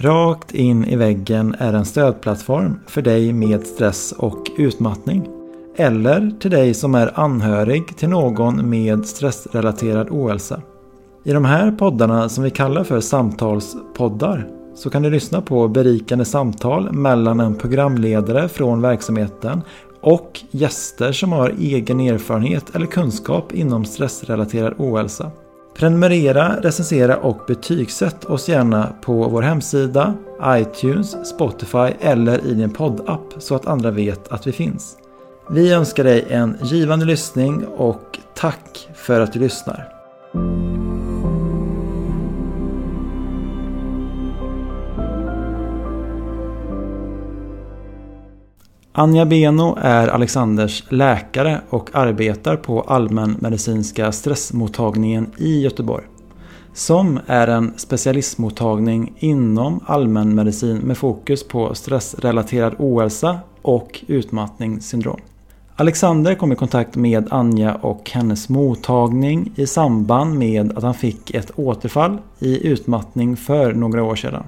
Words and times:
Rakt 0.00 0.54
in 0.54 0.84
i 0.84 0.96
väggen 0.96 1.54
är 1.58 1.72
en 1.72 1.84
stödplattform 1.84 2.80
för 2.86 3.02
dig 3.02 3.32
med 3.32 3.66
stress 3.66 4.12
och 4.12 4.50
utmattning. 4.56 5.28
Eller 5.76 6.32
till 6.40 6.50
dig 6.50 6.74
som 6.74 6.94
är 6.94 7.20
anhörig 7.20 7.96
till 7.96 8.08
någon 8.08 8.70
med 8.70 9.06
stressrelaterad 9.06 10.08
ohälsa. 10.10 10.60
I 11.24 11.32
de 11.32 11.44
här 11.44 11.70
poddarna 11.70 12.28
som 12.28 12.44
vi 12.44 12.50
kallar 12.50 12.84
för 12.84 13.00
samtalspoddar 13.00 14.48
så 14.74 14.90
kan 14.90 15.02
du 15.02 15.10
lyssna 15.10 15.40
på 15.40 15.68
berikande 15.68 16.24
samtal 16.24 16.92
mellan 16.92 17.40
en 17.40 17.54
programledare 17.54 18.48
från 18.48 18.82
verksamheten 18.82 19.62
och 20.00 20.40
gäster 20.50 21.12
som 21.12 21.32
har 21.32 21.54
egen 21.58 22.00
erfarenhet 22.00 22.74
eller 22.74 22.86
kunskap 22.86 23.52
inom 23.52 23.84
stressrelaterad 23.84 24.74
ohälsa. 24.78 25.30
Prenumerera, 25.78 26.60
recensera 26.60 27.16
och 27.16 27.40
betygsätt 27.46 28.24
oss 28.24 28.48
gärna 28.48 28.92
på 29.00 29.28
vår 29.28 29.42
hemsida, 29.42 30.14
iTunes, 30.44 31.28
Spotify 31.28 31.92
eller 32.00 32.46
i 32.46 32.54
din 32.54 32.70
poddapp 32.70 33.34
så 33.38 33.54
att 33.54 33.66
andra 33.66 33.90
vet 33.90 34.28
att 34.28 34.46
vi 34.46 34.52
finns. 34.52 34.96
Vi 35.50 35.72
önskar 35.72 36.04
dig 36.04 36.26
en 36.28 36.56
givande 36.62 37.06
lyssning 37.06 37.66
och 37.66 38.18
tack 38.34 38.88
för 38.94 39.20
att 39.20 39.32
du 39.32 39.38
lyssnar. 39.38 39.88
Anja 48.98 49.26
Beno 49.26 49.78
är 49.80 50.08
Alexanders 50.08 50.84
läkare 50.88 51.60
och 51.70 51.90
arbetar 51.92 52.56
på 52.56 52.80
allmänmedicinska 52.80 54.12
stressmottagningen 54.12 55.30
i 55.36 55.60
Göteborg. 55.60 56.04
Som 56.72 57.20
är 57.26 57.48
en 57.48 57.72
specialistmottagning 57.76 59.14
inom 59.18 59.80
allmänmedicin 59.86 60.78
med 60.78 60.98
fokus 60.98 61.48
på 61.48 61.74
stressrelaterad 61.74 62.74
ohälsa 62.78 63.38
och 63.62 64.04
utmattningssyndrom. 64.06 65.20
Alexander 65.76 66.34
kom 66.34 66.52
i 66.52 66.56
kontakt 66.56 66.96
med 66.96 67.28
Anja 67.30 67.74
och 67.74 68.10
hennes 68.10 68.48
mottagning 68.48 69.52
i 69.56 69.66
samband 69.66 70.38
med 70.38 70.78
att 70.78 70.82
han 70.82 70.94
fick 70.94 71.34
ett 71.34 71.50
återfall 71.58 72.18
i 72.38 72.68
utmattning 72.68 73.36
för 73.36 73.72
några 73.72 74.02
år 74.04 74.16
sedan. 74.16 74.44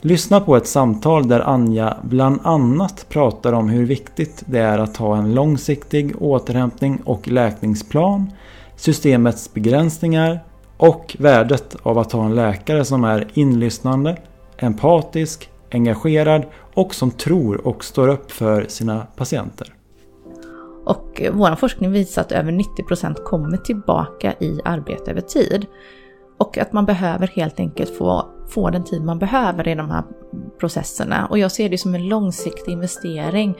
Lyssna 0.00 0.40
på 0.40 0.56
ett 0.56 0.66
samtal 0.66 1.28
där 1.28 1.40
Anja 1.40 1.96
bland 2.02 2.40
annat 2.42 3.06
pratar 3.08 3.52
om 3.52 3.68
hur 3.68 3.86
viktigt 3.86 4.42
det 4.46 4.58
är 4.58 4.78
att 4.78 4.96
ha 4.96 5.16
en 5.16 5.34
långsiktig 5.34 6.22
återhämtning 6.22 7.00
och 7.04 7.28
läkningsplan, 7.28 8.32
systemets 8.76 9.54
begränsningar 9.54 10.40
och 10.76 11.16
värdet 11.18 11.76
av 11.82 11.98
att 11.98 12.12
ha 12.12 12.24
en 12.24 12.34
läkare 12.34 12.84
som 12.84 13.04
är 13.04 13.28
inlyssnande, 13.34 14.16
empatisk, 14.56 15.50
engagerad 15.72 16.42
och 16.74 16.94
som 16.94 17.10
tror 17.10 17.66
och 17.66 17.84
står 17.84 18.08
upp 18.08 18.32
för 18.32 18.66
sina 18.68 19.06
patienter. 19.16 19.74
Och 20.84 21.22
vår 21.32 21.56
forskning 21.56 21.92
visar 21.92 22.22
att 22.22 22.32
över 22.32 22.52
90% 22.52 23.14
kommer 23.14 23.56
tillbaka 23.56 24.34
i 24.40 24.60
arbete 24.64 25.10
över 25.10 25.20
tid. 25.20 25.66
Och 26.38 26.58
att 26.58 26.72
man 26.72 26.84
behöver 26.84 27.26
helt 27.26 27.60
enkelt 27.60 27.96
få, 27.96 28.26
få 28.48 28.70
den 28.70 28.84
tid 28.84 29.04
man 29.04 29.18
behöver 29.18 29.68
i 29.68 29.74
de 29.74 29.90
här 29.90 30.02
processerna. 30.60 31.26
Och 31.26 31.38
jag 31.38 31.52
ser 31.52 31.68
det 31.68 31.78
som 31.78 31.94
en 31.94 32.08
långsiktig 32.08 32.72
investering. 32.72 33.54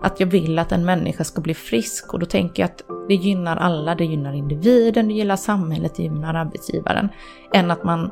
Att 0.00 0.20
jag 0.20 0.26
vill 0.26 0.58
att 0.58 0.72
en 0.72 0.84
människa 0.84 1.24
ska 1.24 1.40
bli 1.40 1.54
frisk 1.54 2.14
och 2.14 2.20
då 2.20 2.26
tänker 2.26 2.62
jag 2.62 2.70
att 2.70 2.82
det 3.08 3.14
gynnar 3.14 3.56
alla. 3.56 3.94
Det 3.94 4.04
gynnar 4.04 4.32
individen, 4.32 5.08
det 5.08 5.14
gynnar 5.14 5.36
samhället, 5.36 5.94
det 5.96 6.02
gynnar 6.02 6.34
arbetsgivaren. 6.34 7.08
Än 7.54 7.70
att 7.70 7.84
man 7.84 8.10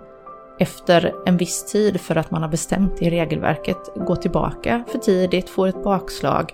efter 0.59 1.15
en 1.27 1.37
viss 1.37 1.65
tid 1.65 2.01
för 2.01 2.17
att 2.17 2.31
man 2.31 2.43
har 2.43 2.49
bestämt 2.49 3.03
i 3.03 3.11
regelverket 3.11 3.79
går 3.95 4.17
tillbaka 4.17 4.85
för 4.89 4.99
tidigt, 4.99 5.51
får 5.51 5.67
ett 5.67 5.85
bakslag 5.85 6.53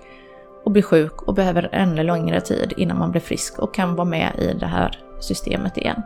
och 0.65 0.71
blir 0.71 0.83
sjuk 0.83 1.21
och 1.21 1.33
behöver 1.33 1.69
ännu 1.71 2.03
längre 2.03 2.41
tid 2.41 2.73
innan 2.77 2.99
man 2.99 3.11
blir 3.11 3.21
frisk 3.21 3.59
och 3.59 3.73
kan 3.73 3.95
vara 3.95 4.05
med 4.05 4.31
i 4.39 4.53
det 4.59 4.65
här 4.65 4.99
systemet 5.19 5.77
igen. 5.77 6.01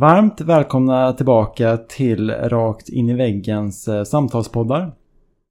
Varmt 0.00 0.40
välkomna 0.40 1.12
tillbaka 1.12 1.76
till 1.76 2.30
Rakt 2.30 2.88
in 2.88 3.08
i 3.08 3.14
väggens 3.14 3.88
eh, 3.88 4.04
samtalspoddar. 4.04 4.92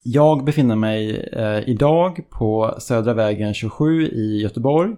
Jag 0.03 0.43
befinner 0.45 0.75
mig 0.75 1.29
eh, 1.33 1.69
idag 1.69 2.19
på 2.29 2.75
Södra 2.79 3.13
vägen 3.13 3.53
27 3.53 4.07
i 4.07 4.41
Göteborg 4.41 4.95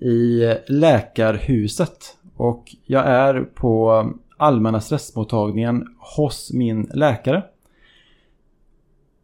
i 0.00 0.54
Läkarhuset 0.68 2.16
och 2.36 2.74
jag 2.86 3.06
är 3.06 3.40
på 3.42 3.92
eh, 3.92 4.06
allmänna 4.36 4.80
stressmottagningen 4.80 5.86
hos 6.16 6.52
min 6.52 6.90
läkare. 6.94 7.42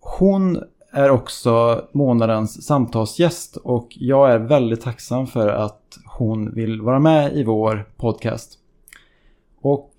Hon 0.00 0.62
är 0.92 1.10
också 1.10 1.84
månadens 1.92 2.66
samtalsgäst 2.66 3.56
och 3.56 3.88
jag 3.91 4.32
är 4.32 4.38
väldigt 4.38 4.81
tacksam 4.81 5.26
för 5.26 5.48
att 5.48 5.98
hon 6.19 6.54
vill 6.54 6.81
vara 6.81 6.98
med 6.98 7.36
i 7.36 7.44
vår 7.44 7.88
podcast. 7.96 8.60
Och 9.64 9.91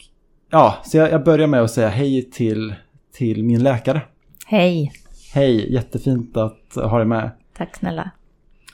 ja, 0.50 0.76
så 0.84 0.98
jag, 0.98 1.12
jag 1.12 1.24
börjar 1.24 1.48
med 1.48 1.62
att 1.62 1.72
säga 1.72 1.88
hej 1.88 2.30
till, 2.32 2.76
till 3.14 3.44
min 3.44 3.64
läkare. 3.64 4.02
Hej! 4.46 4.92
Hej, 5.34 5.74
jättefint 5.74 6.38
att 6.38 6.76
ha 6.76 6.98
dig 6.98 7.08
med. 7.08 7.32
Tack 7.58 7.76
snälla. 7.76 8.12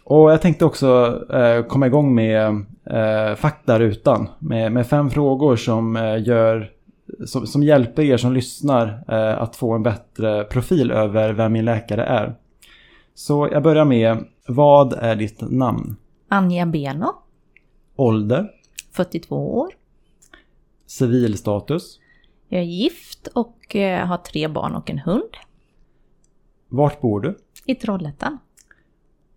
Och 0.03 0.31
jag 0.31 0.41
tänkte 0.41 0.65
också 0.65 1.21
eh, 1.33 1.63
komma 1.65 1.87
igång 1.87 2.15
med 2.15 2.65
eh, 2.85 3.35
faktarutan. 3.35 4.29
Med, 4.39 4.71
med 4.71 4.87
fem 4.87 5.09
frågor 5.09 5.55
som, 5.55 5.95
eh, 5.95 6.23
gör, 6.27 6.71
som, 7.25 7.47
som 7.47 7.63
hjälper 7.63 8.03
er 8.03 8.17
som 8.17 8.33
lyssnar 8.33 9.03
eh, 9.07 9.41
att 9.41 9.55
få 9.55 9.73
en 9.73 9.83
bättre 9.83 10.43
profil 10.43 10.91
över 10.91 11.33
vem 11.33 11.53
min 11.53 11.65
läkare 11.65 12.03
är. 12.03 12.35
Så 13.13 13.49
jag 13.51 13.63
börjar 13.63 13.85
med, 13.85 14.25
vad 14.47 14.93
är 14.93 15.15
ditt 15.15 15.41
namn? 15.41 15.95
Anja 16.27 16.65
Beno, 16.65 17.13
Ålder? 17.95 18.49
42 18.93 19.57
år. 19.57 19.80
Civilstatus? 20.91 21.99
Jag 22.49 22.61
är 22.61 22.65
gift 22.65 23.27
och 23.27 23.75
eh, 23.75 24.07
har 24.07 24.17
tre 24.17 24.47
barn 24.47 24.75
och 24.75 24.89
en 24.89 24.99
hund. 24.99 25.37
Vart 26.69 27.01
bor 27.01 27.19
du? 27.19 27.37
I 27.65 27.75
Trollhättan. 27.75 28.37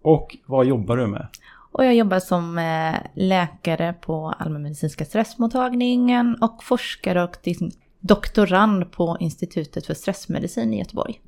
Och 0.02 0.36
vad 0.46 0.66
jobbar 0.66 0.96
du 0.96 1.06
med? 1.06 1.28
Och 1.72 1.84
jag 1.84 1.94
jobbar 1.94 2.18
som 2.18 2.58
eh, 2.58 2.94
läkare 3.14 3.92
på 3.92 4.34
allmänmedicinska 4.38 5.04
stressmottagningen 5.04 6.36
och 6.40 6.64
forskare 6.64 7.24
och 7.24 7.36
doktorand 8.00 8.92
på 8.92 9.16
Institutet 9.20 9.86
för 9.86 9.94
stressmedicin 9.94 10.74
i 10.74 10.78
Göteborg. 10.78 11.20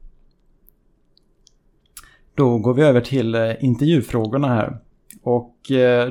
Då 2.34 2.58
går 2.58 2.74
vi 2.74 2.82
över 2.82 3.00
till 3.00 3.34
eh, 3.34 3.64
intervjufrågorna 3.64 4.48
här. 4.48 4.78
Och 5.22 5.56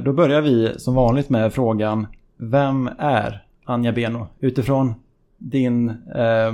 då 0.04 0.14
börjar 0.14 0.42
vi 0.42 0.80
som 0.80 0.96
vanligt 0.96 1.30
med 1.30 1.54
frågan 1.54 2.08
Vem 2.38 2.90
är 3.00 3.45
Anja 3.66 3.92
Beno? 3.92 4.28
Utifrån 4.40 4.94
din 5.38 5.90
eh, 5.90 6.54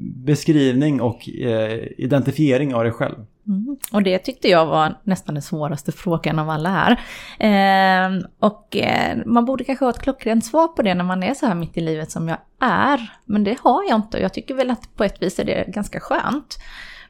beskrivning 0.00 1.00
och 1.00 1.28
eh, 1.28 1.88
identifiering 1.96 2.74
av 2.74 2.82
dig 2.82 2.92
själv. 2.92 3.26
Mm. 3.46 3.76
Och 3.92 4.02
det 4.02 4.18
tyckte 4.18 4.48
jag 4.48 4.66
var 4.66 4.94
nästan 5.02 5.34
den 5.34 5.42
svåraste 5.42 5.92
frågan 5.92 6.38
av 6.38 6.50
alla 6.50 6.68
här. 6.68 6.90
Eh, 7.38 8.24
och 8.38 8.76
eh, 8.76 9.18
man 9.26 9.44
borde 9.44 9.64
kanske 9.64 9.84
ha 9.84 9.90
ett 9.90 10.02
klockrent 10.02 10.44
svar 10.44 10.68
på 10.68 10.82
det 10.82 10.94
när 10.94 11.04
man 11.04 11.22
är 11.22 11.34
så 11.34 11.46
här 11.46 11.54
mitt 11.54 11.76
i 11.76 11.80
livet 11.80 12.10
som 12.10 12.28
jag 12.28 12.38
är. 12.60 13.12
Men 13.24 13.44
det 13.44 13.58
har 13.60 13.84
jag 13.88 13.98
inte 13.98 14.16
och 14.16 14.22
jag 14.22 14.34
tycker 14.34 14.54
väl 14.54 14.70
att 14.70 14.96
på 14.96 15.04
ett 15.04 15.22
vis 15.22 15.38
är 15.38 15.44
det 15.44 15.64
ganska 15.68 16.00
skönt. 16.00 16.58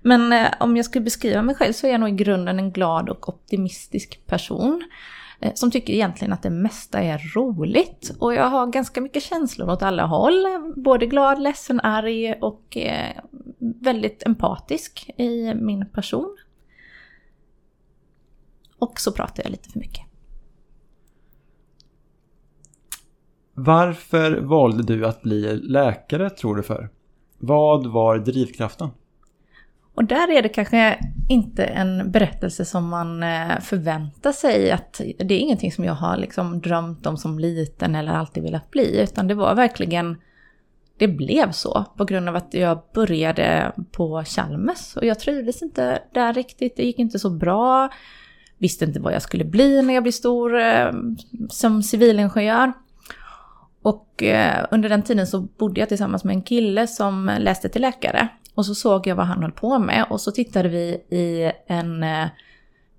Men 0.02 0.32
eh, 0.32 0.48
om 0.60 0.76
jag 0.76 0.84
skulle 0.84 1.04
beskriva 1.04 1.42
mig 1.42 1.54
själv 1.54 1.72
så 1.72 1.86
är 1.86 1.90
jag 1.90 2.00
nog 2.00 2.08
i 2.08 2.24
grunden 2.24 2.58
en 2.58 2.72
glad 2.72 3.08
och 3.08 3.28
optimistisk 3.28 4.26
person. 4.26 4.82
Eh, 5.42 5.52
som 5.54 5.70
tycker 5.70 5.92
egentligen 5.92 6.32
att 6.32 6.42
det 6.42 6.50
mesta 6.50 7.00
är 7.00 7.18
roligt. 7.34 8.12
Och 8.18 8.34
jag 8.34 8.50
har 8.50 8.66
ganska 8.66 9.00
mycket 9.00 9.22
känslor 9.22 9.70
åt 9.70 9.82
alla 9.82 10.06
håll. 10.06 10.46
Både 10.76 11.06
glad, 11.06 11.42
ledsen, 11.42 11.80
arg 11.80 12.32
och 12.32 12.76
eh, 12.76 13.16
väldigt 13.58 14.22
empatisk 14.26 15.10
i 15.16 15.54
min 15.54 15.86
person. 15.86 16.36
Och 18.78 19.00
så 19.00 19.12
pratar 19.12 19.42
jag 19.42 19.50
lite 19.50 19.68
för 19.68 19.78
mycket. 19.78 20.04
Varför 23.54 24.40
valde 24.40 24.82
du 24.82 25.06
att 25.06 25.22
bli 25.22 25.56
läkare 25.56 26.30
tror 26.30 26.56
du 26.56 26.62
för? 26.62 26.88
Vad 27.38 27.86
var 27.86 28.18
drivkraften? 28.18 28.88
Och 29.94 30.04
där 30.04 30.30
är 30.30 30.42
det 30.42 30.48
kanske 30.48 30.98
inte 31.28 31.64
en 31.64 32.10
berättelse 32.10 32.64
som 32.64 32.88
man 32.88 33.22
eh, 33.22 33.60
förväntar 33.60 34.32
sig 34.32 34.70
att 34.70 35.00
det 35.18 35.34
är 35.34 35.38
ingenting 35.38 35.72
som 35.72 35.84
jag 35.84 35.94
har 35.94 36.16
liksom 36.16 36.60
drömt 36.60 37.06
om 37.06 37.16
som 37.16 37.38
liten 37.38 37.94
eller 37.94 38.12
alltid 38.12 38.42
velat 38.42 38.70
bli, 38.70 39.02
utan 39.02 39.28
det 39.28 39.34
var 39.34 39.54
verkligen 39.54 40.16
det 40.98 41.08
blev 41.08 41.52
så 41.52 41.84
på 41.96 42.04
grund 42.04 42.28
av 42.28 42.36
att 42.36 42.54
jag 42.54 42.82
började 42.94 43.72
på 43.92 44.24
Chalmers 44.24 44.96
och 44.96 45.04
jag 45.04 45.18
trivdes 45.18 45.62
inte 45.62 46.02
där 46.14 46.32
riktigt. 46.32 46.76
Det 46.76 46.84
gick 46.84 46.98
inte 46.98 47.18
så 47.18 47.30
bra. 47.30 47.88
visste 48.58 48.84
inte 48.84 49.00
vad 49.00 49.12
jag 49.12 49.22
skulle 49.22 49.44
bli 49.44 49.82
när 49.82 49.94
jag 49.94 50.02
blev 50.02 50.12
stor 50.12 50.60
eh, 50.60 50.92
som 51.48 51.82
civilingenjör. 51.82 52.72
Och 53.82 54.22
eh, 54.22 54.66
under 54.70 54.88
den 54.88 55.02
tiden 55.02 55.26
så 55.26 55.40
bodde 55.40 55.80
jag 55.80 55.88
tillsammans 55.88 56.24
med 56.24 56.34
en 56.34 56.42
kille 56.42 56.86
som 56.86 57.30
läste 57.38 57.68
till 57.68 57.82
läkare. 57.82 58.28
Och 58.54 58.66
så 58.66 58.74
såg 58.74 59.06
jag 59.06 59.16
vad 59.16 59.26
han 59.26 59.42
höll 59.42 59.52
på 59.52 59.78
med 59.78 60.06
och 60.10 60.20
så 60.20 60.32
tittade 60.32 60.68
vi 60.68 60.84
i 61.10 61.52
en 61.66 62.02
eh, 62.02 62.28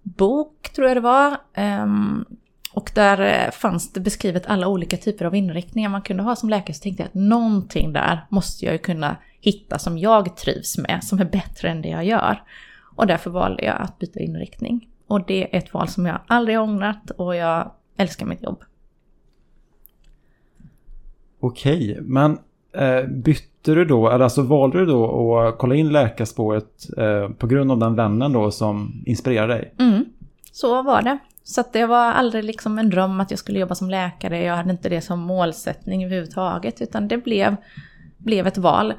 bok, 0.02 0.70
tror 0.76 0.88
jag 0.88 0.98
det 0.98 1.02
var. 1.02 1.38
Um, 1.58 2.26
och 2.74 2.92
där 2.96 3.22
eh, 3.22 3.52
fanns 3.52 3.94
det 3.94 4.00
beskrivet 4.00 4.48
alla 4.48 4.68
olika 4.68 4.98
typer 4.98 5.26
av 5.26 5.36
inriktningar 5.36 5.90
man 5.90 6.02
kunde 6.02 6.24
ha 6.24 6.36
som 6.36 6.50
läkare. 6.50 6.74
Så 6.74 6.84
tänkte 6.84 7.04
jag 7.04 7.08
att 7.08 7.14
någonting 7.14 7.94
där 7.94 8.26
måste 8.30 8.66
jag 8.66 8.72
ju 8.72 8.78
kunna 8.78 9.18
hitta 9.42 9.80
som 9.80 9.98
jag 9.98 10.38
trivs 10.38 10.78
med, 10.78 11.04
som 11.04 11.20
är 11.20 11.26
bättre 11.26 11.70
än 11.70 11.82
det 11.82 11.90
jag 11.90 12.06
gör. 12.06 12.44
Och 12.96 13.08
därför 13.08 13.30
valde 13.30 13.64
jag 13.64 13.82
att 13.82 14.00
byta 14.00 14.20
inriktning. 14.20 14.90
Och 15.08 15.26
det 15.26 15.56
är 15.56 15.58
ett 15.58 15.74
val 15.74 15.88
som 15.88 16.06
jag 16.06 16.20
aldrig 16.28 16.60
ångrat 16.60 17.12
och 17.12 17.36
jag 17.36 17.72
älskar 17.98 18.26
mitt 18.26 18.44
jobb. 18.44 18.64
Okej, 21.46 21.98
men 22.02 22.38
eh, 22.74 23.08
bytte 23.08 23.74
du 23.74 23.86
då, 23.86 24.10
eller 24.10 24.24
alltså 24.24 24.42
valde 24.42 24.80
du 24.80 24.86
då 24.86 25.38
att 25.40 25.58
kolla 25.58 25.76
in 25.76 25.90
läkarspåret 25.90 26.90
eh, 26.98 27.30
på 27.30 27.48
grund 27.48 27.72
av 27.72 27.80
den 27.80 27.96
vännen 27.96 28.34
då 28.34 28.52
som 28.52 29.04
inspirerade 29.06 29.54
dig? 29.54 29.74
Mm, 29.80 30.06
så 30.52 30.84
var 30.84 31.02
det. 31.02 31.18
Så 31.44 31.64
det 31.74 31.86
var 31.86 32.12
aldrig 32.12 32.44
liksom 32.44 32.80
en 32.80 32.90
dröm 32.90 33.20
att 33.20 33.32
jag 33.32 33.40
skulle 33.40 33.60
jobba 33.60 33.76
som 33.76 33.90
läkare. 33.90 34.44
Jag 34.44 34.56
hade 34.56 34.72
inte 34.72 34.90
det 34.90 35.02
som 35.02 35.20
målsättning 35.20 36.06
överhuvudtaget. 36.06 36.82
Utan 36.82 37.08
det 37.08 37.18
blev, 37.18 37.56
blev 38.18 38.48
ett 38.48 38.58
val. 38.58 38.94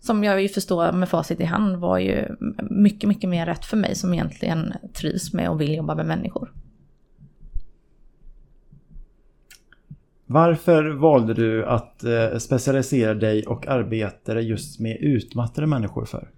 Som 0.00 0.24
jag 0.24 0.42
ju 0.42 0.48
förstår 0.48 0.92
med 0.92 1.08
facit 1.08 1.40
i 1.40 1.44
hand 1.44 1.76
var 1.76 1.98
ju 1.98 2.36
mycket, 2.70 3.08
mycket 3.08 3.30
mer 3.30 3.46
rätt 3.46 3.64
för 3.64 3.76
mig 3.76 3.94
som 3.94 4.14
egentligen 4.14 4.74
trivs 4.94 5.32
med 5.32 5.50
och 5.50 5.60
vill 5.60 5.74
jobba 5.74 5.94
med 5.94 6.06
människor. 6.06 6.52
Varför 10.32 10.84
valde 10.84 11.34
du 11.34 11.66
att 11.66 12.04
eh, 12.04 12.38
specialisera 12.38 13.14
dig 13.14 13.46
och 13.46 13.66
arbeta 13.66 14.40
just 14.40 14.80
med 14.80 14.96
utmattade 15.00 15.66
människor 15.66 16.04
för? 16.04 16.28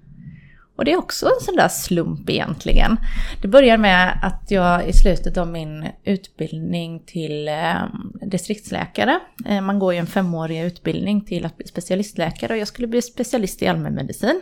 Och 0.77 0.85
det 0.85 0.93
är 0.93 0.97
också 0.97 1.27
en 1.27 1.41
sån 1.41 1.57
där 1.57 1.69
slump 1.69 2.31
egentligen. 2.31 2.97
Det 3.43 3.49
börjar 3.49 3.79
med 3.79 4.19
att 4.23 4.51
jag 4.51 4.89
i 4.89 4.93
slutet 4.93 5.37
av 5.37 5.49
min 5.49 5.87
utbildning 6.05 7.03
till 7.07 7.49
eh, 7.49 7.85
distriktsläkare, 8.27 9.21
eh, 9.47 9.61
man 9.61 9.79
går 9.79 9.93
ju 9.93 9.99
en 9.99 10.07
femårig 10.07 10.63
utbildning 10.63 11.25
till 11.25 11.47
att 11.47 11.57
bli 11.57 11.67
specialistläkare 11.67 12.53
och 12.53 12.59
jag 12.59 12.69
skulle 12.69 12.89
bli 12.89 13.03
specialist 13.03 13.63
i 13.63 13.67
allmänmedicin. 13.67 14.41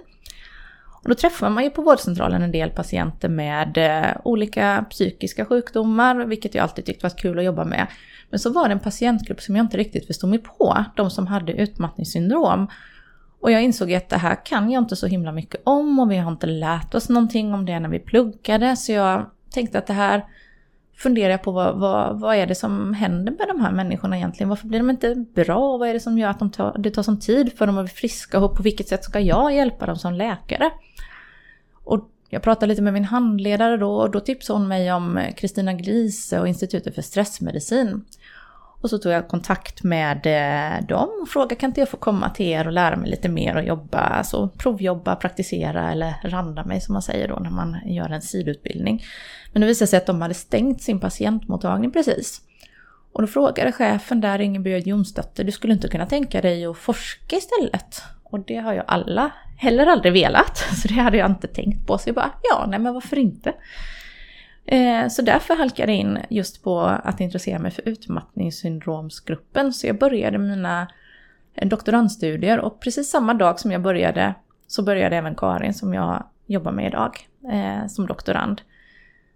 Och 1.02 1.08
då 1.08 1.14
träffar 1.14 1.50
man 1.50 1.64
ju 1.64 1.70
på 1.70 1.82
vårdcentralen 1.82 2.43
en 2.43 2.52
del 2.52 2.70
patienter 2.70 3.29
med 3.29 3.79
eh, 3.79 4.17
olika 4.25 4.85
psykiska 4.91 5.44
sjukdomar, 5.44 6.17
vilket 6.17 6.55
jag 6.55 6.62
alltid 6.62 6.85
tyckt 6.85 7.02
varit 7.02 7.20
kul 7.20 7.38
att 7.38 7.44
jobba 7.44 7.64
med. 7.64 7.87
Men 8.31 8.41
så 8.41 8.50
var 8.50 8.69
det 8.69 8.73
en 8.73 8.81
patientgrupp 8.81 9.41
som 9.41 9.56
jag 9.56 9.64
inte 9.64 9.76
riktigt 9.76 10.06
förstod 10.06 10.31
mig 10.31 10.38
på, 10.38 10.85
de 10.97 11.11
som 11.11 11.26
hade 11.26 11.52
utmattningssyndrom. 11.52 12.67
Och 13.41 13.52
jag 13.52 13.62
insåg 13.62 13.93
att 13.93 14.08
det 14.08 14.17
här 14.17 14.47
kan 14.47 14.70
jag 14.70 14.82
inte 14.82 14.97
så 14.97 15.06
himla 15.06 15.32
mycket 15.32 15.61
om 15.64 15.99
och 15.99 16.11
vi 16.11 16.17
har 16.17 16.31
inte 16.31 16.47
lärt 16.47 16.94
oss 16.94 17.08
någonting 17.08 17.55
om 17.55 17.67
det 17.67 17.81
när 17.81 17.88
vi 17.88 17.99
pluggade. 17.99 18.76
Så 18.76 18.93
jag 18.93 19.31
tänkte 19.50 19.79
att 19.79 19.87
det 19.87 19.93
här 19.93 20.25
funderar 20.96 21.31
jag 21.31 21.43
på 21.43 21.53
vad, 21.53 21.79
vad, 21.79 22.20
vad 22.20 22.37
är 22.37 22.46
det 22.46 22.55
som 22.55 22.94
händer 22.94 23.32
med 23.32 23.49
de 23.49 23.61
här 23.61 23.73
människorna 23.73 24.17
egentligen? 24.17 24.49
Varför 24.49 24.67
blir 24.67 24.79
de 24.79 24.91
inte 24.91 25.14
bra? 25.35 25.76
Vad 25.76 25.88
är 25.88 25.94
det 25.94 26.00
som 26.00 26.19
gör 26.19 26.29
att 26.29 26.38
de 26.38 26.50
tar, 26.50 26.79
det 26.79 26.91
tar 26.91 27.03
sån 27.03 27.20
tid 27.20 27.53
för 27.53 27.67
dem 27.67 27.79
att 27.79 27.85
bli 27.85 27.94
friska? 27.94 28.38
Och 28.41 28.56
på 28.56 28.62
vilket 28.62 28.88
sätt 28.88 29.05
ska 29.05 29.20
jag 29.20 29.55
hjälpa 29.55 29.87
dem 29.87 29.96
som 29.96 30.14
läkare? 30.14 30.70
Och 31.91 32.09
jag 32.29 32.43
pratade 32.43 32.67
lite 32.67 32.83
med 32.83 32.93
min 32.93 33.05
handledare 33.05 33.77
då 33.77 33.95
och 33.95 34.11
då 34.11 34.21
tipsade 34.21 34.59
hon 34.59 34.69
mig 34.69 34.93
om 34.93 35.19
eh, 35.19 35.35
Kristina 35.35 35.73
Glise 35.73 36.41
och 36.41 36.49
Institutet 36.49 36.95
för 36.95 37.03
stressmedicin. 37.03 38.05
Och 38.81 38.91
så 38.91 38.99
tog 38.99 39.13
jag 39.13 39.29
kontakt 39.29 39.83
med 39.83 40.27
eh, 40.27 40.87
dem 40.87 41.09
och 41.23 41.29
frågade 41.29 41.55
kan 41.55 41.71
inte 41.71 41.81
jag 41.81 41.89
få 41.89 41.97
komma 41.97 42.31
till 42.31 42.47
er 42.47 42.67
och 42.67 42.73
lära 42.73 42.97
mig 42.97 43.11
lite 43.11 43.29
mer 43.29 43.57
och 43.57 43.65
jobba, 43.65 43.99
alltså 43.99 44.49
provjobba, 44.49 45.17
praktisera 45.17 45.93
eller 45.93 46.15
randa 46.25 46.65
mig 46.65 46.81
som 46.81 46.93
man 46.93 47.03
säger 47.03 47.29
då 47.29 47.37
när 47.37 47.51
man 47.51 47.77
gör 47.85 48.11
en 48.11 48.23
sidutbildning. 48.23 49.05
Men 49.53 49.61
det 49.61 49.67
visade 49.67 49.87
sig 49.87 49.97
att 49.97 50.07
de 50.07 50.23
hade 50.23 50.35
stängt 50.35 50.83
sin 50.83 51.01
patientmottagning 51.01 51.91
precis. 51.91 52.41
Och 53.13 53.21
då 53.21 53.27
frågade 53.27 53.73
chefen 53.73 54.21
där, 54.21 54.41
Ingebjörg 54.41 54.89
Jonsdotter, 54.89 55.45
du 55.45 55.53
skulle 55.53 55.73
inte 55.73 55.89
kunna 55.89 56.07
tänka 56.07 56.41
dig 56.41 56.67
att 56.67 56.77
forska 56.77 57.37
istället? 57.37 58.03
Och 58.25 58.41
det 58.41 58.57
har 58.57 58.73
ju 58.73 58.83
alla 58.87 59.31
heller 59.61 59.87
aldrig 59.87 60.12
velat, 60.12 60.57
så 60.83 60.89
det 60.89 60.95
hade 60.95 61.17
jag 61.17 61.31
inte 61.31 61.47
tänkt 61.47 61.87
på. 61.87 61.99
Så 61.99 62.09
jag 62.09 62.15
bara, 62.15 62.31
ja, 62.43 62.67
nej 62.69 62.79
men 62.79 62.95
varför 62.95 63.19
inte? 63.19 63.53
Eh, 64.67 65.09
så 65.09 65.23
därför 65.23 65.57
halkade 65.57 65.93
jag 65.93 66.01
in 66.01 66.19
just 66.31 66.65
på 66.65 66.81
att 66.81 67.21
intressera 67.21 67.59
mig 67.59 67.71
för 67.71 67.89
utmattningssyndromsgruppen. 67.89 69.73
Så 69.73 69.87
jag 69.87 69.99
började 69.99 70.39
mina 70.39 70.93
eh, 71.55 71.69
doktorandstudier 71.69 72.59
och 72.59 72.81
precis 72.81 73.11
samma 73.11 73.35
dag 73.35 73.61
som 73.61 73.73
jag 73.73 73.83
började 73.83 74.35
så 74.67 74.83
började 74.83 75.17
även 75.17 75.35
Karin 75.35 75.75
som 75.75 75.95
jag 75.95 76.25
jobbar 76.47 76.73
med 76.73 76.87
idag 76.87 77.29
eh, 77.53 77.87
som 77.87 78.06
doktorand. 78.06 78.63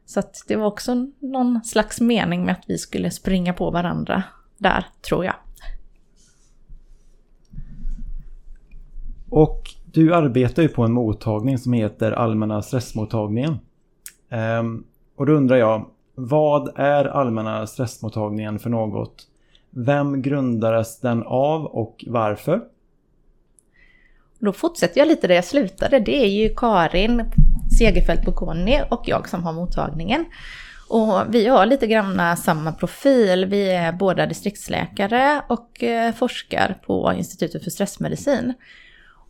Så 0.06 0.20
att 0.20 0.44
det 0.48 0.56
var 0.56 0.66
också 0.66 0.94
någon 1.18 1.64
slags 1.64 2.00
mening 2.00 2.44
med 2.44 2.52
att 2.52 2.64
vi 2.66 2.78
skulle 2.78 3.10
springa 3.10 3.52
på 3.52 3.70
varandra 3.70 4.22
där, 4.58 4.86
tror 5.08 5.24
jag. 5.24 5.34
Och 9.30 9.73
du 9.94 10.14
arbetar 10.14 10.62
ju 10.62 10.68
på 10.68 10.82
en 10.82 10.92
mottagning 10.92 11.58
som 11.58 11.72
heter 11.72 12.12
Allmänna 12.12 12.62
stressmottagningen. 12.62 13.58
Um, 14.60 14.84
och 15.16 15.26
då 15.26 15.32
undrar 15.32 15.56
jag, 15.56 15.86
vad 16.14 16.72
är 16.76 17.04
Allmänna 17.04 17.66
stressmottagningen 17.66 18.58
för 18.58 18.70
något? 18.70 19.26
Vem 19.70 20.22
grundades 20.22 21.00
den 21.00 21.22
av 21.22 21.66
och 21.66 22.04
varför? 22.06 22.60
Då 24.38 24.52
fortsätter 24.52 24.98
jag 24.98 25.08
lite 25.08 25.26
där 25.28 25.34
jag 25.34 25.44
slutade. 25.44 25.98
Det 25.98 26.24
är 26.24 26.28
ju 26.28 26.54
Karin 26.56 27.30
Segerfeldt 27.78 28.24
Boconi 28.24 28.80
och 28.90 29.02
jag 29.04 29.28
som 29.28 29.44
har 29.44 29.52
mottagningen. 29.52 30.24
Och 30.88 31.20
vi 31.28 31.46
har 31.46 31.66
lite 31.66 31.86
grann 31.86 32.36
samma 32.36 32.72
profil. 32.72 33.44
Vi 33.44 33.70
är 33.70 33.92
båda 33.92 34.26
distriktsläkare 34.26 35.42
och 35.48 35.82
eh, 35.82 36.14
forskar 36.14 36.78
på 36.86 37.12
Institutet 37.16 37.64
för 37.64 37.70
stressmedicin. 37.70 38.54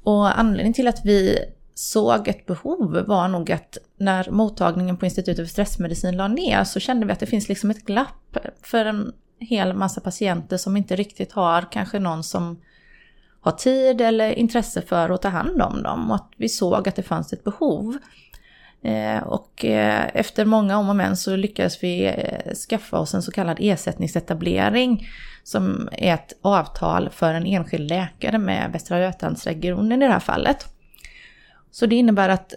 Och 0.05 0.39
anledningen 0.39 0.73
till 0.73 0.89
att 0.89 1.05
vi 1.05 1.39
såg 1.75 2.29
ett 2.29 2.47
behov 2.47 3.05
var 3.07 3.29
nog 3.29 3.53
att 3.53 3.79
när 3.97 4.31
mottagningen 4.31 4.97
på 4.97 5.05
Institutet 5.05 5.47
för 5.47 5.53
stressmedicin 5.53 6.17
la 6.17 6.29
ner 6.29 6.65
så 6.65 6.81
kände 6.81 7.07
vi 7.07 7.13
att 7.13 7.21
det 7.21 7.27
finns 7.27 7.49
liksom 7.49 7.71
ett 7.71 7.85
glapp 7.85 8.37
för 8.63 8.85
en 8.85 9.13
hel 9.41 9.75
massa 9.75 10.01
patienter 10.01 10.57
som 10.57 10.77
inte 10.77 10.97
riktigt 10.97 11.33
har 11.33 11.73
kanske 11.73 11.99
någon 11.99 12.23
som 12.23 12.61
har 13.41 13.53
tid 13.53 14.01
eller 14.01 14.31
intresse 14.31 14.83
för 14.83 15.11
att 15.11 15.23
ta 15.23 15.29
hand 15.29 15.63
om 15.63 15.83
dem 15.83 16.11
och 16.11 16.15
att 16.15 16.31
vi 16.37 16.49
såg 16.49 16.89
att 16.89 16.97
det 16.97 17.03
fanns 17.03 17.33
ett 17.33 17.45
behov. 17.45 17.99
Eh, 18.85 19.23
och 19.23 19.65
eh, 19.65 20.11
efter 20.15 20.45
många 20.45 20.79
om 20.79 20.89
och 20.89 20.97
men 20.97 21.17
så 21.17 21.37
lyckades 21.37 21.83
vi 21.83 22.07
eh, 22.07 22.55
skaffa 22.55 22.99
oss 22.99 23.15
en 23.15 23.23
så 23.23 23.33
kallad 23.33 23.57
ersättningsetablering 23.61 25.07
som 25.43 25.89
är 25.93 26.15
ett 26.15 26.33
avtal 26.43 27.11
för 27.11 27.35
en 27.35 27.47
enskild 27.47 27.89
läkare 27.89 28.39
med 28.39 28.73
Västra 28.73 29.01
Götalandsregionen 29.01 30.03
i 30.03 30.07
det 30.07 30.13
här 30.13 30.21
fallet. 30.21 30.67
Så 31.71 31.87
det 31.87 31.97
innebär 31.97 32.29
att 32.29 32.55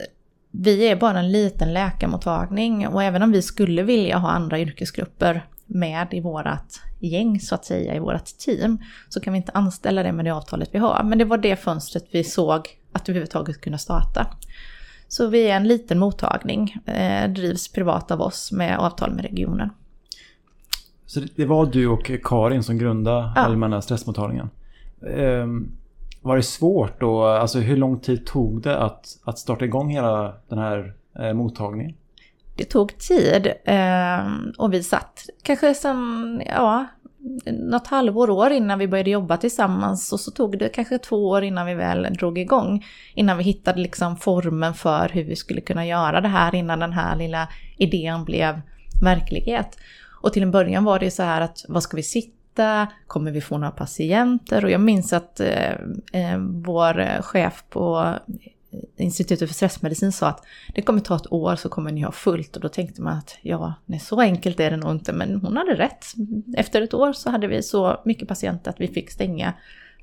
vi 0.52 0.88
är 0.88 0.96
bara 0.96 1.20
en 1.20 1.32
liten 1.32 1.74
läkarmottagning 1.74 2.88
och 2.88 3.04
även 3.04 3.24
om 3.24 3.32
vi 3.32 3.42
skulle 3.42 3.84
vilja 3.84 4.18
ha 4.18 4.30
andra 4.30 4.60
yrkesgrupper 4.60 5.46
med 5.66 6.08
i 6.12 6.20
vårat 6.20 6.82
gäng 7.00 7.40
så 7.40 7.56
att 7.56 7.66
säga, 7.66 7.96
i 7.96 8.00
vårat 8.00 8.26
team, 8.26 8.78
så 9.10 9.20
kan 9.20 9.34
vi 9.34 9.38
inte 9.38 9.52
anställa 9.52 10.04
det 10.04 10.12
med 10.12 10.26
det 10.26 10.32
avtalet 10.32 10.70
vi 10.72 10.80
har. 10.80 11.04
Men 11.04 11.18
det 11.18 11.26
var 11.26 11.38
det 11.38 11.56
fönstret 11.56 12.06
vi 12.12 12.24
såg 12.24 12.68
att 12.92 13.10
överhuvudtaget 13.10 13.62
kunna 13.62 13.78
starta. 13.78 14.28
Så 15.08 15.28
vi 15.28 15.50
är 15.50 15.56
en 15.56 15.68
liten 15.68 16.00
mottagning, 16.00 16.78
eh, 16.86 17.30
drivs 17.30 17.68
privat 17.72 18.12
av 18.12 18.22
oss 18.22 18.52
med 18.52 18.80
avtal 18.80 19.12
med 19.12 19.26
regionen. 19.26 19.70
Så 21.06 21.20
det 21.36 21.46
var 21.46 21.66
du 21.66 21.88
och 21.88 22.12
Karin 22.24 22.64
som 22.64 22.78
grundade 22.78 23.32
ja. 23.36 23.42
Allmänna 23.42 23.82
stressmottagningen? 23.82 24.50
Um, 25.00 25.72
var 26.22 26.36
det 26.36 26.44
svårt 26.44 27.00
då? 27.00 27.24
Alltså 27.24 27.60
hur 27.60 27.78
lång 27.78 28.00
tid 28.00 28.26
tog 28.26 28.62
det 28.62 28.78
att, 28.78 29.18
att 29.24 29.40
starta 29.40 29.66
igång 29.66 29.90
hela 29.90 30.34
den 30.48 30.60
här 30.60 30.94
eh, 31.20 31.34
mottagningen? 31.34 31.96
Det 32.56 32.64
tog 32.64 32.98
tid 32.98 33.54
eh, 33.64 34.28
och 34.58 34.74
vi 34.74 34.84
satt 34.84 35.26
kanske 35.44 35.74
sen, 35.74 36.42
ja, 36.46 36.86
något 37.46 37.88
halvår, 37.88 38.30
år 38.30 38.52
innan 38.52 38.80
vi 38.80 38.88
började 38.88 39.10
jobba 39.10 39.38
tillsammans 39.38 40.14
och 40.14 40.20
så 40.20 40.32
tog 40.32 40.60
det 40.60 40.70
kanske 40.70 40.98
två 40.98 41.30
år 41.30 41.44
innan 41.44 41.66
vi 41.66 41.74
väl 41.74 42.04
drog 42.14 42.38
igång. 42.38 42.86
Innan 43.14 43.38
vi 43.38 43.44
hittade 43.44 43.80
liksom 43.80 44.18
formen 44.18 44.74
för 44.74 45.10
hur 45.10 45.24
vi 45.24 45.36
skulle 45.36 45.62
kunna 45.62 45.86
göra 45.86 46.22
det 46.22 46.28
här 46.28 46.56
innan 46.56 46.80
den 46.80 46.94
här 46.94 47.16
lilla 47.16 47.48
idén 47.78 48.26
blev 48.26 48.62
verklighet. 49.04 49.78
Och 50.22 50.34
till 50.34 50.44
en 50.44 50.52
början 50.52 50.84
var 50.84 51.00
det 51.00 51.12
så 51.12 51.24
här 51.24 51.42
att 51.42 51.66
vad 51.68 51.84
ska 51.84 51.98
vi 51.98 52.04
sitta 52.04 52.38
sitta? 52.58 52.88
Kommer 53.08 53.32
vi 53.32 53.42
få 53.42 53.58
några 53.58 53.72
patienter? 53.72 54.66
Och 54.66 54.72
jag 54.72 54.82
minns 54.82 55.14
att 55.14 55.40
eh, 55.40 55.72
eh, 56.14 56.38
vår 56.40 57.00
eh, 57.00 57.22
chef 57.22 57.64
på 57.70 58.14
Eh, 58.72 58.80
Institutet 59.06 59.50
för 59.50 59.56
stressmedicin 59.56 60.12
sa 60.12 60.28
att 60.28 60.46
det 60.76 60.82
kommer 60.82 61.00
ta 61.00 61.16
ett 61.16 61.32
år 61.32 61.56
så 61.56 61.70
kommer 61.70 61.92
ni 61.92 62.02
ha 62.02 62.12
fullt 62.12 62.56
och 62.56 62.62
då 62.62 62.70
tänkte 62.70 63.02
man 63.02 63.18
att 63.18 63.38
ja, 63.42 63.74
nej, 63.86 64.00
så 64.00 64.22
enkelt 64.22 64.60
är 64.60 64.72
det 64.72 64.78
nog 64.78 64.92
inte, 64.92 65.14
men 65.14 65.36
hon 65.36 65.58
hade 65.58 65.76
rätt. 65.76 66.06
Efter 66.58 66.82
ett 66.82 66.94
år 66.94 67.14
så 67.14 67.30
hade 67.30 67.48
vi 67.48 67.64
så 67.64 68.02
mycket 68.06 68.28
patienter 68.28 68.72
att 68.72 68.82
vi 68.82 68.88
fick 68.88 69.12
stänga 69.12 69.54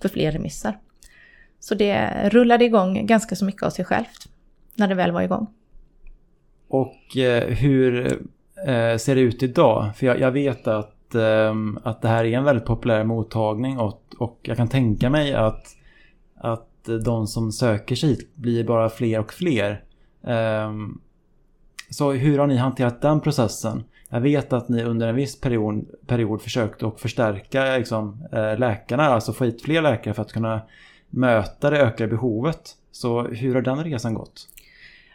för 0.02 0.08
fler 0.08 0.32
remisser. 0.32 0.78
Så 1.60 1.74
det 1.74 2.28
rullade 2.28 2.64
igång 2.64 3.06
ganska 3.06 3.36
så 3.36 3.44
mycket 3.44 3.62
av 3.62 3.70
sig 3.70 3.84
självt 3.84 4.28
när 4.74 4.88
det 4.88 4.94
väl 4.94 5.12
var 5.12 5.22
igång. 5.22 5.46
Och 6.68 7.16
eh, 7.16 7.48
hur 7.48 8.06
eh, 8.66 8.96
ser 8.96 9.14
det 9.14 9.20
ut 9.20 9.42
idag? 9.42 9.96
För 9.96 10.06
jag, 10.06 10.20
jag 10.20 10.30
vet 10.30 10.66
att, 10.66 11.14
ehm, 11.14 11.78
att 11.82 12.02
det 12.02 12.08
här 12.08 12.24
är 12.24 12.38
en 12.38 12.44
väldigt 12.44 12.64
populär 12.64 13.04
mottagning 13.04 13.78
och, 13.78 14.02
och 14.18 14.38
jag 14.42 14.56
kan 14.56 14.68
tänka 14.68 15.10
mig 15.10 15.34
att, 15.34 15.76
att 16.34 16.68
de 16.86 17.26
som 17.26 17.52
söker 17.52 17.96
sig 17.96 18.08
hit 18.08 18.34
blir 18.34 18.64
bara 18.64 18.90
fler 18.90 19.20
och 19.20 19.32
fler. 19.32 19.84
Ehm, 20.26 21.00
så 21.90 22.12
hur 22.12 22.38
har 22.38 22.46
ni 22.46 22.56
hanterat 22.56 23.02
den 23.02 23.20
processen? 23.20 23.84
Jag 24.08 24.20
vet 24.20 24.52
att 24.52 24.68
ni 24.68 24.82
under 24.82 25.08
en 25.08 25.14
viss 25.14 25.40
period, 25.40 25.86
period 26.06 26.42
försökte 26.42 26.86
att 26.86 27.00
förstärka 27.00 27.76
liksom, 27.76 28.26
eh, 28.32 28.58
läkarna, 28.58 29.02
alltså 29.02 29.32
få 29.32 29.44
hit 29.44 29.62
fler 29.62 29.82
läkare 29.82 30.14
för 30.14 30.22
att 30.22 30.32
kunna 30.32 30.60
möta 31.10 31.70
det 31.70 31.78
ökade 31.78 32.08
behovet. 32.08 32.76
Så 32.92 33.22
hur 33.22 33.54
har 33.54 33.62
den 33.62 33.84
resan 33.84 34.14
gått? 34.14 34.48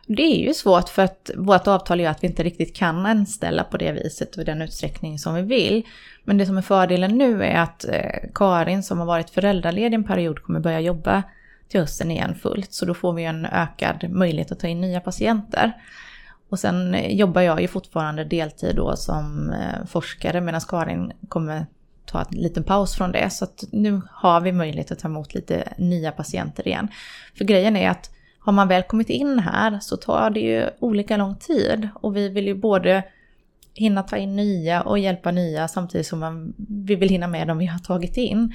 Det 0.08 0.24
är 0.24 0.48
ju 0.48 0.54
svårt 0.54 0.90
för 0.90 1.02
att 1.02 1.32
vårt 1.36 1.68
avtal 1.68 2.00
gör 2.00 2.12
att 2.12 2.24
vi 2.24 2.28
inte 2.28 2.44
riktigt 2.44 2.76
kan 2.76 3.06
anställa 3.06 3.64
på 3.64 3.78
det 3.78 3.92
viset 3.92 4.36
och 4.36 4.42
i 4.42 4.46
den 4.46 4.62
utsträckning 4.62 5.20
som 5.20 5.36
vi 5.36 5.42
vill. 5.42 5.84
Men 6.24 6.38
det 6.38 6.46
som 6.46 6.58
är 6.58 6.62
fördelen 6.62 7.18
nu 7.18 7.44
är 7.44 7.62
att 7.62 7.86
eh, 7.86 8.30
Karin 8.36 8.84
som 8.84 9.00
har 9.00 9.06
varit 9.06 9.30
föräldraledig 9.30 9.94
en 9.94 10.04
period 10.04 10.44
kommer 10.44 10.60
börja 10.60 10.80
jobba 10.80 11.24
till 11.70 11.80
hösten 11.80 12.12
igen 12.12 12.36
fullt. 12.36 12.74
Så 12.74 12.86
då 12.86 12.94
får 12.94 13.14
vi 13.14 13.24
en 13.24 13.46
ökad 13.46 14.10
möjlighet 14.10 14.52
att 14.52 14.60
ta 14.60 14.68
in 14.68 14.82
nya 14.82 15.00
patienter. 15.00 15.74
Och 16.50 16.60
sen 16.60 16.96
eh, 16.96 17.14
jobbar 17.16 17.42
jag 17.42 17.62
ju 17.62 17.68
fortfarande 17.68 18.24
deltid 18.24 18.76
då 18.76 18.96
som 18.96 19.50
eh, 19.50 19.86
forskare 19.86 20.42
medan 20.42 20.62
Karin 20.62 21.12
kommer 21.28 21.66
ta 22.06 22.22
en 22.22 22.38
liten 22.38 22.64
paus 22.64 22.96
från 22.96 23.12
det. 23.12 23.30
Så 23.30 23.44
att 23.44 23.64
nu 23.72 24.02
har 24.12 24.42
vi 24.42 24.52
möjlighet 24.52 24.92
att 24.92 25.00
ta 25.00 25.08
emot 25.08 25.34
lite 25.34 25.74
nya 25.78 26.12
patienter 26.12 26.68
igen. 26.68 26.88
För 27.38 27.46
grejen 27.46 27.76
är 27.76 27.90
att 27.90 28.12
har 28.40 28.54
man 28.54 28.68
väl 28.68 28.84
kommit 28.84 29.10
in 29.10 29.40
här 29.40 29.80
så 29.82 29.98
tar 29.98 30.30
det 30.30 30.40
ju 30.40 30.70
olika 30.80 31.18
lång 31.18 31.36
tid 31.36 31.90
och 31.94 32.16
vi 32.16 32.30
vill 32.30 32.48
ju 32.48 32.56
både 32.56 33.04
hinna 33.74 34.04
ta 34.04 34.18
in 34.18 34.36
nya 34.36 34.82
och 34.82 35.00
hjälpa 35.00 35.32
nya 35.32 35.68
samtidigt 35.68 36.08
som 36.08 36.20
man, 36.20 36.54
vi 36.58 36.96
vill 36.96 37.10
hinna 37.10 37.28
med 37.28 37.48
dem 37.48 37.58
vi 37.58 37.66
har 37.66 37.80
tagit 37.80 38.18
in. 38.18 38.54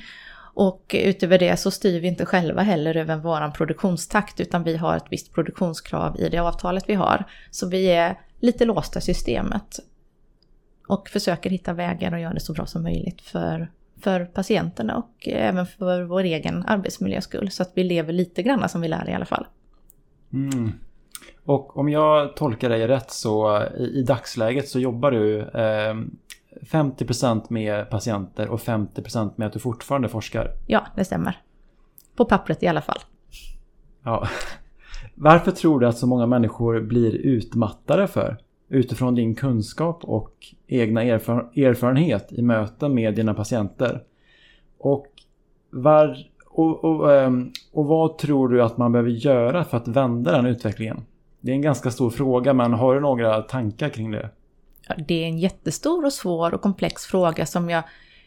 Och 0.55 0.95
utöver 0.99 1.39
det 1.39 1.57
så 1.57 1.71
styr 1.71 2.01
vi 2.01 2.09
inte 2.09 2.27
själva 2.27 2.63
heller 2.63 2.97
över 2.97 3.17
vår 3.17 3.51
produktionstakt 3.51 4.41
utan 4.41 4.63
vi 4.63 4.77
har 4.77 4.97
ett 4.97 5.07
visst 5.11 5.35
produktionskrav 5.35 6.21
i 6.21 6.29
det 6.29 6.39
avtalet 6.39 6.85
vi 6.89 6.95
har. 6.95 7.25
Så 7.51 7.69
vi 7.69 7.91
är 7.91 8.21
lite 8.41 8.65
låsta 8.65 8.99
i 8.99 9.03
systemet. 9.03 9.79
Och 10.89 11.09
försöker 11.09 11.51
hitta 11.51 11.73
vägar 11.73 12.13
och 12.13 12.21
göra 12.21 12.35
det 12.35 12.41
så 12.41 12.53
bra 12.53 12.67
som 12.67 12.83
möjligt 12.83 13.21
för, 13.21 13.71
för 14.01 14.25
patienterna 14.25 14.97
och 14.97 15.29
även 15.29 15.67
för 15.67 16.03
vår 16.03 16.23
egen 16.23 16.65
arbetsmiljös 16.67 17.25
skull. 17.25 17.51
Så 17.51 17.63
att 17.63 17.73
vi 17.75 17.85
lever 17.85 18.13
lite 18.13 18.43
grann 18.43 18.69
som 18.69 18.81
vi 18.81 18.89
lär 18.89 19.09
i 19.11 19.15
alla 19.15 19.25
fall. 19.25 19.47
Mm. 20.33 20.73
Och 21.45 21.77
om 21.77 21.89
jag 21.89 22.37
tolkar 22.37 22.69
dig 22.69 22.87
rätt 22.87 23.11
så 23.11 23.63
i, 23.79 23.83
i 23.83 24.03
dagsläget 24.03 24.69
så 24.69 24.81
jobbar 24.81 25.11
du 25.11 25.41
eh, 25.41 25.95
50% 26.63 27.43
med 27.49 27.91
patienter 27.91 28.49
och 28.49 28.61
50% 28.61 29.31
med 29.37 29.47
att 29.47 29.53
du 29.53 29.59
fortfarande 29.59 30.09
forskar. 30.09 30.51
Ja, 30.67 30.87
det 30.97 31.05
stämmer. 31.05 31.39
På 32.17 32.25
pappret 32.25 32.63
i 32.63 32.67
alla 32.67 32.83
fall. 32.83 32.99
Ja. 34.03 34.29
Varför 35.15 35.51
tror 35.51 35.81
du 35.81 35.87
att 35.87 35.99
så 35.99 36.07
många 36.07 36.27
människor 36.27 36.81
blir 36.81 37.15
utmattade 37.15 38.07
för? 38.07 38.37
Utifrån 38.69 39.15
din 39.15 39.35
kunskap 39.35 40.05
och 40.05 40.35
egna 40.67 41.03
erfaren 41.03 41.47
erfarenhet 41.57 42.33
i 42.33 42.43
möten 42.43 42.95
med 42.95 43.15
dina 43.15 43.35
patienter. 43.35 44.03
Och, 44.79 45.07
var, 45.71 46.17
och, 46.47 46.85
och, 46.85 47.15
ehm, 47.15 47.51
och 47.73 47.87
vad 47.87 48.19
tror 48.19 48.49
du 48.49 48.63
att 48.63 48.77
man 48.77 48.93
behöver 48.93 49.11
göra 49.11 49.65
för 49.65 49.77
att 49.77 49.89
vända 49.89 50.33
den 50.33 50.47
utvecklingen? 50.47 51.05
Det 51.41 51.51
är 51.51 51.55
en 51.55 51.63
ganska 51.63 51.91
stor 51.91 52.11
fråga 52.11 52.55
men 52.55 52.73
har 52.73 52.95
du 52.95 53.01
några 53.01 53.43
tankar 53.43 53.89
kring 53.89 54.11
det? 54.11 54.31
Det 55.07 55.25
är 55.25 55.27
en 55.27 55.39
jättestor 55.39 56.05
och 56.05 56.13
svår 56.13 56.55
och 56.55 56.61
komplex 56.61 57.07
fråga 57.07 57.47
som 57.47 57.71
jag 57.71 57.85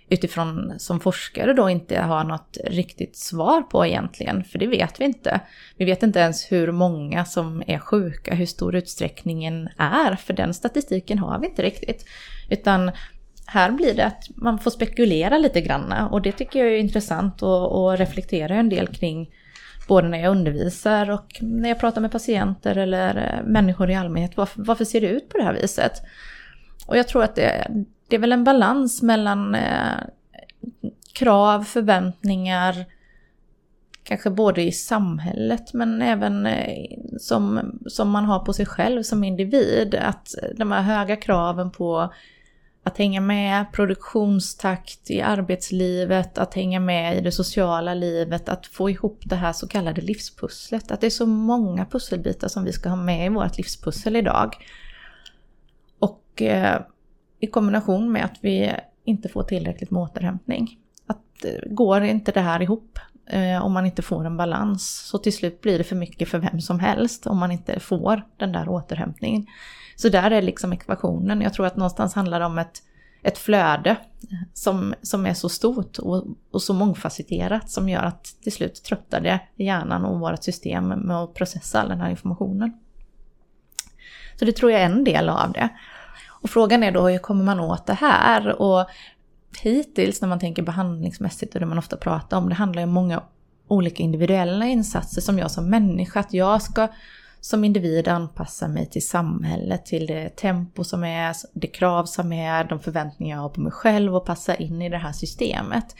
utifrån 0.09 0.73
som 0.77 0.99
forskare 0.99 1.53
då 1.53 1.69
inte 1.69 1.99
har 1.99 2.23
något 2.23 2.57
riktigt 2.65 3.15
svar 3.15 3.61
på 3.61 3.85
egentligen, 3.85 4.43
för 4.43 4.59
det 4.59 4.67
vet 4.67 4.99
vi 4.99 5.05
inte. 5.05 5.39
Vi 5.77 5.85
vet 5.85 6.03
inte 6.03 6.19
ens 6.19 6.51
hur 6.51 6.71
många 6.71 7.25
som 7.25 7.63
är 7.67 7.79
sjuka, 7.79 8.35
hur 8.35 8.45
stor 8.45 8.75
utsträckningen 8.75 9.69
är, 9.77 10.15
för 10.15 10.33
den 10.33 10.53
statistiken 10.53 11.19
har 11.19 11.39
vi 11.39 11.47
inte 11.47 11.63
riktigt. 11.63 12.05
Utan 12.49 12.91
här 13.45 13.71
blir 13.71 13.93
det 13.93 14.05
att 14.05 14.23
man 14.35 14.59
får 14.59 14.71
spekulera 14.71 15.37
lite 15.37 15.61
grann 15.61 15.91
och 15.91 16.21
det 16.21 16.31
tycker 16.31 16.59
jag 16.59 16.73
är 16.73 16.77
intressant 16.77 17.43
och, 17.43 17.83
och 17.83 17.97
reflektera 17.97 18.55
en 18.55 18.69
del 18.69 18.87
kring 18.87 19.29
både 19.87 20.07
när 20.07 20.17
jag 20.17 20.31
undervisar 20.31 21.09
och 21.09 21.37
när 21.41 21.69
jag 21.69 21.79
pratar 21.79 22.01
med 22.01 22.11
patienter 22.11 22.75
eller 22.75 23.15
eh, 23.15 23.47
människor 23.47 23.89
i 23.89 23.95
allmänhet. 23.95 24.37
Varför, 24.37 24.61
varför 24.61 24.85
ser 24.85 25.01
det 25.01 25.07
ut 25.07 25.29
på 25.29 25.37
det 25.37 25.43
här 25.43 25.53
viset? 25.53 25.91
Och 26.87 26.97
jag 26.97 27.07
tror 27.07 27.23
att 27.23 27.35
det, 27.35 27.67
det 28.07 28.15
är 28.15 28.19
väl 28.19 28.31
en 28.31 28.43
balans 28.43 29.01
mellan 29.01 29.55
eh, 29.55 29.97
krav, 31.13 31.63
förväntningar, 31.63 32.85
kanske 34.03 34.29
både 34.29 34.61
i 34.61 34.71
samhället 34.71 35.73
men 35.73 36.01
även 36.01 36.45
eh, 36.45 36.97
som, 37.19 37.71
som 37.87 38.09
man 38.09 38.25
har 38.25 38.39
på 38.39 38.53
sig 38.53 38.65
själv 38.65 39.03
som 39.03 39.23
individ. 39.23 39.95
Att 39.95 40.35
de 40.55 40.71
här 40.71 40.81
höga 40.81 41.15
kraven 41.15 41.71
på 41.71 42.13
att 42.83 42.97
hänga 42.97 43.21
med, 43.21 43.65
produktionstakt 43.71 45.09
i 45.11 45.21
arbetslivet, 45.21 46.37
att 46.37 46.53
hänga 46.53 46.79
med 46.79 47.17
i 47.17 47.21
det 47.21 47.31
sociala 47.31 47.93
livet, 47.93 48.49
att 48.49 48.67
få 48.67 48.89
ihop 48.89 49.21
det 49.23 49.35
här 49.35 49.53
så 49.53 49.67
kallade 49.67 50.01
livspusslet. 50.01 50.91
Att 50.91 51.01
det 51.01 51.07
är 51.07 51.11
så 51.11 51.25
många 51.25 51.85
pusselbitar 51.85 52.47
som 52.47 52.63
vi 52.63 52.71
ska 52.71 52.89
ha 52.89 52.95
med 52.95 53.25
i 53.25 53.29
vårt 53.29 53.57
livspussel 53.57 54.15
idag. 54.15 54.55
Och 56.37 56.41
eh, 56.41 56.81
i 57.39 57.47
kombination 57.47 58.11
med 58.11 58.25
att 58.25 58.37
vi 58.41 58.73
inte 59.03 59.29
får 59.29 59.43
tillräckligt 59.43 59.91
med 59.91 60.01
återhämtning. 60.01 60.79
Att 61.07 61.45
eh, 61.45 61.71
går 61.71 62.03
inte 62.03 62.31
det 62.31 62.41
här 62.41 62.61
ihop 62.61 62.99
eh, 63.25 63.65
om 63.65 63.71
man 63.71 63.85
inte 63.85 64.01
får 64.01 64.25
en 64.25 64.37
balans 64.37 65.07
så 65.07 65.17
till 65.17 65.33
slut 65.33 65.61
blir 65.61 65.77
det 65.77 65.83
för 65.83 65.95
mycket 65.95 66.29
för 66.29 66.39
vem 66.39 66.61
som 66.61 66.79
helst 66.79 67.27
om 67.27 67.37
man 67.37 67.51
inte 67.51 67.79
får 67.79 68.21
den 68.37 68.51
där 68.51 68.69
återhämtningen. 68.69 69.45
Så 69.95 70.09
där 70.09 70.31
är 70.31 70.41
liksom 70.41 70.73
ekvationen. 70.73 71.41
Jag 71.41 71.53
tror 71.53 71.65
att 71.65 71.77
någonstans 71.77 72.13
handlar 72.13 72.39
det 72.39 72.45
om 72.45 72.57
ett, 72.57 72.83
ett 73.23 73.37
flöde 73.37 73.95
som, 74.53 74.93
som 75.01 75.25
är 75.25 75.33
så 75.33 75.49
stort 75.49 75.97
och, 75.97 76.25
och 76.51 76.61
så 76.61 76.73
mångfacetterat 76.73 77.69
som 77.69 77.89
gör 77.89 78.03
att 78.03 78.23
till 78.43 78.51
slut 78.51 78.83
tröttar 78.83 79.21
det 79.21 79.39
hjärnan 79.55 80.05
och 80.05 80.19
vårt 80.19 80.43
system 80.43 80.87
med 80.87 81.17
att 81.17 81.33
processa 81.33 81.81
all 81.81 81.89
den 81.89 82.01
här 82.01 82.09
informationen. 82.09 82.73
Så 84.39 84.45
det 84.45 84.51
tror 84.51 84.71
jag 84.71 84.81
är 84.81 84.85
en 84.85 85.03
del 85.03 85.29
av 85.29 85.51
det. 85.51 85.69
Och 86.41 86.49
frågan 86.49 86.83
är 86.83 86.91
då 86.91 87.07
hur 87.07 87.17
kommer 87.17 87.43
man 87.43 87.59
åt 87.59 87.85
det 87.85 87.93
här? 87.93 88.61
Och 88.61 88.85
hittills 89.61 90.21
när 90.21 90.29
man 90.29 90.39
tänker 90.39 90.63
behandlingsmässigt 90.63 91.53
och 91.53 91.59
det 91.59 91.65
man 91.65 91.77
ofta 91.77 91.97
pratar 91.97 92.37
om, 92.37 92.49
det 92.49 92.55
handlar 92.55 92.81
ju 92.81 92.87
om 92.87 92.93
många 92.93 93.23
olika 93.67 94.03
individuella 94.03 94.65
insatser 94.65 95.21
som 95.21 95.39
jag 95.39 95.51
som 95.51 95.69
människa, 95.69 96.19
att 96.19 96.33
jag 96.33 96.61
ska 96.61 96.87
som 97.41 97.63
individ 97.63 98.07
anpassa 98.07 98.67
mig 98.67 98.85
till 98.85 99.07
samhället, 99.07 99.85
till 99.85 100.07
det 100.07 100.29
tempo 100.29 100.83
som 100.83 101.03
är, 101.03 101.35
det 101.53 101.67
krav 101.67 102.05
som 102.05 102.33
är, 102.33 102.63
de 102.63 102.79
förväntningar 102.79 103.35
jag 103.37 103.41
har 103.41 103.49
på 103.49 103.61
mig 103.61 103.71
själv 103.71 104.15
och 104.15 104.25
passa 104.25 104.55
in 104.55 104.81
i 104.81 104.89
det 104.89 104.97
här 104.97 105.11
systemet. 105.11 105.95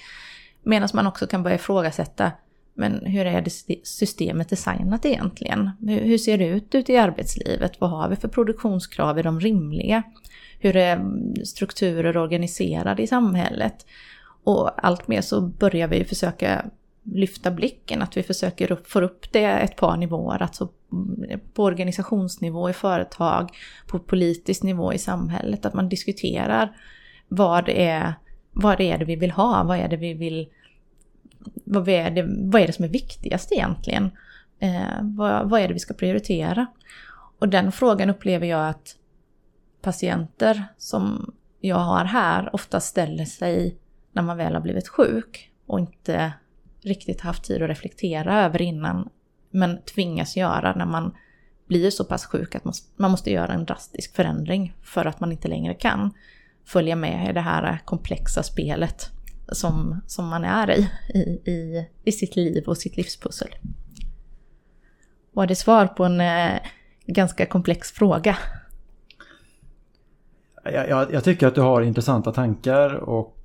Medan 0.63 0.89
man 0.93 1.07
också 1.07 1.27
kan 1.27 1.43
börja 1.43 1.55
ifrågasätta, 1.55 2.31
men 2.73 3.05
hur 3.05 3.25
är 3.25 3.41
det 3.41 3.51
systemet 3.83 4.49
designat 4.49 5.05
egentligen? 5.05 5.71
Hur 5.79 6.17
ser 6.17 6.37
det 6.37 6.47
ut 6.47 6.75
ute 6.75 6.93
i 6.93 6.97
arbetslivet? 6.97 7.81
Vad 7.81 7.89
har 7.89 8.09
vi 8.09 8.15
för 8.15 8.27
produktionskrav? 8.27 9.19
Är 9.19 9.23
de 9.23 9.39
rimliga? 9.39 10.03
Hur 10.59 10.75
eh, 10.75 10.83
är 10.83 11.45
strukturer 11.45 12.17
organiserade 12.17 13.03
i 13.03 13.07
samhället? 13.07 13.85
Och 14.43 14.85
allt 14.85 15.07
mer 15.07 15.21
så 15.21 15.41
börjar 15.41 15.87
vi 15.87 16.05
försöka 16.05 16.65
lyfta 17.03 17.51
blicken, 17.51 18.01
att 18.01 18.17
vi 18.17 18.23
försöker 18.23 18.77
få 18.85 19.01
upp 19.01 19.31
det 19.31 19.45
ett 19.45 19.75
par 19.75 19.97
nivåer, 19.97 20.41
alltså 20.41 20.69
mm, 20.91 21.39
på 21.53 21.63
organisationsnivå 21.63 22.69
i 22.69 22.73
företag, 22.73 23.49
på 23.87 23.99
politisk 23.99 24.63
nivå 24.63 24.93
i 24.93 24.97
samhället, 24.97 25.65
att 25.65 25.73
man 25.73 25.89
diskuterar 25.89 26.77
vad 27.27 27.65
det 27.65 27.81
är, 27.87 28.13
vad 28.51 28.77
det 28.77 28.91
är 28.91 28.97
det 28.97 29.05
vi 29.05 29.15
vill 29.15 29.31
ha, 29.31 29.63
vad 29.63 29.77
är 29.77 29.87
det 29.87 29.97
vi 29.97 30.13
vill 30.13 30.47
vad 31.63 31.89
är 31.89 32.11
det, 32.11 32.25
vad 32.27 32.61
är 32.61 32.67
det 32.67 32.73
som 32.73 32.85
är 32.85 32.89
viktigast 32.89 33.51
egentligen? 33.51 34.11
Eh, 34.59 35.01
vad, 35.01 35.49
vad 35.49 35.61
är 35.61 35.67
det 35.67 35.73
vi 35.73 35.79
ska 35.79 35.93
prioritera? 35.93 36.65
Och 37.39 37.49
den 37.49 37.71
frågan 37.71 38.09
upplever 38.09 38.47
jag 38.47 38.69
att 38.69 38.95
patienter 39.87 40.63
som 40.77 41.33
jag 41.59 41.75
har 41.75 42.05
här 42.05 42.55
ofta 42.55 42.79
ställer 42.79 43.25
sig 43.25 43.77
när 44.11 44.21
man 44.21 44.37
väl 44.37 44.53
har 44.53 44.61
blivit 44.61 44.87
sjuk 44.87 45.51
och 45.65 45.79
inte 45.79 46.33
riktigt 46.81 47.21
haft 47.21 47.43
tid 47.43 47.63
att 47.63 47.69
reflektera 47.69 48.45
över 48.45 48.61
innan 48.61 49.09
men 49.51 49.81
tvingas 49.81 50.37
göra 50.37 50.75
när 50.75 50.85
man 50.85 51.15
blir 51.67 51.89
så 51.89 52.03
pass 52.05 52.25
sjuk 52.25 52.55
att 52.55 52.63
man 52.97 53.11
måste 53.11 53.31
göra 53.31 53.53
en 53.53 53.65
drastisk 53.65 54.15
förändring 54.15 54.75
för 54.83 55.05
att 55.05 55.19
man 55.19 55.31
inte 55.31 55.47
längre 55.47 55.73
kan 55.73 56.13
följa 56.65 56.95
med 56.95 57.29
i 57.29 57.33
det 57.33 57.41
här 57.41 57.81
komplexa 57.85 58.43
spelet 58.43 59.09
som, 59.51 60.01
som 60.07 60.27
man 60.27 60.43
är 60.43 60.71
i, 60.71 60.89
i, 61.13 61.51
i, 61.51 61.87
i 62.03 62.11
sitt 62.11 62.35
liv 62.35 62.63
och 62.67 62.77
sitt 62.77 62.97
livspussel. 62.97 63.49
Var 65.31 65.47
det 65.47 65.55
svar 65.55 65.87
på 65.87 66.05
en 66.05 66.21
eh, 66.21 66.59
ganska 67.05 67.45
komplex 67.45 67.91
fråga? 67.91 68.37
Jag, 70.73 71.13
jag, 71.13 71.23
tycker 71.23 71.47
att 71.47 71.55
du 71.55 71.61
har 71.61 71.81
intressanta 71.81 72.31
tankar 72.31 72.93
och, 72.95 73.37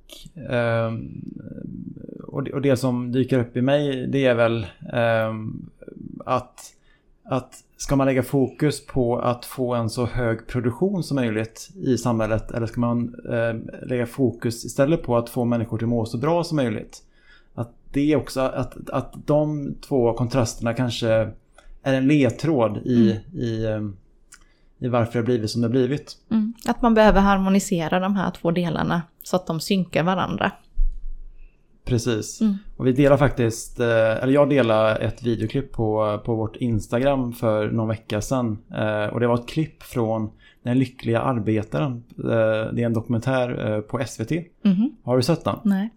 eh, 0.49 0.93
och, 2.23 2.43
det, 2.43 2.53
och, 2.53 2.61
det, 2.61 2.77
som 2.77 3.11
dyker 3.11 3.39
upp 3.39 3.57
i 3.57 3.61
mig 3.61 4.07
det 4.07 4.25
är 4.25 4.35
väl 4.35 4.65
eh, 4.93 5.33
att, 6.25 6.59
att 7.23 7.63
Ska 7.83 7.95
man 7.95 8.07
lägga 8.07 8.23
fokus 8.23 8.85
på 8.85 9.19
att 9.19 9.45
få 9.45 9.73
en 9.73 9.89
så 9.89 10.05
hög 10.05 10.47
produktion 10.47 11.03
som 11.03 11.15
möjligt 11.15 11.69
i 11.75 11.97
samhället 11.97 12.51
eller 12.51 12.67
ska 12.67 12.81
man 12.81 13.15
eh, 13.29 13.85
lägga 13.87 14.05
fokus 14.05 14.65
istället 14.65 15.03
på 15.03 15.17
att 15.17 15.29
få 15.29 15.45
människor 15.45 15.77
till 15.77 15.85
att 15.85 15.89
må 15.89 16.05
så 16.05 16.17
bra 16.17 16.43
som 16.43 16.55
möjligt? 16.55 17.03
Att 17.53 17.71
det 17.91 18.15
också, 18.15 18.41
att, 18.41 18.89
att 18.89 19.13
de 19.25 19.75
två 19.87 20.13
kontrasterna 20.13 20.73
kanske 20.73 21.09
är 21.83 21.93
en 21.93 22.07
ledtråd 22.07 22.77
i, 22.85 23.11
mm. 23.11 23.43
i, 23.43 23.65
eh, 23.65 23.81
i 24.83 24.87
varför 24.87 25.19
det 25.19 25.25
blivit 25.25 25.51
som 25.51 25.61
det 25.61 25.69
blivit. 25.69 26.17
Mm. 26.31 26.53
Att 26.65 26.81
man 26.81 26.93
behöver 26.93 27.21
harmonisera 27.21 27.99
de 27.99 28.15
här 28.15 28.31
två 28.31 28.51
delarna 28.51 29.01
så 29.23 29.35
att 29.35 29.47
de 29.47 29.59
synkar 29.59 30.03
varandra. 30.03 30.51
Precis. 31.85 32.41
Mm. 32.41 32.57
Och 32.77 32.87
vi 32.87 32.91
delar 32.91 33.17
faktiskt, 33.17 33.79
eh, 33.79 34.23
eller 34.23 34.33
jag 34.33 34.49
delade 34.49 34.95
ett 34.95 35.23
videoklipp 35.23 35.71
på, 35.71 36.21
på 36.25 36.35
vårt 36.35 36.55
Instagram 36.55 37.33
för 37.33 37.71
någon 37.71 37.87
vecka 37.87 38.21
sedan. 38.21 38.57
Eh, 38.75 39.13
och 39.13 39.19
det 39.19 39.27
var 39.27 39.35
ett 39.35 39.47
klipp 39.47 39.83
från 39.83 40.31
Den 40.63 40.79
lyckliga 40.79 41.21
arbetaren. 41.21 42.03
Eh, 42.17 42.73
det 42.73 42.81
är 42.81 42.85
en 42.85 42.93
dokumentär 42.93 43.81
på 43.81 44.01
SVT. 44.07 44.31
Mm. 44.65 44.95
Har 45.03 45.17
du 45.17 45.23
sett 45.23 45.43
den? 45.43 45.59
Nej. 45.63 45.89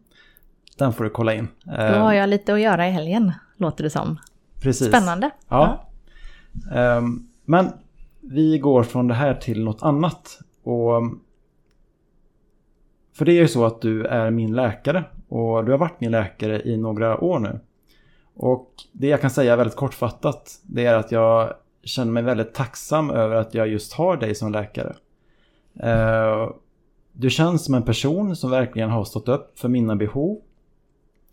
Den 0.79 0.93
får 0.93 1.05
du 1.05 1.11
kolla 1.11 1.35
in. 1.35 1.49
Då 1.65 1.73
har 1.83 2.13
jag 2.13 2.29
lite 2.29 2.55
att 2.55 2.61
göra 2.61 2.89
i 2.89 2.91
helgen, 2.91 3.33
låter 3.57 3.85
det 3.85 3.91
som. 3.91 4.19
Precis. 4.63 4.89
Spännande. 4.89 5.31
Ja. 5.49 5.87
ja. 6.53 6.77
Ehm, 6.77 7.29
men 7.45 7.73
vi 8.31 8.59
går 8.59 8.83
från 8.83 9.09
det 9.09 9.15
här 9.15 9.35
till 9.35 9.65
något 9.65 9.83
annat. 9.83 10.39
Och 10.63 10.97
mm, 10.97 11.21
för 13.13 13.25
det 13.25 13.33
är 13.33 13.41
ju 13.41 13.49
så 13.49 13.65
att 13.65 13.81
du 13.81 14.05
är 14.05 14.31
min 14.31 14.55
läkare 14.55 15.05
och 15.29 15.65
du 15.65 15.71
har 15.71 15.79
varit 15.79 16.01
min 16.01 16.11
läkare 16.11 16.63
i 16.63 16.77
några 16.77 17.21
år 17.21 17.39
nu. 17.39 17.61
Och 18.35 18.71
det 18.93 19.07
jag 19.07 19.21
kan 19.21 19.31
säga 19.31 19.57
väldigt 19.57 19.77
kortfattat 19.77 20.61
det 20.63 20.87
är 20.87 20.95
att 20.95 21.13
jag 21.13 21.55
känner 21.83 22.13
mig 22.13 22.23
väldigt 22.23 22.55
tacksam 22.55 23.11
över 23.11 23.37
att 23.37 23.55
jag 23.55 23.69
just 23.69 23.93
har 23.93 24.17
dig 24.17 24.35
som 24.35 24.53
läkare. 24.53 24.97
Eh, 25.81 26.51
du 27.13 27.31
känns 27.31 27.65
som 27.65 27.75
en 27.75 27.83
person 27.83 28.37
som 28.37 28.51
verkligen 28.51 28.91
har 28.91 29.05
stått 29.05 29.29
upp 29.29 29.59
för 29.59 29.69
mina 29.69 29.97
behov. 29.97 30.41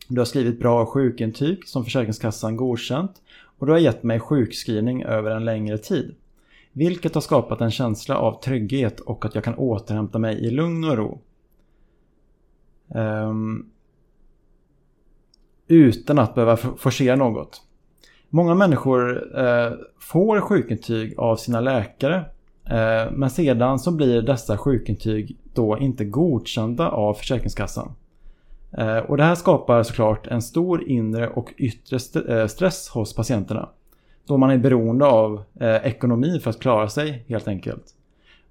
Du 0.08 0.22
har 0.22 0.26
skrivit 0.26 0.60
bra 0.60 0.86
sjukintyg 0.86 1.68
som 1.68 1.84
Försäkringskassan 1.84 2.58
godkänt 2.58 3.22
och 3.60 3.66
du 3.66 3.72
har 3.72 3.80
gett 3.80 4.04
mig 4.04 4.20
sjukskrivning 4.20 5.04
över 5.04 5.32
en 5.32 5.46
längre 5.46 5.78
tid. 5.78 6.16
Vilket 6.74 7.13
har 7.13 7.22
skapat 7.22 7.62
en 7.62 7.72
känsla 7.72 8.18
av 8.18 8.42
trygghet 8.42 9.00
och 9.00 9.25
att 9.25 9.36
jag 9.36 9.44
kan 9.44 9.56
återhämta 9.56 10.20
mig 10.20 10.46
i 10.46 10.51
lugn 10.51 10.84
och 10.84 10.98
ro. 10.98 11.22
Um, 12.88 13.70
utan 15.68 16.20
att 16.20 16.36
behöva 16.36 16.58
forcera 16.58 17.15
något. 17.15 17.62
Många 18.30 18.56
människor 18.56 19.38
eh, 19.39 19.71
får 20.00 20.41
sjukintyg 20.41 21.19
av 21.19 21.36
sina 21.36 21.62
läkare 21.62 22.15
eh, 22.65 23.12
men 23.12 23.30
sedan 23.30 23.80
så 23.80 23.91
blir 23.91 24.21
dessa 24.21 24.58
sjukintyg 24.58 25.38
då 25.54 25.78
inte 25.78 26.06
godkända 26.06 26.89
av 26.89 27.13
Försäkringskassan. 27.13 27.91
Eh, 28.78 28.98
och 28.98 29.17
det 29.17 29.24
här 29.24 29.36
skapar 29.36 29.84
såklart 29.84 30.28
en 30.28 30.41
stor 30.41 30.89
inre 30.89 31.30
och 31.30 31.54
yttre 31.58 31.95
st 31.95 32.19
eh, 32.30 32.48
stress 32.48 32.89
hos 32.89 33.15
patienterna. 33.15 33.69
Då 34.28 34.38
man 34.38 34.50
är 34.52 34.58
beroende 34.58 35.06
av 35.06 35.44
eh, 35.60 35.76
ekonomi 35.76 36.40
för 36.40 36.50
att 36.50 36.60
klara 36.60 36.90
sig 36.90 37.26
helt 37.28 37.48
enkelt. 37.48 37.84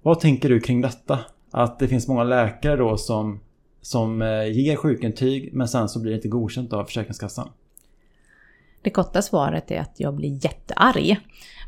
Vad 0.01 0.19
tänker 0.19 0.49
du 0.49 0.59
kring 0.59 0.81
detta? 0.81 1.19
Att 1.51 1.79
det 1.79 1.87
finns 1.87 2.07
många 2.07 2.23
läkare 2.23 2.75
då 2.75 2.97
som 2.97 3.39
som 3.81 4.21
eh, 4.21 4.51
ger 4.51 4.75
sjukintyg 4.75 5.49
men 5.53 5.67
sen 5.67 5.89
så 5.89 5.99
blir 5.99 6.11
det 6.11 6.15
inte 6.15 6.27
godkänt 6.27 6.73
av 6.73 6.85
Försäkringskassan. 6.85 7.49
Det 8.81 8.89
korta 8.89 9.21
svaret 9.21 9.71
är 9.71 9.79
att 9.79 9.99
jag 9.99 10.13
blir 10.13 10.45
jättearg. 10.45 11.19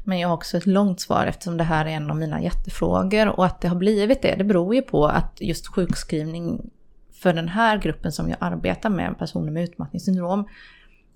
Men 0.03 0.19
jag 0.19 0.27
har 0.27 0.35
också 0.35 0.57
ett 0.57 0.65
långt 0.65 0.99
svar 0.99 1.25
eftersom 1.25 1.57
det 1.57 1.63
här 1.63 1.85
är 1.85 1.89
en 1.89 2.09
av 2.11 2.17
mina 2.17 2.41
jättefrågor 2.41 3.27
och 3.27 3.45
att 3.45 3.61
det 3.61 3.67
har 3.67 3.75
blivit 3.75 4.21
det, 4.21 4.35
det 4.35 4.43
beror 4.43 4.75
ju 4.75 4.81
på 4.81 5.05
att 5.05 5.37
just 5.41 5.67
sjukskrivning 5.67 6.69
för 7.13 7.33
den 7.33 7.47
här 7.47 7.77
gruppen 7.77 8.11
som 8.11 8.29
jag 8.29 8.37
arbetar 8.41 8.89
med, 8.89 9.19
personer 9.19 9.51
med 9.51 9.63
utmattningssyndrom, 9.63 10.47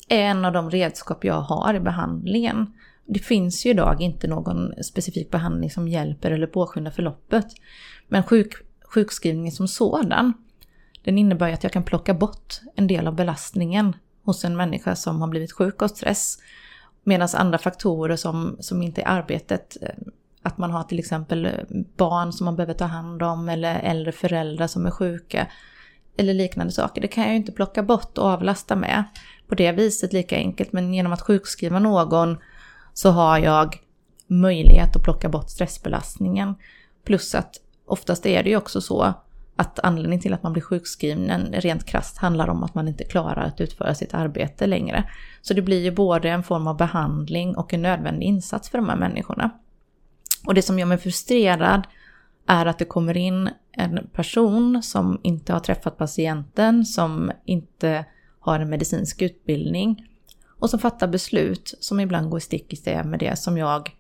är 0.10 0.22
en 0.22 0.46
av 0.46 0.54
de 0.54 0.70
redskap 0.70 1.26
jag 1.26 1.42
har 1.42 1.74
i 1.74 1.80
behandlingen. 1.80 2.74
Det 3.06 3.20
finns 3.20 3.66
ju 3.66 3.70
idag 3.70 4.02
inte 4.02 4.28
någon 4.28 4.84
specifik 4.84 5.32
behandling 5.32 5.72
som 5.72 5.88
hjälper 5.88 6.32
eller 6.32 6.48
påskyndar 6.48 6.92
förloppet. 6.92 7.46
Men 8.08 8.24
sjuk, 8.24 8.54
sjukskrivningen 8.84 9.52
som 9.52 9.68
sådan 9.68 10.34
den 11.04 11.18
innebär 11.18 11.48
ju 11.48 11.54
att 11.54 11.64
jag 11.64 11.74
kan 11.74 11.84
plocka 11.84 12.14
bort 12.14 12.60
en 12.76 12.88
del 12.88 13.08
av 13.08 13.16
belastningen 13.16 13.96
hos 14.24 14.46
en 14.46 14.58
människa 14.58 14.96
som 14.96 15.22
har 15.22 15.28
blivit 15.28 15.52
sjuk 15.52 15.82
av 15.82 15.88
stress. 15.88 16.38
Medan 17.04 17.28
andra 17.34 17.58
faktorer 17.58 18.16
som, 18.16 18.58
som 18.60 18.82
inte 18.82 19.02
är 19.02 19.08
arbetet, 19.08 19.78
eh, 19.82 19.90
att 20.42 20.58
man 20.58 20.72
har 20.72 20.84
till 20.84 21.00
exempel 21.00 21.46
eh, 21.46 21.52
barn 21.98 22.34
som 22.34 22.46
man 22.46 22.56
behöver 22.56 22.74
ta 22.74 22.86
hand 22.86 23.24
om 23.24 23.50
eller 23.50 23.80
äldre 23.80 24.12
föräldrar 24.12 24.68
som 24.68 24.86
är 24.86 24.92
sjuka 24.92 25.48
eller 26.18 26.34
liknande 26.34 26.74
saker. 26.74 27.02
Det 27.02 27.08
kan 27.08 27.24
jag 27.24 27.32
ju 27.32 27.38
inte 27.38 27.52
plocka 27.52 27.84
bort 27.84 28.18
och 28.18 28.26
avlasta 28.26 28.76
med 28.76 29.04
på 29.50 29.56
det 29.56 29.72
viset 29.72 30.14
lika 30.14 30.36
enkelt. 30.36 30.74
Men 30.74 30.94
genom 30.94 31.14
att 31.14 31.22
sjukskriva 31.22 31.80
någon 31.80 32.38
så 32.94 33.10
har 33.10 33.38
jag 33.38 33.78
möjlighet 34.28 34.96
att 34.96 35.04
plocka 35.04 35.30
bort 35.30 35.50
stressbelastningen. 35.50 36.56
Plus 37.06 37.36
att 37.36 37.56
oftast 37.86 38.26
är 38.26 38.44
det 38.44 38.50
ju 38.50 38.58
också 38.58 38.82
så 38.82 39.14
att 39.56 39.80
anledningen 39.80 40.22
till 40.22 40.34
att 40.34 40.44
man 40.44 40.54
blir 40.54 40.64
sjukskriven 40.64 41.54
rent 41.54 41.86
krast 41.86 42.18
handlar 42.18 42.48
om 42.48 42.64
att 42.64 42.76
man 42.76 42.88
inte 42.88 43.04
klarar 43.04 43.44
att 43.44 43.62
utföra 43.62 43.96
sitt 43.96 44.14
arbete 44.14 44.68
längre. 44.68 45.10
Så 45.42 45.54
det 45.54 45.62
blir 45.62 45.84
ju 45.84 45.92
både 45.92 46.30
en 46.30 46.44
form 46.44 46.68
av 46.68 46.78
behandling 46.78 47.58
och 47.58 47.74
en 47.74 47.82
nödvändig 47.82 48.26
insats 48.26 48.70
för 48.70 48.78
de 48.78 48.90
här 48.90 48.96
människorna. 48.96 49.50
Och 50.46 50.54
det 50.54 50.62
som 50.62 50.80
gör 50.80 50.86
mig 50.86 50.98
frustrerad 50.98 51.88
är 52.48 52.66
att 52.66 52.80
det 52.80 52.86
kommer 52.86 53.18
in 53.18 53.50
en 53.72 54.08
person 54.14 54.84
som 54.84 55.20
inte 55.24 55.54
har 55.54 55.60
träffat 55.60 55.98
patienten, 55.98 56.86
som 56.86 57.32
inte 57.46 58.06
har 58.52 58.60
en 58.60 58.70
medicinsk 58.70 59.22
utbildning 59.22 60.08
och 60.60 60.70
som 60.70 60.80
fattar 60.80 61.08
beslut 61.08 61.74
som 61.80 62.00
ibland 62.00 62.30
går 62.30 62.40
stick 62.40 62.74
i 62.74 62.76
stäv 62.76 63.06
med 63.06 63.20
det 63.20 63.40
som 63.40 63.58
jag 63.58 63.96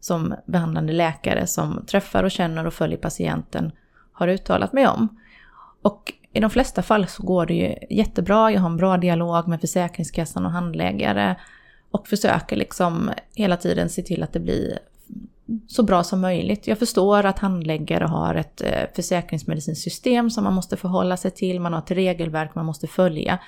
som 0.00 0.34
behandlande 0.46 0.92
läkare 0.92 1.46
som 1.46 1.84
träffar 1.86 2.24
och 2.24 2.30
känner 2.30 2.66
och 2.66 2.74
följer 2.74 2.98
patienten 2.98 3.72
har 4.12 4.28
uttalat 4.28 4.72
mig 4.72 4.88
om. 4.88 5.20
Och 5.82 6.12
i 6.32 6.40
de 6.40 6.50
flesta 6.50 6.82
fall 6.82 7.06
så 7.06 7.22
går 7.22 7.46
det 7.46 7.54
ju 7.54 7.74
jättebra, 7.96 8.52
jag 8.52 8.60
har 8.60 8.70
en 8.70 8.76
bra 8.76 8.96
dialog 8.96 9.48
med 9.48 9.60
Försäkringskassan 9.60 10.46
och 10.46 10.52
handläggare 10.52 11.36
och 11.90 12.08
försöker 12.08 12.56
liksom 12.56 13.10
hela 13.34 13.56
tiden 13.56 13.88
se 13.88 14.02
till 14.02 14.22
att 14.22 14.32
det 14.32 14.40
blir 14.40 14.78
så 15.66 15.82
bra 15.82 16.04
som 16.04 16.20
möjligt. 16.20 16.66
Jag 16.66 16.78
förstår 16.78 17.26
att 17.26 17.38
handläggare 17.38 18.04
har 18.04 18.34
ett 18.34 18.62
eh, 18.62 18.82
försäkringsmedicinskt 18.94 19.84
system 19.84 20.30
som 20.30 20.44
man 20.44 20.54
måste 20.54 20.76
förhålla 20.76 21.16
sig 21.16 21.30
till, 21.30 21.60
man 21.60 21.72
har 21.72 21.80
ett 21.80 21.90
regelverk 21.90 22.54
man 22.54 22.66
måste 22.66 22.86
följa. 22.86 23.38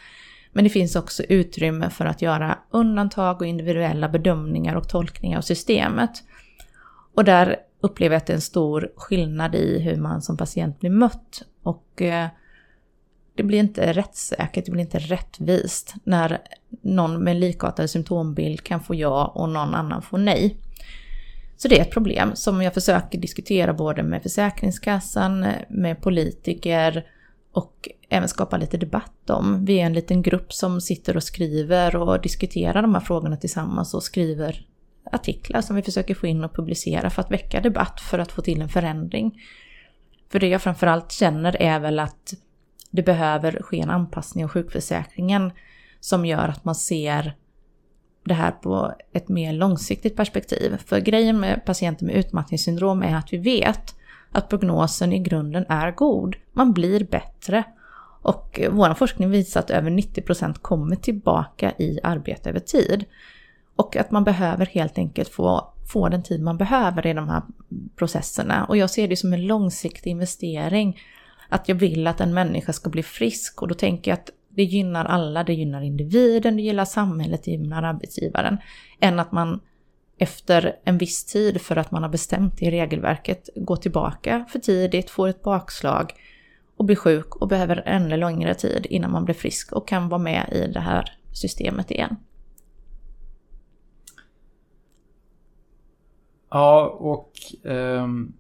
Men 0.53 0.65
det 0.65 0.71
finns 0.71 0.97
också 0.97 1.23
utrymme 1.23 1.91
för 1.91 2.05
att 2.05 2.23
göra 2.23 2.59
undantag 2.71 3.41
och 3.41 3.47
individuella 3.47 4.09
bedömningar 4.09 4.75
och 4.75 4.89
tolkningar 4.89 5.39
av 5.39 5.43
systemet. 5.43 6.11
Och 7.15 7.25
där 7.25 7.57
upplever 7.81 8.15
jag 8.15 8.21
att 8.21 8.27
det 8.27 8.33
är 8.33 8.35
en 8.35 8.41
stor 8.41 8.93
skillnad 8.97 9.55
i 9.55 9.79
hur 9.81 9.97
man 9.97 10.23
som 10.23 10.37
patient 10.37 10.81
blir 10.81 10.91
mött. 10.91 11.43
Och 11.63 12.03
eh, 12.03 12.29
det 13.35 13.43
blir 13.43 13.59
inte 13.59 13.93
rättssäkert, 13.93 14.65
det 14.65 14.73
blir 14.73 14.83
inte 14.83 14.99
rättvist 14.99 15.95
när 16.05 16.39
någon 16.83 17.25
med 17.25 17.37
likartad 17.37 17.91
symptombild 17.91 18.63
kan 18.63 18.81
få 18.81 18.95
ja 18.95 19.25
och 19.35 19.49
någon 19.49 19.75
annan 19.75 20.03
får 20.03 20.19
nej. 20.19 20.57
Så 21.63 21.69
det 21.69 21.79
är 21.79 21.83
ett 21.83 21.91
problem 21.91 22.31
som 22.35 22.63
jag 22.63 22.75
försöker 22.75 23.19
diskutera 23.19 23.73
både 23.73 24.03
med 24.03 24.23
Försäkringskassan, 24.23 25.47
med 25.69 26.01
politiker 26.01 27.07
och 27.53 27.89
även 28.09 28.29
skapa 28.29 28.57
lite 28.57 28.77
debatt 28.77 29.31
om. 29.31 29.65
Vi 29.65 29.81
är 29.81 29.87
en 29.87 29.93
liten 29.93 30.23
grupp 30.23 30.53
som 30.53 30.81
sitter 30.81 31.17
och 31.17 31.23
skriver 31.23 31.97
och 31.97 32.21
diskuterar 32.21 32.83
de 32.83 32.95
här 32.95 33.01
frågorna 33.01 33.37
tillsammans 33.37 33.95
och 33.95 34.03
skriver 34.03 34.67
artiklar 35.13 35.61
som 35.61 35.77
vi 35.77 35.83
försöker 35.83 36.15
få 36.15 36.27
in 36.27 36.45
och 36.45 36.55
publicera 36.55 37.11
för 37.11 37.23
att 37.23 37.31
väcka 37.31 37.61
debatt, 37.61 38.01
för 38.01 38.19
att 38.19 38.33
få 38.33 38.43
till 38.43 38.63
en 38.63 38.69
förändring. 38.69 39.43
För 40.33 40.41
det 40.41 40.49
jag 40.49 40.63
framförallt 40.63 41.13
känner 41.13 41.63
är 41.63 41.81
väl 41.81 41.99
att 41.99 42.35
det 42.91 43.03
behöver 43.03 43.63
ske 43.63 43.81
en 43.81 43.91
anpassning 43.91 44.45
av 44.45 44.51
sjukförsäkringen 44.51 45.53
som 46.01 46.27
gör 46.27 46.49
att 46.49 46.65
man 46.65 46.75
ser 46.75 47.37
det 48.25 48.35
här 48.35 48.51
på 48.51 48.95
ett 49.13 49.29
mer 49.29 49.53
långsiktigt 49.53 50.17
perspektiv. 50.17 50.77
För 50.87 51.01
grejen 51.01 51.41
med 51.41 51.65
patienter 51.65 52.07
med 52.07 52.15
utmattningssyndrom 52.15 53.03
är 53.03 53.17
att 53.17 53.33
vi 53.33 53.39
vet 53.39 53.95
att 54.33 54.49
prognosen 54.49 55.13
i 55.13 55.19
grunden 55.19 55.65
är 55.69 55.91
god. 55.91 56.37
Man 56.53 56.73
blir 56.73 57.05
bättre. 57.05 57.65
Och 58.23 58.61
vår 58.71 58.95
forskning 58.95 59.31
visar 59.31 59.61
att 59.61 59.71
över 59.71 59.91
90% 59.91 60.55
kommer 60.63 60.97
tillbaka 60.97 61.73
i 61.79 61.99
arbete 62.03 62.51
över 62.51 62.61
tid. 62.61 63.05
Och 63.77 63.97
att 63.97 64.11
man 64.11 64.25
behöver 64.25 64.67
helt 64.67 64.99
enkelt 64.99 65.29
få, 65.29 65.73
få 65.93 66.09
den 66.09 66.23
tid 66.23 66.43
man 66.43 66.57
behöver 66.57 67.07
i 67.07 67.13
de 67.13 67.29
här 67.29 67.43
processerna. 67.97 68.65
Och 68.65 68.77
jag 68.77 68.91
ser 68.91 69.09
det 69.09 69.17
som 69.17 69.33
en 69.33 69.47
långsiktig 69.47 70.11
investering. 70.11 71.01
Att 71.49 71.69
jag 71.69 71.77
vill 71.77 72.07
att 72.07 72.21
en 72.21 72.35
människa 72.35 72.73
ska 72.73 72.91
bli 72.91 73.03
frisk 73.03 73.63
och 73.63 73.69
då 73.69 73.75
tänker 73.75 74.11
jag 74.11 74.19
att 74.19 74.31
det 74.55 74.65
gynnar 74.65 75.05
alla, 75.05 75.45
det 75.45 75.55
gynnar 75.55 75.83
individen, 75.83 76.57
det 76.57 76.63
gynnar 76.63 76.85
samhället, 76.85 77.45
det 77.45 77.51
gynnar 77.51 77.83
arbetsgivaren. 77.83 78.59
Än 79.01 79.21
att 79.21 79.33
man 79.33 79.61
efter 80.19 80.77
en 80.85 80.99
viss 80.99 81.25
tid 81.25 81.61
för 81.61 81.77
att 81.77 81.91
man 81.91 82.03
har 82.03 82.11
bestämt 82.11 82.63
i 82.63 82.71
regelverket 82.71 83.49
går 83.57 83.77
tillbaka 83.77 84.45
för 84.49 84.59
tidigt, 84.59 85.11
får 85.11 85.29
ett 85.29 85.43
bakslag 85.43 86.13
och 86.77 86.85
blir 86.85 86.97
sjuk 86.97 87.37
och 87.37 87.49
behöver 87.49 87.83
ännu 87.87 88.17
längre 88.17 88.55
tid 88.55 88.87
innan 88.91 89.13
man 89.13 89.25
blir 89.25 89.35
frisk 89.35 89.73
och 89.73 89.89
kan 89.89 90.09
vara 90.09 90.23
med 90.23 90.49
i 90.53 90.73
det 90.73 90.81
här 90.81 91.19
systemet 91.33 91.91
igen. 91.91 92.17
Ja, 96.51 96.97
och 97.01 97.33
um, 97.63 98.33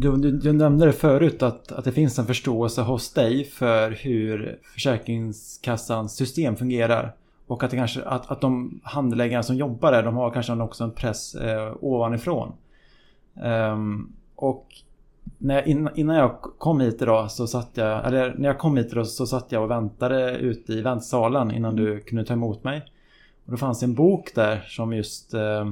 du, 0.00 0.16
du, 0.16 0.30
du, 0.30 0.52
nämnde 0.52 0.86
det 0.86 0.92
förut 0.92 1.42
att, 1.42 1.72
att 1.72 1.84
det 1.84 1.92
finns 1.92 2.18
en 2.18 2.26
förståelse 2.26 2.82
hos 2.82 3.12
dig 3.12 3.44
för 3.44 3.90
hur 3.90 4.58
Försäkringskassans 4.74 6.16
system 6.16 6.56
fungerar. 6.56 7.14
Och 7.46 7.62
att, 7.62 7.70
det 7.70 7.76
kanske, 7.76 8.02
att, 8.02 8.30
att 8.30 8.40
de 8.40 8.80
handläggare 8.82 9.42
som 9.42 9.56
jobbar 9.56 9.92
där, 9.92 10.02
de 10.02 10.16
har 10.16 10.30
kanske 10.30 10.52
också 10.52 10.84
en 10.84 10.90
press 10.90 11.34
eh, 11.34 11.72
ovanifrån. 11.80 12.52
Um, 13.34 14.12
och 14.34 14.66
när, 15.38 15.68
innan 15.98 16.16
jag 16.16 16.40
kom 16.40 16.80
hit 16.80 17.02
idag 17.02 17.30
så 17.30 17.46
satt 17.46 17.70
jag, 17.74 18.06
eller 18.06 18.34
när 18.38 18.48
jag 18.48 18.58
kom 18.58 18.76
hit 18.76 18.92
idag 18.92 19.06
så 19.06 19.26
satt 19.26 19.52
jag 19.52 19.62
och 19.62 19.70
väntade 19.70 20.36
ute 20.36 20.72
i 20.72 20.80
väntsalen 20.82 21.50
innan 21.50 21.76
du 21.76 22.00
kunde 22.00 22.24
ta 22.24 22.32
emot 22.32 22.64
mig. 22.64 22.82
Och 23.44 23.50
då 23.50 23.56
fanns 23.56 23.82
en 23.82 23.94
bok 23.94 24.34
där 24.34 24.64
som 24.68 24.92
just 24.92 25.34
eh, 25.34 25.64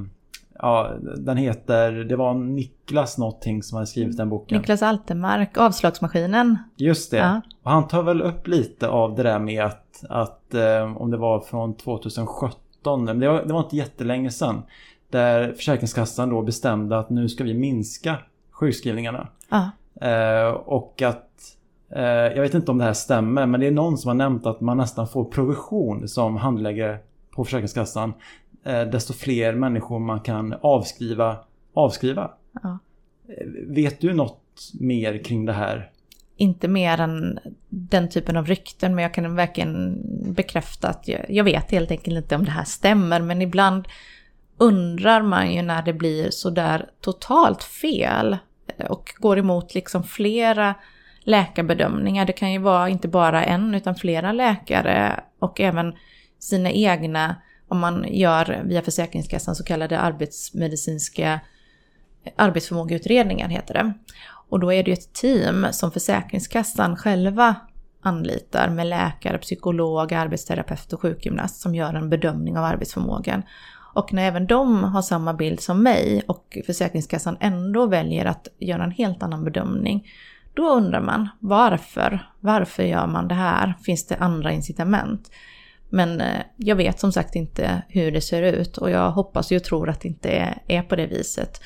Ja, 0.58 0.92
den 1.18 1.36
heter, 1.36 1.92
det 1.92 2.16
var 2.16 2.34
Niklas 2.34 3.18
någonting 3.18 3.62
som 3.62 3.76
hade 3.76 3.86
skrivit 3.86 4.16
den 4.16 4.28
boken. 4.28 4.58
Niklas 4.58 4.82
Altemark, 4.82 5.58
Avslagsmaskinen. 5.58 6.58
Just 6.76 7.10
det. 7.10 7.16
Ja. 7.16 7.40
Och 7.62 7.70
han 7.70 7.88
tar 7.88 8.02
väl 8.02 8.22
upp 8.22 8.48
lite 8.48 8.88
av 8.88 9.14
det 9.14 9.22
där 9.22 9.38
med 9.38 9.64
att, 9.64 10.04
att 10.08 10.54
eh, 10.54 10.96
om 10.96 11.10
det 11.10 11.16
var 11.16 11.40
från 11.40 11.76
2017, 11.76 13.06
det 13.06 13.28
var, 13.28 13.42
det 13.44 13.52
var 13.52 13.60
inte 13.60 13.76
jättelänge 13.76 14.30
sedan. 14.30 14.62
Där 15.10 15.52
Försäkringskassan 15.52 16.30
då 16.30 16.42
bestämde 16.42 16.98
att 16.98 17.10
nu 17.10 17.28
ska 17.28 17.44
vi 17.44 17.54
minska 17.54 18.16
sjukskrivningarna. 18.50 19.28
Ja. 19.48 19.70
Eh, 20.08 20.48
och 20.50 21.02
att 21.02 21.30
eh, 21.90 22.02
jag 22.04 22.42
vet 22.42 22.54
inte 22.54 22.70
om 22.70 22.78
det 22.78 22.84
här 22.84 22.92
stämmer 22.92 23.46
men 23.46 23.60
det 23.60 23.66
är 23.66 23.70
någon 23.70 23.98
som 23.98 24.08
har 24.08 24.14
nämnt 24.14 24.46
att 24.46 24.60
man 24.60 24.76
nästan 24.76 25.08
får 25.08 25.24
provision 25.24 26.08
som 26.08 26.36
handläggare 26.36 26.98
på 27.30 27.44
Försäkringskassan 27.44 28.12
desto 28.66 29.12
fler 29.12 29.52
människor 29.54 29.98
man 29.98 30.20
kan 30.20 30.54
avskriva. 30.60 31.36
avskriva. 31.74 32.30
Ja. 32.62 32.78
Eh, 33.28 33.46
vet 33.66 34.00
du 34.00 34.14
något 34.14 34.42
mer 34.80 35.24
kring 35.24 35.44
det 35.44 35.52
här? 35.52 35.90
Inte 36.36 36.68
mer 36.68 37.00
än 37.00 37.38
den 37.68 38.08
typen 38.08 38.36
av 38.36 38.46
rykten, 38.46 38.94
men 38.94 39.02
jag 39.02 39.14
kan 39.14 39.36
verkligen 39.36 40.02
bekräfta 40.34 40.88
att 40.88 41.08
jag, 41.08 41.26
jag 41.28 41.44
vet 41.44 41.70
helt 41.70 41.90
enkelt 41.90 42.16
inte 42.16 42.36
om 42.36 42.44
det 42.44 42.50
här 42.50 42.64
stämmer, 42.64 43.20
men 43.20 43.42
ibland 43.42 43.88
undrar 44.58 45.22
man 45.22 45.52
ju 45.52 45.62
när 45.62 45.82
det 45.82 45.92
blir 45.92 46.30
sådär 46.30 46.90
totalt 47.00 47.62
fel 47.62 48.36
och 48.88 49.14
går 49.18 49.38
emot 49.38 49.74
liksom 49.74 50.02
flera 50.02 50.74
läkarbedömningar. 51.20 52.26
Det 52.26 52.32
kan 52.32 52.52
ju 52.52 52.58
vara 52.58 52.88
inte 52.88 53.08
bara 53.08 53.44
en 53.44 53.74
utan 53.74 53.94
flera 53.94 54.32
läkare 54.32 55.20
och 55.38 55.60
även 55.60 55.94
sina 56.38 56.70
egna 56.70 57.36
om 57.68 57.78
man 57.78 58.04
gör 58.08 58.62
via 58.64 58.82
Försäkringskassan 58.82 59.54
så 59.54 59.64
kallade 59.64 59.98
arbetsmedicinska 59.98 61.40
eh, 62.24 62.32
arbetsförmågeutredningar 62.36 63.48
heter 63.48 63.74
det. 63.74 63.92
Och 64.48 64.60
då 64.60 64.72
är 64.72 64.82
det 64.82 64.90
ju 64.90 64.94
ett 64.94 65.12
team 65.12 65.66
som 65.70 65.92
Försäkringskassan 65.92 66.96
själva 66.96 67.54
anlitar 68.00 68.68
med 68.68 68.86
läkare, 68.86 69.38
psykolog, 69.38 70.12
arbetsterapeut 70.12 70.92
och 70.92 71.00
sjukgymnast 71.00 71.60
som 71.60 71.74
gör 71.74 71.94
en 71.94 72.10
bedömning 72.10 72.58
av 72.58 72.64
arbetsförmågan. 72.64 73.42
Och 73.94 74.12
när 74.12 74.28
även 74.28 74.46
de 74.46 74.84
har 74.84 75.02
samma 75.02 75.34
bild 75.34 75.60
som 75.60 75.82
mig 75.82 76.22
och 76.26 76.58
Försäkringskassan 76.66 77.36
ändå 77.40 77.86
väljer 77.86 78.24
att 78.24 78.48
göra 78.58 78.84
en 78.84 78.90
helt 78.90 79.22
annan 79.22 79.44
bedömning, 79.44 80.08
då 80.54 80.68
undrar 80.68 81.00
man 81.00 81.28
varför? 81.40 82.30
Varför 82.40 82.82
gör 82.82 83.06
man 83.06 83.28
det 83.28 83.34
här? 83.34 83.74
Finns 83.82 84.06
det 84.06 84.16
andra 84.16 84.52
incitament? 84.52 85.30
Men 85.96 86.20
eh, 86.20 86.40
jag 86.56 86.76
vet 86.76 87.00
som 87.00 87.12
sagt 87.12 87.36
inte 87.36 87.82
hur 87.88 88.12
det 88.12 88.20
ser 88.20 88.42
ut 88.42 88.78
och 88.78 88.90
jag 88.90 89.10
hoppas 89.10 89.52
och 89.52 89.64
tror 89.64 89.88
att 89.88 90.00
det 90.00 90.08
inte 90.08 90.58
är 90.66 90.82
på 90.82 90.96
det 90.96 91.06
viset. 91.06 91.60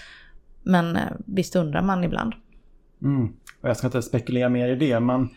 Men 0.63 0.97
eh, 0.97 1.03
visst 1.27 1.57
undrar 1.57 1.83
man 1.83 2.05
ibland. 2.05 2.35
Mm. 3.03 3.33
Och 3.61 3.69
jag 3.69 3.77
ska 3.77 3.87
inte 3.87 4.03
spekulera 4.03 4.49
mer 4.49 4.69
i 4.69 4.75
det 4.75 5.01
men 5.01 5.29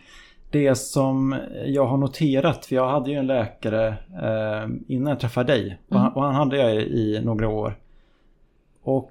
det 0.50 0.74
som 0.74 1.36
jag 1.66 1.86
har 1.86 1.96
noterat, 1.96 2.66
för 2.66 2.74
jag 2.74 2.90
hade 2.90 3.10
ju 3.10 3.16
en 3.16 3.26
läkare 3.26 3.88
eh, 4.22 4.70
innan 4.88 5.10
jag 5.10 5.20
träffade 5.20 5.52
dig 5.52 5.64
mm. 5.66 5.78
och, 5.88 6.00
han, 6.00 6.12
och 6.12 6.22
han 6.22 6.34
hade 6.34 6.56
jag 6.56 6.74
i, 6.74 6.78
i 6.78 7.20
några 7.24 7.48
år. 7.48 7.78
Och 8.82 9.10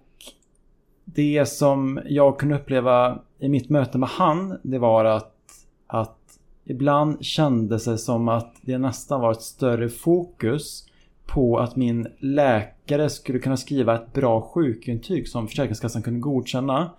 det 1.05 1.45
som 1.45 1.99
jag 2.05 2.39
kunde 2.39 2.55
uppleva 2.55 3.19
i 3.39 3.49
mitt 3.49 3.69
möte 3.69 3.97
med 3.97 4.09
han, 4.09 4.59
det 4.63 4.79
var 4.79 5.05
att, 5.05 5.35
att 5.87 6.22
Ibland 6.65 7.25
kändes 7.25 7.85
det 7.85 7.97
som 7.97 8.27
att 8.27 8.55
det 8.61 8.77
nästan 8.77 9.21
var 9.21 9.31
ett 9.31 9.41
större 9.41 9.89
fokus 9.89 10.85
på 11.25 11.59
att 11.59 11.75
min 11.75 12.07
läkare 12.19 13.09
skulle 13.09 13.39
kunna 13.39 13.57
skriva 13.57 13.95
ett 13.95 14.13
bra 14.13 14.41
sjukintyg 14.41 15.27
som 15.27 15.47
Försäkringskassan 15.47 16.01
kunde 16.01 16.19
godkänna. 16.19 16.91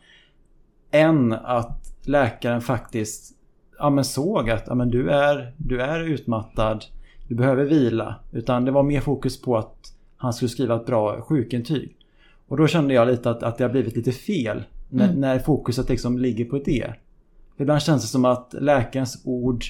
Än 0.91 1.33
att 1.33 1.97
läkaren 2.03 2.61
faktiskt 2.61 3.37
ja, 3.79 4.03
såg 4.03 4.51
att 4.51 4.65
ja, 4.67 4.75
du, 4.75 5.11
är, 5.11 5.55
du 5.57 5.81
är 5.81 6.01
utmattad, 6.01 6.85
du 7.29 7.35
behöver 7.35 7.65
vila. 7.65 8.15
Utan 8.33 8.65
det 8.65 8.71
var 8.71 8.83
mer 8.83 9.01
fokus 9.01 9.43
på 9.43 9.57
att 9.57 9.95
han 10.17 10.33
skulle 10.33 10.49
skriva 10.49 10.77
ett 10.77 10.87
bra 10.87 11.21
sjukintyg. 11.21 11.97
Och 12.49 12.57
då 12.57 12.67
kände 12.67 12.95
jag 12.95 13.09
lite 13.09 13.31
att, 13.31 13.43
att 13.43 13.59
det 13.59 13.65
har 13.65 13.71
blivit 13.71 13.97
lite 13.97 14.13
fel. 14.13 14.63
När, 14.89 15.09
mm. 15.09 15.21
när 15.21 15.39
fokuset 15.39 15.89
liksom 15.89 16.19
ligger 16.19 16.45
på 16.45 16.59
det. 16.59 16.95
Ibland 17.57 17.83
känns 17.83 18.03
det 18.03 18.09
som 18.09 18.25
att 18.25 18.55
läkarens 18.61 19.23
ord 19.25 19.65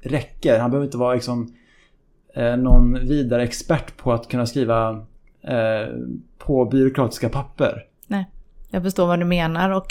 räcker. 0.00 0.58
Han 0.58 0.70
behöver 0.70 0.86
inte 0.86 0.98
vara 0.98 1.14
liksom 1.14 1.54
eh, 2.34 2.56
någon 2.56 3.06
vidare 3.08 3.42
expert 3.42 3.96
på 3.96 4.12
att 4.12 4.28
kunna 4.28 4.46
skriva 4.46 4.90
eh, 5.42 5.88
på 6.38 6.64
byråkratiska 6.64 7.28
papper. 7.28 7.84
Nej, 8.06 8.30
jag 8.70 8.82
förstår 8.82 9.06
vad 9.06 9.18
du 9.18 9.24
menar 9.24 9.70
och 9.70 9.86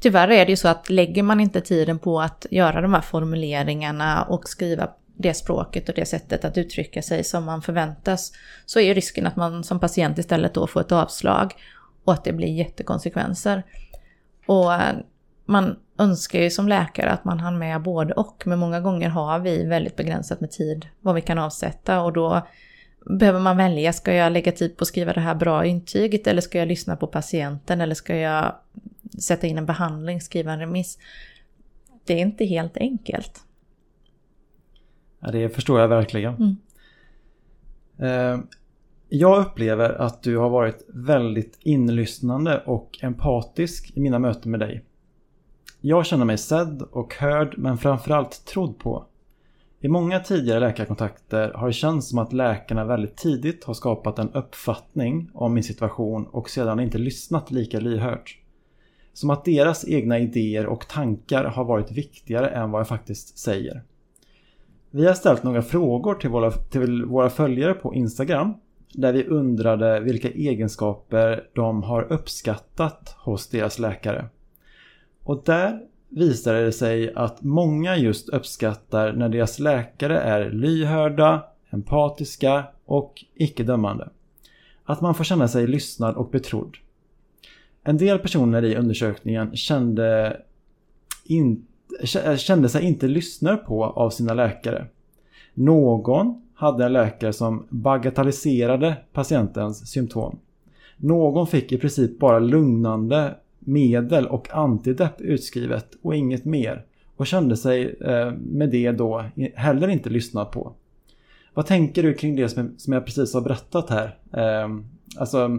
tyvärr 0.00 0.30
är 0.30 0.46
det 0.46 0.52
ju 0.52 0.56
så 0.56 0.68
att 0.68 0.90
lägger 0.90 1.22
man 1.22 1.40
inte 1.40 1.60
tiden 1.60 1.98
på 1.98 2.20
att 2.20 2.46
göra 2.50 2.80
de 2.80 2.94
här 2.94 3.00
formuleringarna 3.00 4.22
och 4.22 4.48
skriva 4.48 4.90
det 5.16 5.34
språket 5.34 5.88
och 5.88 5.94
det 5.94 6.06
sättet 6.06 6.44
att 6.44 6.58
uttrycka 6.58 7.02
sig 7.02 7.24
som 7.24 7.44
man 7.44 7.62
förväntas 7.62 8.32
så 8.66 8.78
är 8.78 8.84
ju 8.84 8.94
risken 8.94 9.26
att 9.26 9.36
man 9.36 9.64
som 9.64 9.80
patient 9.80 10.18
istället 10.18 10.54
då 10.54 10.66
får 10.66 10.80
ett 10.80 10.92
avslag 10.92 11.54
och 12.04 12.12
att 12.12 12.24
det 12.24 12.32
blir 12.32 12.48
jättekonsekvenser. 12.48 13.62
Och 14.46 14.74
eh, 14.74 14.96
man 15.44 15.76
önskar 16.00 16.40
ju 16.40 16.50
som 16.50 16.68
läkare 16.68 17.10
att 17.10 17.24
man 17.24 17.40
hann 17.40 17.58
med 17.58 17.82
både 17.82 18.14
och, 18.14 18.42
men 18.46 18.58
många 18.58 18.80
gånger 18.80 19.08
har 19.08 19.38
vi 19.38 19.64
väldigt 19.66 19.96
begränsat 19.96 20.40
med 20.40 20.50
tid 20.50 20.86
vad 21.00 21.14
vi 21.14 21.20
kan 21.20 21.38
avsätta 21.38 22.02
och 22.02 22.12
då 22.12 22.46
behöver 23.06 23.40
man 23.40 23.56
välja, 23.56 23.92
ska 23.92 24.14
jag 24.14 24.32
lägga 24.32 24.52
tid 24.52 24.76
på 24.76 24.82
att 24.82 24.88
skriva 24.88 25.12
det 25.12 25.20
här 25.20 25.34
bra 25.34 25.64
intyget 25.64 26.26
eller 26.26 26.40
ska 26.40 26.58
jag 26.58 26.68
lyssna 26.68 26.96
på 26.96 27.06
patienten 27.06 27.80
eller 27.80 27.94
ska 27.94 28.16
jag 28.16 28.54
sätta 29.22 29.46
in 29.46 29.58
en 29.58 29.66
behandling, 29.66 30.20
skriva 30.20 30.52
en 30.52 30.58
remiss? 30.58 30.98
Det 32.04 32.14
är 32.14 32.18
inte 32.18 32.44
helt 32.44 32.76
enkelt. 32.76 33.40
Ja, 35.20 35.30
det 35.30 35.48
förstår 35.48 35.80
jag 35.80 35.88
verkligen. 35.88 36.34
Mm. 36.34 36.56
Eh, 37.98 38.44
jag 39.08 39.40
upplever 39.40 39.90
att 39.90 40.22
du 40.22 40.36
har 40.36 40.50
varit 40.50 40.84
väldigt 40.88 41.58
inlyssnande 41.60 42.62
och 42.66 42.98
empatisk 43.02 43.92
i 43.94 44.00
mina 44.00 44.18
möten 44.18 44.50
med 44.50 44.60
dig. 44.60 44.84
Jag 45.82 46.06
känner 46.06 46.24
mig 46.24 46.38
sedd 46.38 46.82
och 46.82 47.14
hörd 47.14 47.54
men 47.58 47.78
framförallt 47.78 48.44
trodd 48.44 48.78
på. 48.78 49.04
I 49.80 49.88
många 49.88 50.20
tidigare 50.20 50.60
läkarkontakter 50.60 51.52
har 51.52 51.66
det 51.66 51.72
känts 51.72 52.08
som 52.08 52.18
att 52.18 52.32
läkarna 52.32 52.84
väldigt 52.84 53.16
tidigt 53.16 53.64
har 53.64 53.74
skapat 53.74 54.18
en 54.18 54.32
uppfattning 54.32 55.30
om 55.34 55.54
min 55.54 55.64
situation 55.64 56.26
och 56.26 56.50
sedan 56.50 56.80
inte 56.80 56.98
lyssnat 56.98 57.50
lika 57.50 57.80
lyhört. 57.80 58.38
Som 59.12 59.30
att 59.30 59.44
deras 59.44 59.88
egna 59.88 60.18
idéer 60.18 60.66
och 60.66 60.88
tankar 60.88 61.44
har 61.44 61.64
varit 61.64 61.90
viktigare 61.92 62.48
än 62.48 62.70
vad 62.70 62.80
jag 62.80 62.88
faktiskt 62.88 63.38
säger. 63.38 63.82
Vi 64.90 65.06
har 65.06 65.14
ställt 65.14 65.42
några 65.42 65.62
frågor 65.62 66.14
till 66.14 66.30
våra, 66.30 66.50
till 66.50 67.04
våra 67.04 67.30
följare 67.30 67.74
på 67.74 67.94
Instagram 67.94 68.54
där 68.92 69.12
vi 69.12 69.24
undrade 69.24 70.00
vilka 70.00 70.28
egenskaper 70.28 71.48
de 71.54 71.82
har 71.82 72.12
uppskattat 72.12 73.16
hos 73.18 73.48
deras 73.48 73.78
läkare. 73.78 74.28
Och 75.24 75.42
där 75.44 75.80
visade 76.08 76.64
det 76.64 76.72
sig 76.72 77.14
att 77.14 77.42
många 77.42 77.96
just 77.96 78.28
uppskattar 78.28 79.12
när 79.12 79.28
deras 79.28 79.58
läkare 79.58 80.20
är 80.20 80.50
lyhörda, 80.50 81.44
empatiska 81.70 82.64
och 82.84 83.24
icke-dömande. 83.34 84.08
Att 84.84 85.00
man 85.00 85.14
får 85.14 85.24
känna 85.24 85.48
sig 85.48 85.66
lyssnad 85.66 86.14
och 86.14 86.30
betrodd. 86.30 86.76
En 87.82 87.96
del 87.96 88.18
personer 88.18 88.64
i 88.64 88.76
undersökningen 88.76 89.56
kände, 89.56 90.36
in, 91.24 91.66
kände 92.36 92.68
sig 92.68 92.84
inte 92.84 93.06
lyssnade 93.06 93.56
på 93.56 93.84
av 93.84 94.10
sina 94.10 94.34
läkare. 94.34 94.86
Någon 95.54 96.42
hade 96.54 96.84
en 96.84 96.92
läkare 96.92 97.32
som 97.32 97.66
bagatelliserade 97.68 98.96
patientens 99.12 99.90
symptom. 99.90 100.38
Någon 100.96 101.46
fick 101.46 101.72
i 101.72 101.78
princip 101.78 102.18
bara 102.18 102.38
lugnande 102.38 103.34
medel 103.60 104.26
och 104.26 104.54
antidepp 104.54 105.20
utskrivet 105.20 105.86
och 106.02 106.16
inget 106.16 106.44
mer 106.44 106.84
och 107.16 107.26
kände 107.26 107.56
sig 107.56 107.96
eh, 108.00 108.32
med 108.32 108.70
det 108.70 108.92
då 108.92 109.24
heller 109.54 109.88
inte 109.88 110.10
lyssnad 110.10 110.52
på. 110.52 110.72
Vad 111.54 111.66
tänker 111.66 112.02
du 112.02 112.14
kring 112.14 112.36
det 112.36 112.48
som 112.48 112.92
jag 112.92 113.04
precis 113.04 113.34
har 113.34 113.40
berättat 113.40 113.90
här? 113.90 114.18
Eh, 114.32 114.68
alltså, 115.16 115.50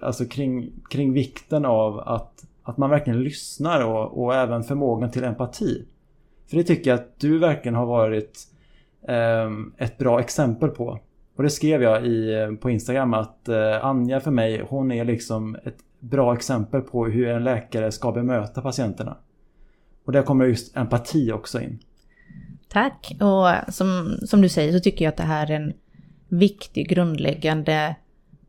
alltså 0.00 0.24
kring, 0.24 0.72
kring 0.90 1.12
vikten 1.12 1.64
av 1.64 1.98
att, 2.00 2.44
att 2.62 2.76
man 2.76 2.90
verkligen 2.90 3.22
lyssnar 3.22 3.84
och, 3.84 4.22
och 4.22 4.34
även 4.34 4.62
förmågan 4.64 5.10
till 5.10 5.24
empati. 5.24 5.84
För 6.46 6.56
det 6.56 6.64
tycker 6.64 6.90
jag 6.90 7.00
att 7.00 7.20
du 7.20 7.38
verkligen 7.38 7.74
har 7.74 7.86
varit 7.86 8.38
eh, 9.08 9.50
ett 9.78 9.98
bra 9.98 10.20
exempel 10.20 10.68
på. 10.68 10.98
Och 11.36 11.42
det 11.42 11.50
skrev 11.50 11.82
jag 11.82 12.06
i, 12.06 12.56
på 12.60 12.70
Instagram 12.70 13.14
att 13.14 13.48
eh, 13.48 13.84
Anja 13.84 14.20
för 14.20 14.30
mig, 14.30 14.64
hon 14.68 14.92
är 14.92 15.04
liksom 15.04 15.56
ett 15.64 15.78
bra 16.00 16.34
exempel 16.34 16.80
på 16.80 17.06
hur 17.06 17.28
en 17.28 17.44
läkare 17.44 17.92
ska 17.92 18.12
bemöta 18.12 18.60
patienterna. 18.60 19.16
Och 20.04 20.12
där 20.12 20.22
kommer 20.22 20.44
just 20.44 20.76
empati 20.76 21.32
också 21.32 21.60
in. 21.60 21.78
Tack! 22.68 23.16
Och 23.20 23.74
som, 23.74 24.18
som 24.26 24.40
du 24.40 24.48
säger 24.48 24.72
så 24.72 24.80
tycker 24.80 25.04
jag 25.04 25.12
att 25.12 25.16
det 25.16 25.22
här 25.22 25.50
är 25.50 25.56
en 25.56 25.72
viktig 26.28 26.88
grundläggande 26.88 27.96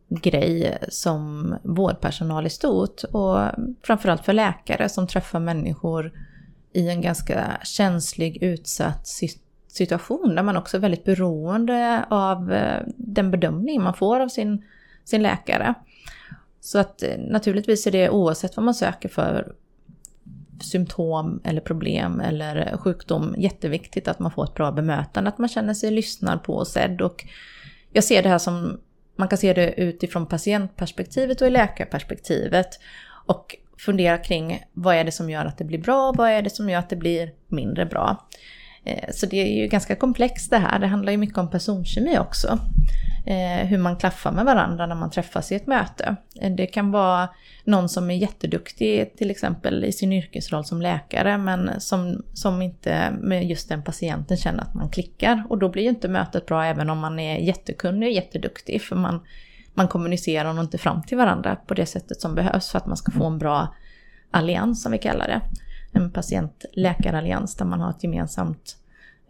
grej 0.09 0.77
som 0.89 1.55
vårdpersonal 1.63 2.45
i 2.45 2.49
stort 2.49 3.03
och 3.03 3.39
framförallt 3.83 4.25
för 4.25 4.33
läkare 4.33 4.89
som 4.89 5.07
träffar 5.07 5.39
människor 5.39 6.11
i 6.73 6.89
en 6.89 7.01
ganska 7.01 7.57
känslig, 7.63 8.43
utsatt 8.43 9.07
situation 9.67 10.35
där 10.35 10.43
man 10.43 10.57
också 10.57 10.77
är 10.77 10.81
väldigt 10.81 11.03
beroende 11.03 12.05
av 12.09 12.53
eh, 12.53 12.81
den 12.97 13.31
bedömning 13.31 13.81
man 13.81 13.93
får 13.93 14.19
av 14.19 14.27
sin, 14.27 14.63
sin 15.03 15.23
läkare. 15.23 15.73
Så 16.62 16.80
att 16.80 17.04
eh, 17.04 17.17
naturligtvis 17.17 17.88
är 17.88 17.91
det 17.91 18.10
oavsett 18.10 18.58
vad 18.58 18.65
man 18.65 18.74
söker 18.74 19.10
för 19.10 19.56
symptom 20.62 21.41
eller 21.43 21.62
problem 21.62 22.19
eller 22.19 22.78
sjukdom 22.78 23.36
jätteviktigt 23.38 24.08
att 24.08 24.19
man 24.19 24.32
får 24.32 24.43
ett 24.43 24.54
bra 24.54 24.71
bemötande, 24.71 25.30
att 25.30 25.38
man 25.38 25.50
känner 25.50 25.74
sig 25.74 25.91
lyssnad 25.91 26.43
på 26.43 26.54
och 26.54 26.67
sedd. 26.67 27.02
Och 27.02 27.26
jag 27.91 28.04
ser 28.04 28.24
det 28.24 28.30
här 28.30 28.38
som, 28.38 28.80
man 29.15 29.28
kan 29.28 29.38
se 29.38 29.54
det 29.54 29.74
utifrån 29.74 30.26
patientperspektivet 30.26 31.41
och 31.41 31.47
i 31.47 31.50
läkarperspektivet. 31.50 32.80
Och 33.26 33.56
fundera 33.78 34.17
kring 34.17 34.63
vad 34.74 34.95
är 34.95 35.04
det 35.04 35.12
som 35.12 35.30
gör 35.30 35.45
att 35.45 35.58
det 35.58 35.63
blir 35.63 35.80
bra, 35.80 36.12
vad 36.12 36.30
är 36.30 36.41
det 36.41 36.50
som 36.50 36.69
gör 36.69 36.80
att 36.80 36.89
det 36.89 36.95
blir 36.95 37.32
mindre 37.47 37.86
bra. 37.86 38.28
Eh, 38.84 39.10
så 39.13 39.26
det 39.26 39.38
är 39.38 39.62
ju 39.62 39.67
ganska 39.67 39.95
komplext 39.95 40.50
det 40.50 40.58
här, 40.58 40.80
det 40.80 40.88
handlar 40.88 41.12
ju 41.12 41.17
mycket 41.17 41.38
om 41.38 41.50
personkemi 41.50 42.19
också. 42.19 42.60
Eh, 43.25 43.67
hur 43.67 43.77
man 43.77 43.97
klaffar 43.97 44.31
med 44.31 44.45
varandra 44.45 44.86
när 44.86 44.95
man 44.95 45.10
träffas 45.10 45.51
i 45.51 45.55
ett 45.55 45.67
möte. 45.67 46.15
Eh, 46.41 46.51
det 46.51 46.65
kan 46.65 46.91
vara 46.91 47.29
någon 47.63 47.89
som 47.89 48.12
är 48.12 48.15
jätteduktig 48.15 49.17
till 49.17 49.31
exempel 49.31 49.86
i 49.86 49.91
sin 49.91 50.13
yrkesroll 50.13 50.65
som 50.65 50.81
läkare 50.81 51.38
men 51.38 51.81
som, 51.81 52.23
som 52.34 52.62
inte 52.62 53.12
med 53.12 53.47
just 53.47 53.69
den 53.69 53.84
patienten 53.84 54.38
känner 54.38 54.62
att 54.62 54.73
man 54.73 54.89
klickar. 54.89 55.43
Och 55.49 55.57
då 55.57 55.69
blir 55.69 55.84
ju 55.84 55.89
inte 55.89 56.07
mötet 56.10 56.45
bra 56.45 56.65
även 56.65 56.89
om 56.89 56.97
man 56.97 57.19
är 57.19 57.38
jättekunnig 57.38 58.07
och 58.07 58.13
jätteduktig 58.13 58.81
för 58.81 58.95
man, 58.95 59.21
man 59.73 59.88
kommunicerar 59.88 60.53
nog 60.53 60.63
inte 60.63 60.77
fram 60.77 61.03
till 61.03 61.17
varandra 61.17 61.55
på 61.55 61.73
det 61.73 61.86
sättet 61.86 62.21
som 62.21 62.36
behövs 62.36 62.71
för 62.71 62.77
att 62.77 62.88
man 62.88 62.97
ska 62.97 63.12
få 63.12 63.25
en 63.25 63.38
bra 63.38 63.75
allians 64.31 64.84
som 64.84 64.91
vi 64.91 64.97
kallar 64.97 65.27
det. 65.27 65.41
En 65.91 66.12
patient-läkarallians 66.12 67.55
där 67.55 67.65
man 67.65 67.79
har 67.79 67.89
ett 67.89 68.03
gemensamt 68.03 68.77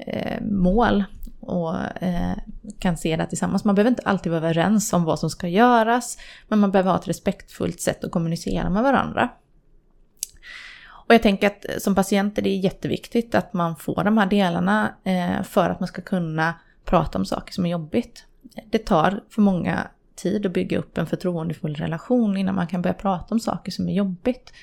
eh, 0.08 0.42
mål 0.42 1.04
och 1.40 1.76
eh, 2.04 2.38
kan 2.80 2.98
se 2.98 3.16
det 3.16 3.26
tillsammans. 3.26 3.64
Man 3.64 3.76
behöver 3.76 3.90
inte 3.90 4.04
alltid 4.06 4.32
vara 4.32 4.44
överens 4.44 4.94
om 4.94 5.04
vad 5.04 5.20
som 5.20 5.30
ska 5.30 5.48
göras, 5.48 6.18
men 6.48 6.60
man 6.60 6.72
behöver 6.72 6.92
ha 6.92 7.00
ett 7.00 7.08
respektfullt 7.08 7.82
sätt 7.82 8.04
att 8.04 8.12
kommunicera 8.12 8.70
med 8.70 8.84
varandra. 8.84 9.30
Och 11.12 11.14
jag 11.14 11.22
tänker 11.22 11.48
att 11.48 11.66
eh, 11.70 11.76
som 11.78 11.96
patient 11.96 12.38
är 12.38 12.42
det 12.42 12.50
jätteviktigt 12.50 13.36
att 13.36 13.54
man 13.54 13.76
får 13.76 14.04
de 14.04 14.18
här 14.18 14.26
delarna 14.26 14.96
eh, 15.04 15.44
för 15.44 15.70
att 15.70 15.80
man 15.80 15.88
ska 15.88 16.02
kunna 16.02 16.54
prata 16.86 17.18
om 17.18 17.26
saker 17.26 17.54
som 17.54 17.66
är 17.66 17.70
jobbigt. 17.70 18.26
Det 18.70 18.78
tar 18.78 19.24
för 19.30 19.42
många 19.42 19.88
tid 20.16 20.46
att 20.46 20.52
bygga 20.52 20.78
upp 20.78 20.98
en 20.98 21.08
förtroendefull 21.08 21.76
relation 21.76 22.38
innan 22.38 22.56
man 22.56 22.68
kan 22.68 22.82
börja 22.82 22.94
prata 22.94 23.36
om 23.36 23.40
saker 23.40 23.72
som 23.72 23.90
är 23.90 23.94
jobbigt. 23.94 24.54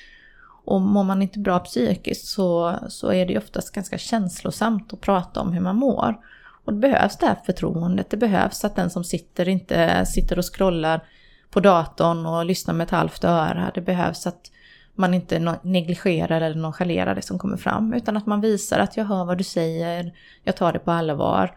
Och 0.65 0.81
mår 0.81 1.03
man 1.03 1.21
inte 1.21 1.39
bra 1.39 1.59
psykiskt 1.59 2.27
så, 2.27 2.75
så 2.89 3.11
är 3.11 3.25
det 3.25 3.33
ju 3.33 3.39
oftast 3.39 3.71
ganska 3.71 3.97
känslosamt 3.97 4.93
att 4.93 5.01
prata 5.01 5.41
om 5.41 5.53
hur 5.53 5.61
man 5.61 5.75
mår. 5.75 6.19
Och 6.65 6.73
det 6.73 6.79
behövs 6.79 7.17
det 7.17 7.25
här 7.25 7.37
förtroendet, 7.45 8.09
det 8.09 8.17
behövs 8.17 8.65
att 8.65 8.75
den 8.75 8.89
som 8.89 9.03
sitter 9.03 9.49
inte 9.49 10.05
sitter 10.05 10.39
och 10.39 10.55
scrollar 10.55 11.01
på 11.49 11.59
datorn 11.59 12.25
och 12.25 12.45
lyssnar 12.45 12.73
med 12.73 12.85
ett 12.85 12.91
halvt 12.91 13.23
öra. 13.23 13.71
Det 13.73 13.81
behövs 13.81 14.27
att 14.27 14.51
man 14.95 15.13
inte 15.13 15.57
negligerar 15.61 16.41
eller 16.41 16.55
nonchalerar 16.55 17.15
det 17.15 17.21
som 17.21 17.39
kommer 17.39 17.57
fram, 17.57 17.93
utan 17.93 18.17
att 18.17 18.25
man 18.25 18.41
visar 18.41 18.79
att 18.79 18.97
jag 18.97 19.05
hör 19.05 19.25
vad 19.25 19.37
du 19.37 19.43
säger, 19.43 20.13
jag 20.43 20.55
tar 20.55 20.73
det 20.73 20.79
på 20.79 20.91
allvar 20.91 21.55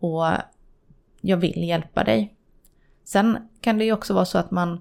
och 0.00 0.26
jag 1.20 1.36
vill 1.36 1.68
hjälpa 1.68 2.04
dig. 2.04 2.34
Sen 3.04 3.48
kan 3.60 3.78
det 3.78 3.84
ju 3.84 3.92
också 3.92 4.14
vara 4.14 4.24
så 4.24 4.38
att 4.38 4.50
man 4.50 4.80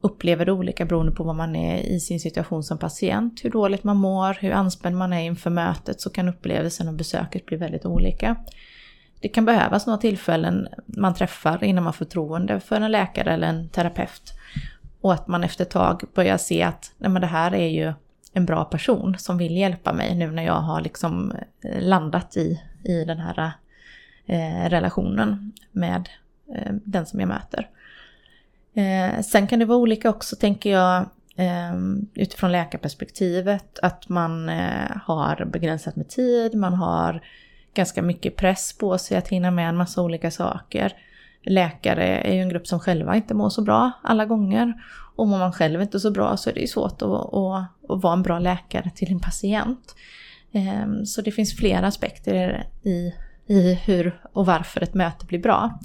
upplever 0.00 0.46
det 0.46 0.52
olika 0.52 0.84
beroende 0.84 1.12
på 1.12 1.24
vad 1.24 1.36
man 1.36 1.56
är 1.56 1.78
i 1.78 2.00
sin 2.00 2.20
situation 2.20 2.62
som 2.62 2.78
patient. 2.78 3.44
Hur 3.44 3.50
dåligt 3.50 3.84
man 3.84 3.96
mår, 3.96 4.36
hur 4.40 4.52
anspänd 4.52 4.96
man 4.96 5.12
är 5.12 5.20
inför 5.20 5.50
mötet 5.50 6.00
så 6.00 6.10
kan 6.10 6.28
upplevelsen 6.28 6.88
och 6.88 6.94
besöket 6.94 7.46
bli 7.46 7.56
väldigt 7.56 7.84
olika. 7.84 8.36
Det 9.20 9.28
kan 9.28 9.44
behövas 9.44 9.86
några 9.86 9.98
tillfällen 9.98 10.68
man 10.86 11.14
träffar 11.14 11.64
innan 11.64 11.84
man 11.84 11.92
får 11.92 12.04
förtroende 12.04 12.60
för 12.60 12.76
en 12.76 12.92
läkare 12.92 13.32
eller 13.32 13.46
en 13.46 13.68
terapeut. 13.68 14.32
Och 15.00 15.12
att 15.12 15.28
man 15.28 15.44
efter 15.44 15.64
ett 15.64 15.70
tag 15.70 16.02
börjar 16.14 16.36
se 16.36 16.62
att 16.62 16.92
nej 16.98 17.10
men 17.10 17.22
det 17.22 17.28
här 17.28 17.54
är 17.54 17.68
ju 17.68 17.92
en 18.32 18.46
bra 18.46 18.64
person 18.64 19.18
som 19.18 19.38
vill 19.38 19.56
hjälpa 19.56 19.92
mig 19.92 20.14
nu 20.14 20.30
när 20.30 20.42
jag 20.42 20.60
har 20.60 20.80
liksom 20.80 21.32
eh, 21.64 21.82
landat 21.82 22.36
i, 22.36 22.62
i 22.84 23.04
den 23.04 23.18
här 23.18 23.52
eh, 24.26 24.68
relationen 24.70 25.52
med 25.72 26.08
eh, 26.54 26.72
den 26.84 27.06
som 27.06 27.20
jag 27.20 27.28
möter. 27.28 27.68
Eh, 28.74 29.20
sen 29.20 29.46
kan 29.46 29.58
det 29.58 29.64
vara 29.64 29.78
olika 29.78 30.10
också 30.10 30.36
tänker 30.36 30.70
jag 30.70 31.00
eh, 31.36 31.74
utifrån 32.14 32.52
läkarperspektivet 32.52 33.78
att 33.78 34.08
man 34.08 34.48
eh, 34.48 34.90
har 35.04 35.44
begränsat 35.44 35.96
med 35.96 36.08
tid, 36.08 36.54
man 36.54 36.74
har 36.74 37.22
ganska 37.74 38.02
mycket 38.02 38.36
press 38.36 38.78
på 38.78 38.98
sig 38.98 39.16
att 39.16 39.28
hinna 39.28 39.50
med 39.50 39.68
en 39.68 39.76
massa 39.76 40.02
olika 40.02 40.30
saker. 40.30 40.92
Läkare 41.42 42.18
är 42.18 42.34
ju 42.34 42.40
en 42.40 42.48
grupp 42.48 42.66
som 42.66 42.80
själva 42.80 43.16
inte 43.16 43.34
mår 43.34 43.50
så 43.50 43.62
bra 43.62 43.92
alla 44.02 44.24
gånger. 44.24 44.74
Och 45.16 45.28
mår 45.28 45.38
man 45.38 45.52
själv 45.52 45.82
inte 45.82 46.00
så 46.00 46.10
bra 46.10 46.36
så 46.36 46.50
är 46.50 46.54
det 46.54 46.60
ju 46.60 46.66
svårt 46.66 47.02
att, 47.02 47.08
att, 47.08 47.90
att 47.90 48.02
vara 48.02 48.12
en 48.12 48.22
bra 48.22 48.38
läkare 48.38 48.90
till 48.94 49.12
en 49.12 49.20
patient. 49.20 49.94
Eh, 50.52 51.04
så 51.04 51.22
det 51.22 51.32
finns 51.32 51.56
flera 51.56 51.86
aspekter 51.86 52.66
i, 52.82 53.14
i 53.46 53.74
hur 53.74 54.20
och 54.32 54.46
varför 54.46 54.80
ett 54.80 54.94
möte 54.94 55.26
blir 55.26 55.38
bra. 55.38 55.78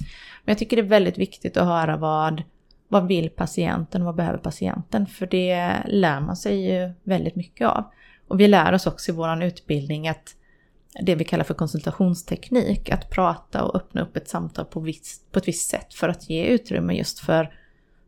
Men 0.43 0.51
jag 0.51 0.57
tycker 0.57 0.77
det 0.77 0.81
är 0.83 0.87
väldigt 0.87 1.17
viktigt 1.17 1.57
att 1.57 1.65
höra 1.65 1.97
vad, 1.97 2.43
vad 2.87 3.07
vill 3.07 3.29
patienten 3.29 4.01
och 4.01 4.05
vad 4.05 4.15
behöver 4.15 4.37
patienten? 4.37 5.07
För 5.07 5.25
det 5.27 5.73
lär 5.87 6.19
man 6.19 6.35
sig 6.35 6.71
ju 6.71 6.93
väldigt 7.03 7.35
mycket 7.35 7.67
av. 7.67 7.83
Och 8.27 8.39
vi 8.39 8.47
lär 8.47 8.73
oss 8.73 8.87
också 8.87 9.11
i 9.11 9.15
vår 9.15 9.43
utbildning 9.43 10.07
att 10.07 10.35
det 11.01 11.15
vi 11.15 11.23
kallar 11.23 11.43
för 11.43 11.53
konsultationsteknik, 11.53 12.89
att 12.89 13.09
prata 13.09 13.63
och 13.63 13.75
öppna 13.75 14.01
upp 14.01 14.17
ett 14.17 14.29
samtal 14.29 14.65
på, 14.65 14.79
viss, 14.79 15.21
på 15.31 15.39
ett 15.39 15.47
visst 15.47 15.69
sätt 15.69 15.93
för 15.93 16.09
att 16.09 16.29
ge 16.29 16.45
utrymme 16.45 16.93
just 16.93 17.19
för, 17.19 17.53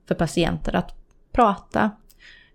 för 0.08 0.16
patienter 0.16 0.76
att 0.76 0.96
prata. 1.32 1.92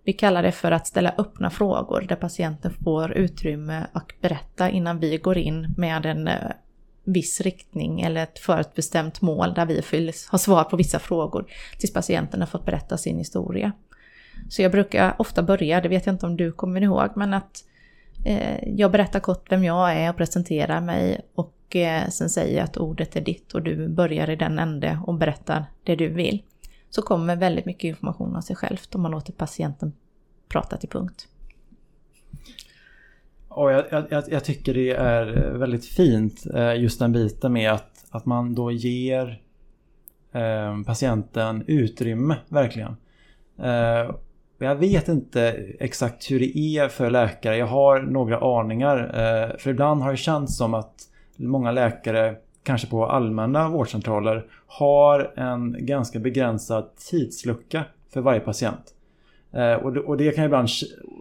Vi 0.03 0.13
kallar 0.13 0.43
det 0.43 0.51
för 0.51 0.71
att 0.71 0.87
ställa 0.87 1.13
öppna 1.17 1.49
frågor 1.49 2.01
där 2.01 2.15
patienten 2.15 2.73
får 2.83 3.11
utrymme 3.11 3.87
att 3.93 4.21
berätta 4.21 4.69
innan 4.69 4.99
vi 4.99 5.17
går 5.17 5.37
in 5.37 5.73
med 5.77 6.05
en 6.05 6.27
eh, 6.27 6.51
viss 7.03 7.41
riktning 7.41 8.01
eller 8.01 8.23
ett 8.23 8.39
förutbestämt 8.39 9.21
mål 9.21 9.53
där 9.53 9.65
vi 9.65 9.75
har 10.29 10.37
svar 10.37 10.63
på 10.63 10.77
vissa 10.77 10.99
frågor 10.99 11.45
tills 11.79 11.93
patienten 11.93 12.39
har 12.39 12.47
fått 12.47 12.65
berätta 12.65 12.97
sin 12.97 13.17
historia. 13.17 13.71
Så 14.49 14.61
jag 14.61 14.71
brukar 14.71 15.15
ofta 15.19 15.43
börja, 15.43 15.81
det 15.81 15.89
vet 15.89 16.05
jag 16.05 16.15
inte 16.15 16.25
om 16.25 16.37
du 16.37 16.51
kommer 16.51 16.81
ihåg, 16.81 17.09
men 17.15 17.33
att 17.33 17.63
Eh, 18.23 18.77
jag 18.77 18.91
berättar 18.91 19.19
kort 19.19 19.51
vem 19.51 19.63
jag 19.63 19.93
är 19.93 20.09
och 20.09 20.17
presenterar 20.17 20.81
mig 20.81 21.21
och 21.35 21.75
eh, 21.75 22.09
sen 22.09 22.29
säger 22.29 22.57
jag 22.57 22.63
att 22.63 22.77
ordet 22.77 23.15
är 23.15 23.21
ditt 23.21 23.53
och 23.53 23.61
du 23.61 23.87
börjar 23.87 24.29
i 24.29 24.35
den 24.35 24.59
ände 24.59 24.99
och 25.05 25.13
berättar 25.13 25.65
det 25.83 25.95
du 25.95 26.07
vill. 26.07 26.43
Så 26.89 27.01
kommer 27.01 27.35
väldigt 27.35 27.65
mycket 27.65 27.83
information 27.83 28.35
av 28.35 28.41
sig 28.41 28.55
självt 28.55 28.95
om 28.95 29.01
man 29.01 29.11
låter 29.11 29.33
patienten 29.33 29.93
prata 30.47 30.77
till 30.77 30.89
punkt. 30.89 31.27
Och 33.55 33.71
jag, 33.71 33.85
jag, 34.09 34.23
jag 34.27 34.43
tycker 34.43 34.73
det 34.73 34.89
är 34.91 35.51
väldigt 35.57 35.85
fint 35.85 36.45
eh, 36.53 36.75
just 36.75 36.99
den 36.99 37.11
biten 37.11 37.53
med 37.53 37.71
att, 37.71 38.05
att 38.11 38.25
man 38.25 38.55
då 38.55 38.71
ger 38.71 39.41
eh, 40.31 40.81
patienten 40.85 41.63
utrymme 41.67 42.35
verkligen. 42.47 42.95
Eh, 43.59 44.15
jag 44.57 44.75
vet 44.75 45.07
inte 45.07 45.65
exakt 45.79 46.31
hur 46.31 46.39
det 46.39 46.57
är 46.57 46.87
för 46.87 47.09
läkare. 47.09 47.57
Jag 47.57 47.65
har 47.65 48.01
några 48.01 48.59
aningar. 48.59 49.55
För 49.59 49.69
ibland 49.69 50.01
har 50.01 50.11
det 50.11 50.17
känts 50.17 50.57
som 50.57 50.73
att 50.73 50.93
många 51.35 51.71
läkare, 51.71 52.35
kanske 52.63 52.87
på 52.87 53.05
allmänna 53.05 53.69
vårdcentraler, 53.69 54.45
har 54.67 55.33
en 55.35 55.75
ganska 55.79 56.19
begränsad 56.19 56.95
tidslucka 56.95 57.83
för 58.13 58.21
varje 58.21 58.39
patient. 58.39 58.92
Eh, 59.53 59.73
och 59.73 60.17
det 60.17 60.31
kan 60.31 60.45
ibland 60.45 60.69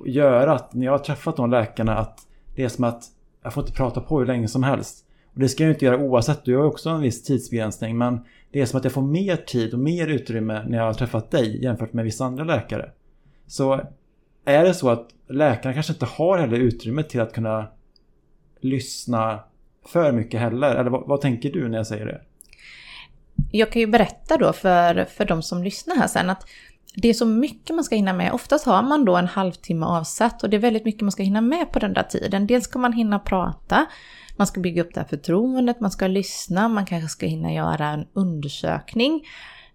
göra 0.07 0.53
att 0.53 0.75
när 0.75 0.87
jag 0.87 0.92
har 0.92 0.99
träffat 0.99 1.37
de 1.37 1.51
läkarna 1.51 1.99
att 1.99 2.18
det 2.55 2.64
är 2.64 2.68
som 2.68 2.85
att 2.85 3.05
jag 3.42 3.55
får 3.55 3.62
inte 3.62 3.77
prata 3.77 4.01
på 4.01 4.18
hur 4.18 4.27
länge 4.27 4.49
som 4.49 4.62
helst. 4.62 5.05
Och 5.35 5.40
det 5.40 5.49
ska 5.49 5.62
jag 5.62 5.68
ju 5.68 5.75
inte 5.75 5.85
göra 5.85 5.99
oavsett, 5.99 6.45
du 6.45 6.57
har 6.57 6.64
också 6.64 6.90
en 6.90 7.01
viss 7.01 7.23
tidsbegränsning 7.23 7.99
men 7.99 8.21
det 8.51 8.61
är 8.61 8.66
som 8.66 8.79
att 8.79 8.85
jag 8.85 8.92
får 8.92 9.03
mer 9.03 9.37
tid 9.37 9.75
och 9.75 9.81
mer 9.81 10.07
utrymme 10.07 10.64
när 10.68 10.79
jag 10.79 10.85
har 10.85 10.95
träffat 10.95 11.31
dig 11.31 11.64
jämfört 11.64 11.92
med 11.92 12.05
vissa 12.05 12.25
andra 12.25 12.45
läkare. 12.45 12.90
Så 13.47 13.81
är 14.45 14.64
det 14.64 14.75
så 14.75 14.90
att 14.90 15.09
läkarna 15.29 15.75
kanske 15.75 15.92
inte 15.92 16.07
har 16.07 16.38
heller 16.38 16.59
utrymme 16.59 17.03
till 17.03 17.21
att 17.21 17.33
kunna 17.33 17.66
lyssna 18.61 19.40
för 19.87 20.12
mycket 20.12 20.40
heller? 20.40 20.75
Eller 20.75 20.90
vad, 20.90 21.07
vad, 21.07 21.21
tänker 21.21 21.53
du 21.53 21.68
när 21.68 21.77
jag 21.77 21.87
säger 21.87 22.07
det? 22.07 22.21
Jag 23.51 23.73
kan 23.73 23.81
ju 23.81 23.87
berätta 23.87 24.37
då 24.37 24.53
för, 24.53 25.05
för 25.05 25.25
de 25.25 25.42
som 25.42 25.62
lyssnar 25.62 25.97
här 25.97 26.07
sen 26.07 26.31
att 26.31 26.47
det 26.95 27.09
är 27.09 27.15
så 27.15 27.27
mycket 27.27 27.77
man 27.77 27.85
ska 27.85 27.97
hinna 27.97 28.13
med. 28.13 28.33
Oftast 28.33 28.67
har 28.67 28.83
man 28.83 29.05
då 29.05 29.17
en 29.17 29.27
halvtimme 29.27 29.87
avsatt 29.87 30.43
och 30.43 30.51
det 30.51 30.57
är 30.57 30.61
väldigt 30.61 30.85
mycket 30.85 31.03
man 31.03 31.13
ska 31.13 31.23
hinna 31.23 31.41
med 31.41 31.73
på 31.73 31.79
den 31.79 31.93
där 31.93 32.03
tiden. 32.03 32.47
Dels 32.47 32.65
ska 32.65 32.79
man 32.79 32.93
hinna 32.93 33.19
prata, 33.19 33.87
man 34.37 34.47
ska 34.47 34.61
bygga 34.61 34.83
upp 34.83 34.95
det 34.95 35.01
här 35.01 35.09
förtroendet, 35.09 35.81
man 35.81 35.91
ska 35.91 36.07
lyssna, 36.07 36.69
man 36.69 36.87
kanske 36.87 37.09
ska 37.09 37.27
hinna 37.27 37.53
göra 37.53 37.89
en 37.89 38.07
undersökning. 38.13 39.27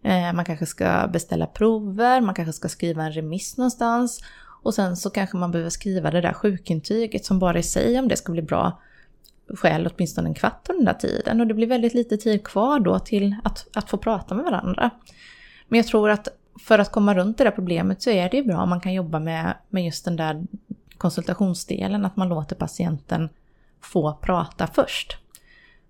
Eh, 0.03 0.33
man 0.33 0.45
kanske 0.45 0.65
ska 0.65 1.09
beställa 1.13 1.45
prover, 1.45 2.21
man 2.21 2.35
kanske 2.35 2.53
ska 2.53 2.69
skriva 2.69 3.03
en 3.03 3.11
remiss 3.11 3.57
någonstans. 3.57 4.21
Och 4.63 4.73
sen 4.73 4.97
så 4.97 5.09
kanske 5.09 5.37
man 5.37 5.51
behöver 5.51 5.69
skriva 5.69 6.11
det 6.11 6.21
där 6.21 6.33
sjukintyget 6.33 7.25
som 7.25 7.39
bara 7.39 7.59
i 7.59 7.63
sig, 7.63 7.99
om 7.99 8.07
det 8.07 8.17
ska 8.17 8.31
bli 8.31 8.41
bra, 8.41 8.81
skäl 9.49 9.89
åtminstone 9.93 10.29
en 10.29 10.33
kvart 10.33 10.69
under 10.69 10.85
den 10.85 10.93
där 10.93 11.09
tiden. 11.09 11.41
Och 11.41 11.47
det 11.47 11.53
blir 11.53 11.67
väldigt 11.67 11.93
lite 11.93 12.17
tid 12.17 12.43
kvar 12.43 12.79
då 12.79 12.99
till 12.99 13.35
att, 13.43 13.67
att 13.73 13.89
få 13.89 13.97
prata 13.97 14.35
med 14.35 14.45
varandra. 14.45 14.89
Men 15.67 15.77
jag 15.77 15.87
tror 15.87 16.09
att 16.09 16.27
för 16.59 16.79
att 16.79 16.91
komma 16.91 17.13
runt 17.13 17.37
det 17.37 17.43
där 17.43 17.51
problemet 17.51 18.01
så 18.01 18.09
är 18.09 18.29
det 18.29 18.37
ju 18.37 18.43
bra 18.43 18.61
om 18.61 18.69
man 18.69 18.81
kan 18.81 18.93
jobba 18.93 19.19
med, 19.19 19.57
med 19.69 19.85
just 19.85 20.05
den 20.05 20.15
där 20.15 20.43
konsultationsdelen, 20.97 22.05
att 22.05 22.15
man 22.15 22.29
låter 22.29 22.55
patienten 22.55 23.29
få 23.81 24.13
prata 24.13 24.67
först. 24.67 25.17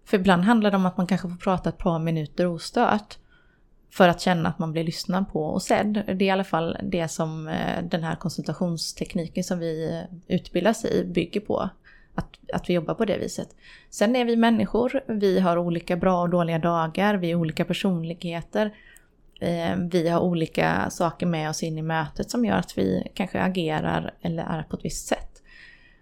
För 0.05 0.17
ibland 0.17 0.43
handlar 0.43 0.71
det 0.71 0.77
om 0.77 0.85
att 0.85 0.97
man 0.97 1.07
kanske 1.07 1.29
får 1.29 1.37
prata 1.37 1.69
ett 1.69 1.77
par 1.77 1.99
minuter 1.99 2.45
ostört. 2.45 3.17
För 3.89 4.09
att 4.09 4.21
känna 4.21 4.49
att 4.49 4.59
man 4.59 4.71
blir 4.71 4.83
lyssnad 4.83 5.31
på 5.31 5.43
och 5.43 5.61
sedd. 5.61 6.03
Det 6.05 6.11
är 6.11 6.21
i 6.23 6.29
alla 6.29 6.43
fall 6.43 6.77
det 6.83 7.07
som 7.07 7.47
eh, 7.47 7.83
den 7.83 8.03
här 8.03 8.15
konsultationstekniken 8.15 9.43
som 9.43 9.59
vi 9.59 9.89
eh, 9.89 10.35
utbildas 10.35 10.85
i 10.85 11.05
bygger 11.05 11.41
på. 11.41 11.69
Att, 12.15 12.29
att 12.53 12.69
vi 12.69 12.73
jobbar 12.73 12.93
på 12.93 13.05
det 13.05 13.17
viset. 13.17 13.49
Sen 13.89 14.15
är 14.15 14.25
vi 14.25 14.35
människor, 14.35 15.01
vi 15.07 15.39
har 15.39 15.57
olika 15.57 15.95
bra 15.95 16.21
och 16.21 16.29
dåliga 16.29 16.59
dagar, 16.59 17.15
vi 17.15 17.31
är 17.31 17.35
olika 17.35 17.65
personligheter. 17.65 18.73
Eh, 19.39 19.75
vi 19.75 20.09
har 20.09 20.19
olika 20.19 20.89
saker 20.89 21.25
med 21.25 21.49
oss 21.49 21.63
in 21.63 21.77
i 21.77 21.81
mötet 21.81 22.31
som 22.31 22.45
gör 22.45 22.55
att 22.55 22.77
vi 22.77 23.11
kanske 23.13 23.41
agerar 23.41 24.13
eller 24.21 24.43
är 24.43 24.63
på 24.63 24.75
ett 24.75 24.85
visst 24.85 25.07
sätt. 25.07 25.43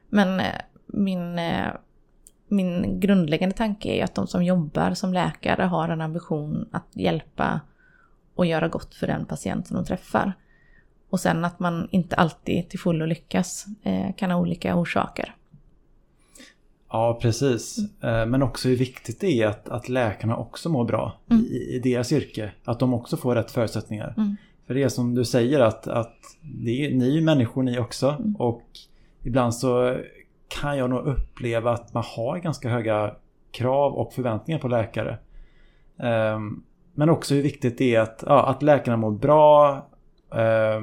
Men 0.10 0.40
eh, 0.40 0.62
min, 0.86 1.40
eh, 1.40 1.68
min 2.48 3.00
grundläggande 3.00 3.56
tanke 3.56 3.90
är 3.90 4.04
att 4.04 4.16
de 4.16 4.28
som 4.28 4.44
jobbar 4.44 4.94
som 4.94 5.14
läkare 5.14 5.64
har 5.64 5.90
en 5.90 6.02
ambition 6.02 6.70
att 6.72 6.88
hjälpa 6.94 7.60
och 8.36 8.46
göra 8.46 8.68
gott 8.68 8.96
för 8.96 9.08
den 9.08 9.26
patient 9.26 9.68
som 9.68 9.78
de 9.78 9.86
träffar. 9.86 10.34
Och 11.10 11.20
sen 11.20 11.46
att 11.46 11.60
man 11.60 11.88
inte 11.92 12.16
alltid 12.16 12.70
till 12.70 12.80
fullo 12.80 13.06
lyckas 13.06 13.66
kan 14.18 14.32
ha 14.32 14.40
olika 14.40 14.76
orsaker. 14.76 15.36
Ja, 16.96 17.20
precis. 17.22 17.78
Mm. 18.02 18.30
Men 18.30 18.44
också 18.44 18.68
hur 18.70 18.76
viktigt 18.76 19.20
det 19.20 19.42
är 19.42 19.48
att, 19.48 19.70
att 19.70 19.90
läkarna 19.90 20.38
också 20.38 20.70
mår 20.70 20.86
bra 20.86 21.20
mm. 21.32 21.44
i, 21.44 21.76
i, 21.76 21.80
deras 21.80 22.12
yrke. 22.12 22.52
Att 22.64 22.80
de 22.80 22.94
också 22.94 23.18
får 23.18 23.36
rätt 23.36 23.52
förutsättningar. 23.52 24.14
Mm. 24.18 24.36
För 24.68 24.74
det 24.74 24.84
är 24.84 24.90
som 24.90 25.16
du 25.16 25.26
säger 25.26 25.60
att, 25.60 25.88
att 25.88 26.16
det 26.42 26.86
är, 26.86 26.96
ni 26.96 27.08
är 27.08 27.12
ju 27.12 27.22
människor 27.22 27.64
ni 27.64 27.80
också. 27.80 28.10
Mm. 28.10 28.36
Och 28.36 28.64
ibland 29.24 29.56
så 29.56 29.98
kan 30.48 30.78
jag 30.78 30.90
nog 30.90 31.00
uppleva 31.08 31.72
att 31.72 31.94
man 31.94 32.04
har 32.06 32.38
ganska 32.38 32.70
höga 32.70 33.16
krav 33.52 33.94
och 33.94 34.14
förväntningar 34.14 34.60
på 34.60 34.68
läkare. 34.68 35.18
Um, 36.36 36.64
men 36.94 37.10
också 37.10 37.36
hur 37.36 37.42
viktigt 37.42 37.78
det 37.78 37.96
är 37.96 38.02
att, 38.02 38.24
ja, 38.28 38.46
att 38.46 38.64
läkarna 38.64 38.98
mår 38.98 39.12
bra. 39.12 39.88
Eh, 40.32 40.82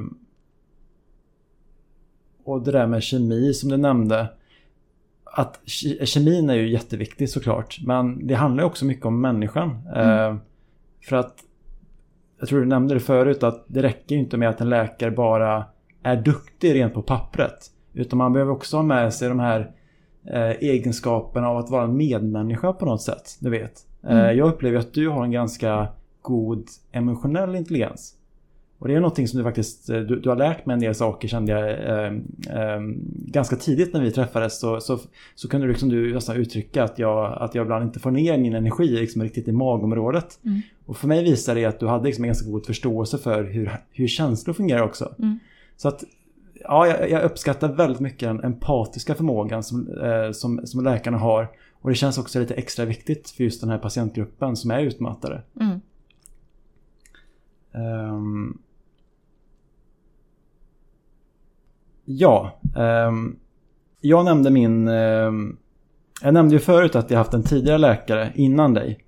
och 2.44 2.62
det 2.62 2.72
där 2.72 2.87
med 2.87 3.03
kemi 3.03 3.55
som 3.55 3.70
du 3.70 3.77
nämnde. 3.77 4.29
Att 5.35 5.61
kemin 6.05 6.51
är 6.51 6.55
ju 6.55 6.71
jätteviktig 6.71 7.31
såklart. 7.31 7.79
Men 7.87 8.27
det 8.27 8.35
handlar 8.35 8.64
också 8.64 8.85
mycket 8.85 9.07
om 9.07 9.21
människan. 9.21 9.88
Mm. 9.95 10.35
Eh, 10.35 10.37
för 11.09 11.16
att 11.16 11.35
jag 12.40 12.49
tror 12.49 12.61
du 12.61 12.66
nämnde 12.66 12.95
det 12.95 13.01
förut 13.01 13.42
att 13.42 13.64
det 13.66 13.83
räcker 13.83 14.16
inte 14.16 14.37
med 14.37 14.49
att 14.49 14.61
en 14.61 14.68
läkare 14.68 15.11
bara 15.11 15.64
är 16.03 16.16
duktig 16.16 16.75
rent 16.75 16.95
på 16.95 17.03
pappret. 17.03 17.71
Utan 17.95 18.18
man 18.18 18.33
behöver 18.33 18.53
också 18.53 18.77
ha 18.77 18.83
med 18.83 19.14
sig 19.14 19.29
de 19.29 19.40
här 19.40 19.71
eh, 20.27 20.51
egenskaperna 20.51 21.49
av 21.49 21.57
att 21.57 21.71
vara 21.71 21.85
en 21.85 21.97
medmänniska 21.97 22.73
på 22.73 22.87
något 22.87 23.03
sätt. 23.03 23.37
Du 23.40 23.51
vet. 23.51 23.87
Eh, 24.05 24.18
mm. 24.21 24.37
Jag 24.37 24.49
upplever 24.49 24.79
att 24.79 24.95
du 24.95 25.09
har 25.09 25.25
en 25.25 25.31
ganska 25.31 25.88
god 26.23 26.66
emotionell 26.92 27.55
intelligens. 27.57 28.14
Och 28.83 28.88
det 28.88 28.95
är 28.95 29.01
någonting 29.01 29.29
som 29.29 29.38
du 29.38 29.45
faktiskt 29.45 29.90
eh, 29.90 30.01
du, 30.01 30.21
du 30.21 30.29
har 30.29 30.37
lärt 30.37 30.66
mig 30.66 30.75
en 30.75 30.81
del 30.81 30.95
saker 30.95 31.29
kände 31.29 31.53
jag 31.53 31.71
eh, 31.71 32.12
eh, 32.61 32.81
ganska 33.27 33.57
tidigt 33.57 33.92
när 33.92 34.01
vi 34.01 34.11
träffades 34.11 34.61
så, 34.61 34.81
så, 34.81 34.99
så 35.35 35.49
kunde 35.49 35.66
du, 35.66 35.73
liksom, 35.73 35.88
du 35.88 36.14
nästan 36.14 36.37
uttrycka 36.37 36.85
att 36.85 36.99
jag, 36.99 37.42
att 37.42 37.55
jag 37.55 37.64
ibland 37.64 37.85
inte 37.85 37.99
får 37.99 38.11
ner 38.11 38.38
min 38.38 38.55
energi 38.55 38.88
liksom, 38.88 39.23
riktigt 39.23 39.49
i 39.49 39.53
magområdet. 39.53 40.38
Mm. 40.45 40.61
Och 40.87 40.97
för 40.97 41.09
mig 41.09 41.25
visar 41.25 41.55
det 41.55 41.64
att 41.64 41.81
du 41.81 41.87
hade 41.87 42.05
liksom 42.05 42.25
en 42.25 42.29
ganska 42.29 42.51
god 42.51 42.66
förståelse 42.66 43.18
för 43.18 43.45
hur, 43.45 43.73
hur 43.90 44.09
känslor 44.09 44.55
fungerar 44.55 44.83
också. 44.83 45.14
Mm. 45.18 45.38
Så 45.77 45.88
att 45.88 46.05
ja, 46.64 46.87
jag, 46.87 47.11
jag, 47.11 47.23
uppskattar 47.23 47.73
väldigt 47.73 48.01
mycket 48.01 48.29
den 48.29 48.45
empatiska 48.45 49.14
förmågan 49.14 49.62
som, 49.62 49.88
eh, 49.88 50.33
som, 50.33 50.66
som 50.66 50.85
läkarna 50.85 51.18
har. 51.18 51.49
Och 51.81 51.90
det 51.90 51.97
känns 51.97 52.18
också 52.18 52.40
lite 52.40 52.55
extra 52.55 52.85
viktigt 52.85 53.31
för 53.31 53.45
just 53.45 53.61
den 53.61 53.71
här 53.71 53.79
patientgruppen 53.79 54.57
som 54.57 54.71
är 54.71 54.81
utmattade. 54.81 55.42
Mm. 55.61 55.81
Um, 57.75 58.59
ja, 62.05 62.61
um, 63.09 63.37
jag 64.01 64.25
nämnde 64.25 64.51
min... 64.51 64.88
Um, 64.88 65.57
jag 66.23 66.35
nämnde 66.35 66.55
ju 66.55 66.61
förut 66.61 66.97
att 66.97 67.11
jag 67.11 67.19
haft 67.19 67.35
en 67.35 67.43
tidigare 67.43 67.79
läkare 67.79 68.33
innan 68.35 68.75
dig. 68.75 68.99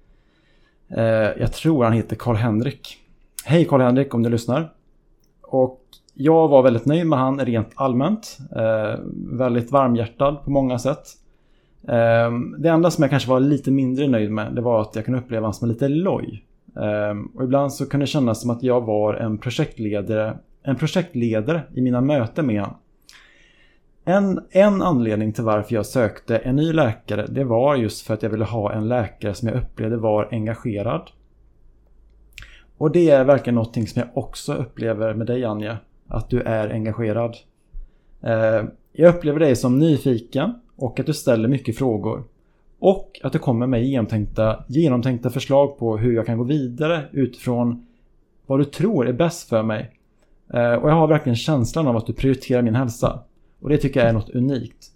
Uh, 0.97 1.03
jag 1.41 1.53
tror 1.53 1.85
han 1.85 1.93
heter 1.93 2.17
Karl-Henrik. 2.17 2.97
Hej 3.45 3.65
Karl-Henrik 3.65 4.15
om 4.15 4.23
du 4.23 4.31
lyssnar. 4.31 4.73
Och 5.43 5.81
jag 6.15 6.49
var 6.49 6.63
väldigt 6.63 6.87
nöjd 6.87 7.07
med 7.07 7.19
han 7.19 7.41
rent 7.41 7.73
allmänt. 7.75 8.39
Uh, 8.57 9.05
väldigt 9.39 9.73
varmhjärtad 9.73 10.45
på 10.45 10.51
många 10.51 10.79
sätt. 10.79 11.07
Ehm, 11.89 12.55
det 12.59 12.69
enda 12.69 12.91
som 12.91 13.03
jag 13.03 13.11
kanske 13.11 13.31
var 13.31 13.41
lite 13.41 13.71
mindre 13.71 14.09
nöjd 14.09 14.31
med 14.31 14.55
det 14.55 14.61
var 14.61 14.81
att 14.81 14.97
jag 14.97 15.05
kunde 15.05 15.21
uppleva 15.21 15.41
honom 15.41 15.53
som 15.53 15.69
lite 15.69 15.89
loj. 15.89 16.45
Och 17.35 17.45
ibland 17.45 17.73
så 17.73 17.87
kunde 17.87 18.03
det 18.03 18.11
kännas 18.11 18.41
som 18.41 18.51
att 18.51 18.63
jag 18.63 18.81
var 18.81 19.15
en 19.15 19.39
projektledare, 19.39 20.39
en 20.63 20.77
projektledare 20.77 21.63
i 21.75 21.81
mina 21.81 22.01
möten 22.01 22.47
med 22.47 22.61
honom. 22.61 22.77
En, 24.05 24.41
en 24.51 24.83
anledning 24.83 25.33
till 25.33 25.45
varför 25.45 25.75
jag 25.75 25.87
sökte 25.87 26.37
en 26.39 26.57
ny 26.57 26.73
läkare 26.73 27.27
det 27.27 27.45
var 27.45 27.77
just 27.77 28.07
för 28.07 28.15
att 28.15 28.23
jag 28.23 28.31
ville 28.31 28.45
ha 28.45 28.73
en 28.73 28.89
läkare 28.89 29.35
som 29.35 29.49
jag 29.49 29.57
upplevde 29.57 29.97
var 29.97 30.29
engagerad. 30.31 31.11
Och 32.79 32.91
det 32.91 33.11
är 33.11 33.25
verkligen 33.25 33.55
någonting 33.55 33.87
som 33.87 34.01
jag 34.01 34.25
också 34.25 34.55
upplever 34.55 35.15
med 35.15 35.27
dig 35.27 35.45
Anja. 35.45 35.77
Att 36.09 36.31
du 36.31 36.41
är 36.41 36.71
engagerad. 36.71 37.37
Eh, 38.23 38.65
jag 38.93 39.15
upplever 39.15 39.41
dig 39.41 39.57
som 39.57 39.79
nyfiken 39.79 40.55
och 40.77 41.01
att 41.01 41.07
du 41.07 41.15
ställer 41.15 41.49
mycket 41.49 41.79
frågor. 41.79 42.25
Och 42.79 43.21
att 43.23 43.33
du 43.33 43.39
kommer 43.39 43.67
med 43.67 43.85
genomtänkta, 43.85 44.65
genomtänkta 44.69 45.31
förslag 45.31 45.79
på 45.79 45.97
hur 45.97 46.13
jag 46.13 46.27
kan 46.27 46.39
gå 46.39 46.45
vidare 46.45 47.03
utifrån 47.13 47.87
vad 48.47 48.61
du 48.61 48.65
tror 48.65 49.09
är 49.09 49.13
bäst 49.13 49.49
för 49.49 49.63
mig. 49.63 49.91
Eh, 50.55 50.73
och 50.73 50.91
jag 50.91 50.95
har 50.95 51.07
verkligen 51.07 51.37
känslan 51.37 51.87
av 51.87 51.97
att 51.97 52.07
du 52.07 52.13
prioriterar 52.13 52.63
min 52.63 52.75
hälsa. 52.75 53.21
Och 53.65 53.71
det 53.71 53.79
tycker 53.79 54.01
jag 54.01 54.09
är 54.09 54.13
något 54.13 54.31
unikt. 54.31 54.87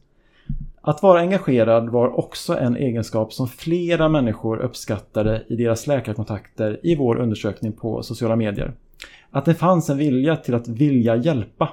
Att 0.80 1.02
vara 1.02 1.20
engagerad 1.20 1.88
var 1.88 2.18
också 2.18 2.58
en 2.58 2.76
egenskap 2.76 3.32
som 3.32 3.48
flera 3.48 4.08
människor 4.08 4.58
uppskattade 4.58 5.44
i 5.48 5.56
deras 5.56 5.86
läkarkontakter 5.86 6.80
i 6.82 6.96
vår 6.96 7.16
undersökning 7.16 7.72
på 7.72 8.02
sociala 8.02 8.36
medier. 8.36 8.72
Att 9.30 9.44
det 9.44 9.54
fanns 9.54 9.90
en 9.90 9.98
vilja 9.98 10.36
till 10.36 10.54
att 10.54 10.68
vilja 10.68 11.16
hjälpa. 11.16 11.72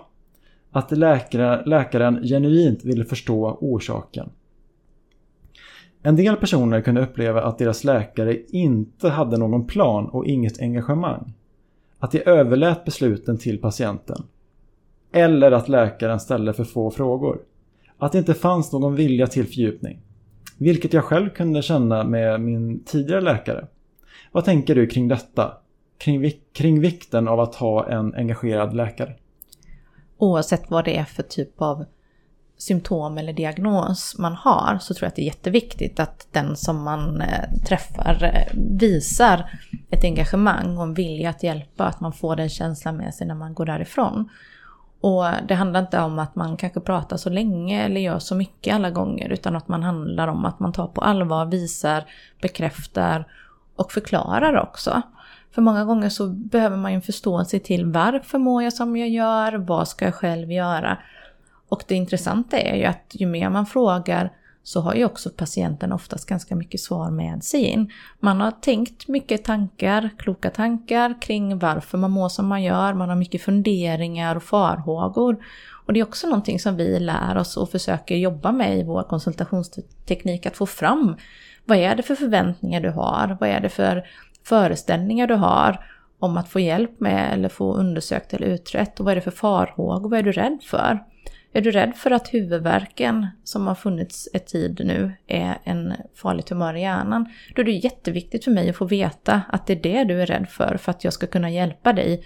Att 0.71 0.91
läkare, 0.91 1.65
läkaren 1.65 2.23
genuint 2.23 2.85
ville 2.85 3.05
förstå 3.05 3.57
orsaken. 3.61 4.29
En 6.01 6.15
del 6.15 6.35
personer 6.35 6.81
kunde 6.81 7.01
uppleva 7.01 7.43
att 7.43 7.57
deras 7.57 7.83
läkare 7.83 8.37
inte 8.47 9.09
hade 9.09 9.37
någon 9.37 9.67
plan 9.67 10.05
och 10.05 10.25
inget 10.25 10.61
engagemang. 10.61 11.33
Att 11.99 12.11
de 12.11 12.23
överlät 12.25 12.85
besluten 12.85 13.37
till 13.37 13.61
patienten. 13.61 14.23
Eller 15.15 15.51
att 15.51 15.69
läkaren 15.69 16.19
ställde 16.19 16.53
för 16.53 16.63
få 16.63 16.91
frågor. 16.91 17.39
Att 17.97 18.11
det 18.11 18.17
inte 18.17 18.33
fanns 18.33 18.71
någon 18.71 18.95
vilja 18.95 19.27
till 19.27 19.45
fördjupning. 19.45 19.99
Vilket 20.57 20.93
jag 20.93 21.03
själv 21.03 21.29
kunde 21.29 21.61
känna 21.61 22.03
med 22.03 22.41
min 22.41 22.83
tidigare 22.83 23.21
läkare. 23.21 23.67
Vad 24.31 24.45
tänker 24.45 24.75
du 24.75 24.87
kring 24.87 25.07
detta? 25.07 25.53
Kring, 25.97 26.31
kring 26.53 26.79
vikten 26.79 27.27
av 27.27 27.39
att 27.39 27.55
ha 27.55 27.89
en 27.89 28.15
engagerad 28.15 28.73
läkare? 28.73 29.15
Oavsett 30.17 30.69
vad 30.69 30.85
det 30.85 30.97
är 30.97 31.03
för 31.03 31.23
typ 31.23 31.61
av 31.61 31.85
symptom 32.57 33.17
eller 33.17 33.33
diagnos 33.33 34.15
man 34.19 34.33
har 34.33 34.77
så 34.81 34.93
tror 34.93 35.05
jag 35.05 35.09
att 35.09 35.15
det 35.15 35.21
är 35.21 35.25
jätteviktigt 35.25 35.99
att 35.99 36.27
den 36.31 36.55
som 36.55 36.83
man 36.83 37.21
eh, 37.21 37.59
träffar 37.67 38.23
eh, 38.23 38.59
visar 38.79 39.59
ett 39.89 40.03
engagemang 40.03 40.77
och 40.77 40.83
en 40.83 40.93
vilja 40.93 41.29
att 41.29 41.43
hjälpa, 41.43 41.85
att 41.85 41.99
man 41.99 42.13
får 42.13 42.35
den 42.35 42.49
känslan 42.49 42.97
med 42.97 43.13
sig 43.13 43.27
när 43.27 43.35
man 43.35 43.53
går 43.53 43.65
därifrån. 43.65 44.29
Och 45.05 45.25
det 45.47 45.55
handlar 45.55 45.79
inte 45.79 45.99
om 45.99 46.19
att 46.19 46.35
man 46.35 46.57
kanske 46.57 46.79
pratar 46.79 47.17
så 47.17 47.29
länge 47.29 47.85
eller 47.85 48.01
gör 48.01 48.19
så 48.19 48.35
mycket 48.35 48.75
alla 48.75 48.89
gånger 48.89 49.29
utan 49.29 49.55
att 49.55 49.67
man 49.67 49.83
handlar 49.83 50.27
om 50.27 50.45
att 50.45 50.59
man 50.59 50.73
tar 50.73 50.87
på 50.87 51.01
allvar, 51.01 51.45
visar, 51.45 52.03
bekräftar 52.41 53.27
och 53.75 53.91
förklarar 53.91 54.61
också. 54.61 55.01
För 55.51 55.61
många 55.61 55.85
gånger 55.85 56.09
så 56.09 56.27
behöver 56.27 56.77
man 56.77 56.91
ju 56.91 56.95
en 56.95 57.01
förståelse 57.01 57.59
till 57.59 57.85
varför 57.85 58.37
mår 58.37 58.63
jag 58.63 58.73
som 58.73 58.97
jag 58.97 59.09
gör, 59.09 59.53
vad 59.53 59.87
ska 59.87 60.05
jag 60.05 60.15
själv 60.15 60.51
göra? 60.51 60.97
Och 61.69 61.83
det 61.87 61.95
intressanta 61.95 62.57
är 62.57 62.75
ju 62.75 62.85
att 62.85 63.11
ju 63.11 63.25
mer 63.25 63.49
man 63.49 63.65
frågar 63.65 64.31
så 64.65 64.81
har 64.81 64.93
ju 64.93 65.05
också 65.05 65.29
patienten 65.29 65.91
oftast 65.91 66.25
ganska 66.25 66.55
mycket 66.55 66.81
svar 66.81 67.11
med 67.11 67.43
sig 67.43 67.61
in. 67.61 67.91
Man 68.19 68.41
har 68.41 68.51
tänkt 68.51 69.07
mycket 69.07 69.43
tankar, 69.43 70.09
kloka 70.17 70.49
tankar 70.49 71.21
kring 71.21 71.59
varför 71.59 71.97
man 71.97 72.11
mår 72.11 72.29
som 72.29 72.47
man 72.47 72.63
gör, 72.63 72.93
man 72.93 73.09
har 73.09 73.15
mycket 73.15 73.41
funderingar 73.41 74.35
och 74.35 74.43
farhågor. 74.43 75.37
Och 75.85 75.93
det 75.93 75.99
är 75.99 76.03
också 76.03 76.27
någonting 76.27 76.59
som 76.59 76.75
vi 76.75 76.99
lär 76.99 77.37
oss 77.37 77.57
och 77.57 77.69
försöker 77.69 78.15
jobba 78.15 78.51
med 78.51 78.79
i 78.79 78.83
vår 78.83 79.03
konsultationsteknik, 79.03 80.45
att 80.45 80.57
få 80.57 80.65
fram 80.65 81.15
vad 81.65 81.77
är 81.77 81.95
det 81.95 82.03
för 82.03 82.15
förväntningar 82.15 82.81
du 82.81 82.89
har, 82.89 83.37
vad 83.39 83.49
är 83.49 83.59
det 83.59 83.69
för 83.69 84.07
föreställningar 84.43 85.27
du 85.27 85.35
har 85.35 85.85
om 86.19 86.37
att 86.37 86.49
få 86.49 86.59
hjälp 86.59 86.99
med 86.99 87.33
eller 87.33 87.49
få 87.49 87.73
undersökt 87.73 88.33
eller 88.33 88.47
utrett 88.47 88.99
och 88.99 89.05
vad 89.05 89.11
är 89.11 89.15
det 89.15 89.21
för 89.21 89.31
farhågor, 89.31 90.09
vad 90.09 90.19
är 90.19 90.23
du 90.23 90.31
rädd 90.31 90.59
för? 90.63 91.03
Är 91.55 91.61
du 91.61 91.71
rädd 91.71 91.95
för 91.95 92.11
att 92.11 92.33
huvudvärken 92.33 93.27
som 93.43 93.67
har 93.67 93.75
funnits 93.75 94.29
ett 94.33 94.47
tid 94.47 94.81
nu 94.85 95.13
är 95.27 95.57
en 95.63 95.93
farlig 96.15 96.45
tumör 96.45 96.73
i 96.73 96.81
hjärnan, 96.81 97.25
då 97.55 97.61
är 97.61 97.65
det 97.65 97.71
jätteviktigt 97.71 98.43
för 98.43 98.51
mig 98.51 98.69
att 98.69 98.75
få 98.75 98.85
veta 98.85 99.41
att 99.49 99.67
det 99.67 99.73
är 99.73 99.81
det 99.81 100.03
du 100.03 100.21
är 100.21 100.25
rädd 100.25 100.49
för, 100.49 100.77
för 100.77 100.91
att 100.91 101.03
jag 101.03 101.13
ska 101.13 101.27
kunna 101.27 101.49
hjälpa 101.49 101.93
dig. 101.93 102.23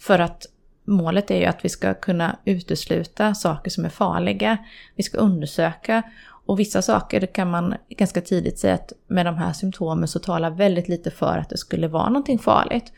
För 0.00 0.18
att 0.18 0.46
målet 0.84 1.30
är 1.30 1.38
ju 1.38 1.44
att 1.44 1.64
vi 1.64 1.68
ska 1.68 1.94
kunna 1.94 2.36
utesluta 2.44 3.34
saker 3.34 3.70
som 3.70 3.84
är 3.84 3.88
farliga. 3.88 4.58
Vi 4.96 5.02
ska 5.02 5.18
undersöka 5.18 6.02
och 6.46 6.60
vissa 6.60 6.82
saker 6.82 7.26
kan 7.26 7.50
man 7.50 7.74
ganska 7.88 8.20
tidigt 8.20 8.58
säga 8.58 8.74
att 8.74 8.92
med 9.06 9.26
de 9.26 9.36
här 9.36 9.52
symptomen 9.52 10.08
så 10.08 10.18
talar 10.18 10.50
väldigt 10.50 10.88
lite 10.88 11.10
för 11.10 11.38
att 11.38 11.48
det 11.48 11.58
skulle 11.58 11.88
vara 11.88 12.08
någonting 12.08 12.38
farligt. 12.38 12.92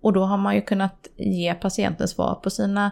Och 0.00 0.12
då 0.12 0.24
har 0.24 0.36
man 0.36 0.54
ju 0.54 0.60
kunnat 0.60 1.08
ge 1.16 1.54
patienten 1.54 2.08
svar 2.08 2.34
på 2.34 2.50
sina 2.50 2.90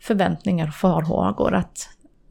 förväntningar 0.00 0.68
och 0.68 0.74
farhågor. 0.74 1.54
Att, 1.54 1.88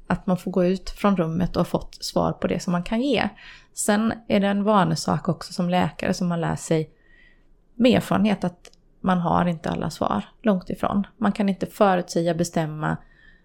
att 0.07 0.27
man 0.27 0.37
får 0.37 0.51
gå 0.51 0.65
ut 0.65 0.89
från 0.89 1.17
rummet 1.17 1.55
och 1.55 1.67
fått 1.67 2.03
svar 2.03 2.31
på 2.31 2.47
det 2.47 2.59
som 2.59 2.71
man 2.71 2.83
kan 2.83 3.01
ge. 3.01 3.29
Sen 3.73 4.13
är 4.27 4.39
det 4.39 4.47
en 4.47 4.63
vanesak 4.63 5.29
också 5.29 5.53
som 5.53 5.69
läkare 5.69 6.13
som 6.13 6.27
man 6.27 6.41
lär 6.41 6.55
sig 6.55 6.89
med 7.75 7.97
erfarenhet 7.97 8.43
att 8.43 8.71
man 9.01 9.17
har 9.17 9.45
inte 9.45 9.69
alla 9.69 9.89
svar, 9.89 10.23
långt 10.41 10.69
ifrån. 10.69 11.07
Man 11.17 11.31
kan 11.31 11.49
inte 11.49 11.65
förutsäga, 11.65 12.33
bestämma 12.33 12.97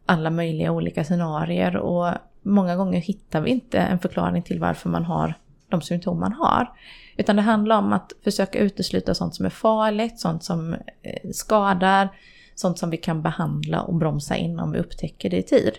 alla 0.06 0.30
möjliga 0.30 0.72
olika 0.72 1.04
scenarier 1.04 1.76
och 1.76 2.12
många 2.42 2.76
gånger 2.76 3.00
hittar 3.00 3.40
vi 3.40 3.50
inte 3.50 3.78
en 3.78 3.98
förklaring 3.98 4.42
till 4.42 4.60
varför 4.60 4.88
man 4.88 5.04
har 5.04 5.34
de 5.68 5.82
symptom 5.82 6.20
man 6.20 6.32
har. 6.32 6.72
Utan 7.16 7.36
det 7.36 7.42
handlar 7.42 7.78
om 7.78 7.92
att 7.92 8.12
försöka 8.24 8.58
utesluta 8.58 9.14
sånt 9.14 9.34
som 9.34 9.46
är 9.46 9.50
farligt, 9.50 10.20
sånt 10.20 10.44
som 10.44 10.74
eh, 10.74 11.30
skadar, 11.32 12.08
sånt 12.54 12.78
som 12.78 12.90
vi 12.90 12.96
kan 12.96 13.22
behandla 13.22 13.80
och 13.80 13.94
bromsa 13.94 14.36
in 14.36 14.60
om 14.60 14.72
vi 14.72 14.78
upptäcker 14.78 15.30
det 15.30 15.36
i 15.36 15.42
tid. 15.42 15.78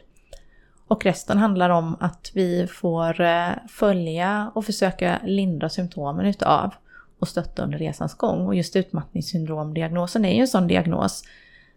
Och 0.87 1.05
resten 1.05 1.37
handlar 1.37 1.69
om 1.69 1.95
att 1.99 2.31
vi 2.33 2.67
får 2.67 3.21
eh, 3.21 3.49
följa 3.69 4.51
och 4.55 4.65
försöka 4.65 5.19
lindra 5.23 5.69
symptomen 5.69 6.25
utav 6.25 6.73
och 7.19 7.27
stötta 7.27 7.63
under 7.63 7.77
resans 7.77 8.13
gång. 8.13 8.47
Och 8.47 8.55
just 8.55 8.75
utmattningssyndromdiagnosen 8.75 10.25
är 10.25 10.33
ju 10.33 10.41
en 10.41 10.47
sån 10.47 10.67
diagnos 10.67 11.23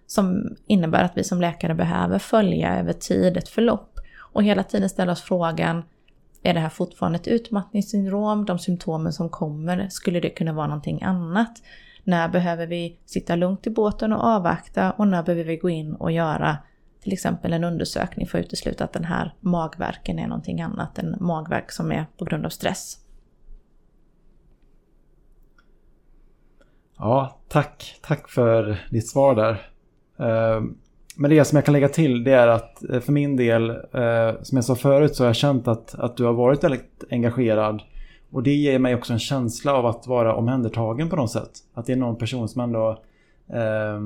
som 0.06 0.56
innebär 0.66 1.04
att 1.04 1.16
vi 1.16 1.24
som 1.24 1.40
läkare 1.40 1.74
behöver 1.74 2.18
följa 2.18 2.78
över 2.78 2.92
tid 2.92 3.36
ett 3.36 3.48
förlopp 3.48 3.98
och 4.18 4.44
hela 4.44 4.62
tiden 4.62 4.88
ställa 4.88 5.12
oss 5.12 5.22
frågan 5.22 5.82
är 6.42 6.54
det 6.54 6.60
här 6.60 6.68
fortfarande 6.68 7.18
ett 7.18 7.28
utmattningssyndrom? 7.28 8.44
De 8.44 8.58
symptomen 8.58 9.12
som 9.12 9.28
kommer, 9.28 9.88
skulle 9.88 10.20
det 10.20 10.30
kunna 10.30 10.52
vara 10.52 10.66
någonting 10.66 11.02
annat? 11.02 11.62
När 12.08 12.28
behöver 12.28 12.66
vi 12.66 12.98
sitta 13.06 13.36
lugnt 13.36 13.66
i 13.66 13.70
båten 13.70 14.12
och 14.12 14.24
avvakta 14.24 14.92
och 14.92 15.08
när 15.08 15.22
behöver 15.22 15.44
vi 15.44 15.56
gå 15.56 15.70
in 15.70 15.94
och 15.94 16.12
göra 16.12 16.56
till 17.02 17.12
exempel 17.12 17.52
en 17.52 17.64
undersökning 17.64 18.26
för 18.26 18.38
att 18.38 18.44
utesluta 18.44 18.84
att 18.84 18.92
den 18.92 19.04
här 19.04 19.34
magverken 19.40 20.18
är 20.18 20.26
någonting 20.26 20.60
annat 20.60 20.98
än 20.98 21.16
magverk 21.20 21.72
som 21.72 21.92
är 21.92 22.06
på 22.18 22.24
grund 22.24 22.46
av 22.46 22.50
stress. 22.50 22.96
Ja, 26.98 27.38
tack. 27.48 27.98
Tack 28.02 28.28
för 28.28 28.80
ditt 28.90 29.08
svar 29.08 29.34
där. 29.34 29.70
Ehm, 30.18 30.76
men 31.16 31.30
det 31.30 31.44
som 31.44 31.56
jag 31.56 31.64
kan 31.64 31.72
lägga 31.72 31.88
till 31.88 32.24
det 32.24 32.32
är 32.32 32.48
att 32.48 32.90
eh, 32.90 33.00
för 33.00 33.12
min 33.12 33.36
del, 33.36 33.70
eh, 33.70 34.42
som 34.42 34.56
jag 34.56 34.64
sa 34.64 34.74
förut, 34.74 35.16
så 35.16 35.22
har 35.22 35.28
jag 35.28 35.36
känt 35.36 35.68
att, 35.68 35.94
att 35.94 36.16
du 36.16 36.24
har 36.24 36.32
varit 36.32 36.64
väldigt 36.64 37.04
engagerad 37.10 37.82
och 38.30 38.42
det 38.42 38.54
ger 38.54 38.78
mig 38.78 38.94
också 38.94 39.12
en 39.12 39.18
känsla 39.18 39.74
av 39.74 39.86
att 39.86 40.06
vara 40.06 40.34
omhändertagen 40.34 41.08
på 41.08 41.16
något 41.16 41.30
sätt. 41.30 41.50
Att 41.74 41.86
det 41.86 41.92
är 41.92 41.96
någon 41.96 42.16
person 42.16 42.48
som 42.48 42.60
ändå 42.60 43.02
eh, 43.48 44.00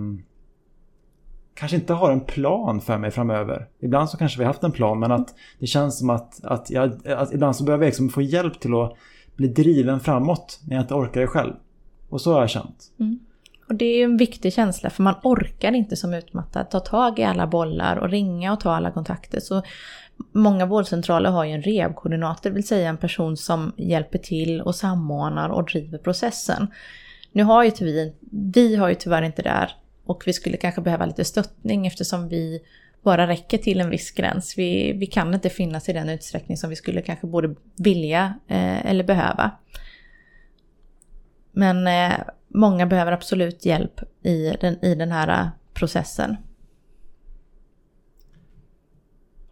kanske 1.55 1.77
inte 1.77 1.93
har 1.93 2.13
en 2.13 2.21
plan 2.21 2.81
för 2.81 2.99
mig 2.99 3.11
framöver. 3.11 3.69
Ibland 3.81 4.11
så 4.11 4.17
kanske 4.17 4.39
vi 4.39 4.45
har 4.45 4.53
haft 4.53 4.65
en 4.65 4.73
plan 4.73 5.01
men 5.01 5.13
att 5.13 5.35
det 5.59 5.67
känns 5.67 5.99
som 5.99 6.11
att, 6.11 6.45
att, 6.45 6.71
jag, 6.71 7.07
att 7.07 7.33
ibland 7.33 7.57
så 7.57 7.65
behöver 7.65 7.85
jag 7.85 7.89
liksom 7.89 8.09
få 8.09 8.23
hjälp 8.23 8.61
till 8.61 8.75
att 8.75 8.97
bli 9.37 9.49
driven 9.49 10.01
framåt 10.01 10.61
när 10.69 10.77
jag 10.77 10.85
inte 10.85 10.95
orkar 10.95 11.21
det 11.21 11.27
själv. 11.27 11.53
Och 12.09 12.21
så 12.21 12.33
har 12.33 12.41
jag 12.41 12.51
känt. 12.51 12.93
Mm. 13.01 13.19
Och 13.69 13.75
det 13.75 13.85
är 13.85 13.97
ju 13.97 14.05
en 14.05 14.17
viktig 14.17 14.53
känsla 14.53 14.91
för 14.91 15.03
man 15.03 15.15
orkar 15.23 15.73
inte 15.73 15.97
som 15.97 16.15
utmattad 16.15 16.71
ta 16.71 16.81
tag 16.81 17.19
i 17.19 17.25
alla 17.25 17.47
bollar 17.47 17.97
och 17.97 18.11
ringa 18.11 18.53
och 18.53 18.61
ta 18.61 18.75
alla 18.75 18.91
kontakter. 18.91 19.41
Så 19.41 19.63
Många 20.33 20.67
vårdcentraler 20.67 21.31
har 21.31 21.45
ju 21.45 21.53
en 21.53 21.63
rehabkoordinator, 21.63 22.51
det 22.51 22.55
vill 22.55 22.67
säga 22.67 22.89
en 22.89 22.97
person 22.97 23.37
som 23.37 23.73
hjälper 23.77 24.19
till 24.19 24.61
och 24.61 24.75
samordnar 24.75 25.49
och 25.49 25.65
driver 25.65 25.99
processen. 25.99 26.67
Nu 27.33 27.43
har 27.43 27.65
ju 27.65 27.71
vi, 27.81 28.15
vi 28.31 28.77
har 28.77 28.89
ju 28.89 28.95
tyvärr 28.95 29.23
inte 29.23 29.43
det 29.43 29.69
och 30.05 30.23
vi 30.27 30.33
skulle 30.33 30.57
kanske 30.57 30.81
behöva 30.81 31.07
lite 31.07 31.25
stöttning 31.25 31.87
eftersom 31.87 32.29
vi 32.29 32.61
bara 33.03 33.27
räcker 33.27 33.59
till 33.59 33.81
en 33.81 33.91
viss 33.91 34.11
gräns. 34.11 34.59
Vi, 34.59 34.93
vi 34.93 35.07
kan 35.07 35.35
inte 35.35 35.51
finnas 35.51 35.89
i 35.89 35.93
den 35.93 36.09
utsträckning 36.09 36.57
som 36.57 36.71
vi 36.71 36.77
skulle 36.77 37.03
kanske 37.03 37.27
både 37.27 37.55
vilja 37.77 38.35
eh, 38.49 38.87
eller 38.87 39.05
behöva. 39.05 39.51
Men 41.53 41.87
eh, 41.87 42.19
många 42.49 42.87
behöver 42.87 43.13
absolut 43.13 43.67
hjälp 43.67 44.01
i 44.23 44.55
den, 44.61 44.85
i 44.85 44.95
den 44.95 45.13
här 45.13 45.51
processen. 45.75 46.37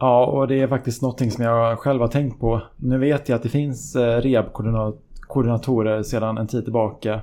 Ja, 0.02 0.26
och 0.26 0.48
det 0.48 0.60
är 0.60 0.68
faktiskt 0.68 1.02
någonting 1.02 1.30
som 1.30 1.44
jag 1.44 1.78
själv 1.78 2.00
har 2.00 2.08
tänkt 2.08 2.40
på. 2.40 2.62
Nu 2.76 2.98
vet 2.98 3.28
jag 3.28 3.36
att 3.36 3.42
det 3.42 3.48
finns 3.48 3.96
eh, 3.96 4.20
rehabkoordinatorer 4.20 6.02
sedan 6.02 6.38
en 6.38 6.46
tid 6.46 6.64
tillbaka. 6.64 7.20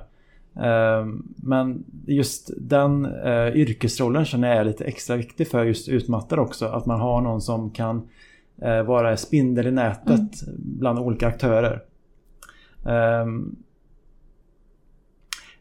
Ehm, 0.60 1.22
men 1.36 1.84
just 2.06 2.50
den 2.56 3.04
eh, 3.04 3.56
yrkesrollen 3.56 4.24
känner 4.24 4.48
jag 4.48 4.56
är 4.56 4.64
lite 4.64 4.84
extra 4.84 5.16
viktig 5.16 5.48
för 5.48 5.64
just 5.64 5.88
utmattade 5.88 6.42
också. 6.42 6.66
Att 6.66 6.86
man 6.86 7.00
har 7.00 7.20
någon 7.20 7.40
som 7.40 7.70
kan 7.70 8.08
eh, 8.62 8.82
vara 8.82 9.16
spindel 9.16 9.66
i 9.66 9.70
nätet 9.70 10.42
mm. 10.42 10.54
bland 10.56 10.98
olika 10.98 11.26
aktörer. 11.26 11.82
Ehm, 12.86 13.56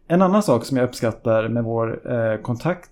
en 0.08 0.22
annan 0.22 0.44
sak 0.44 0.66
som 0.66 0.78
jag 0.78 0.88
uppskattar 0.88 1.48
med 1.48 1.64
vår 1.64 2.42
kontakt 2.44 2.92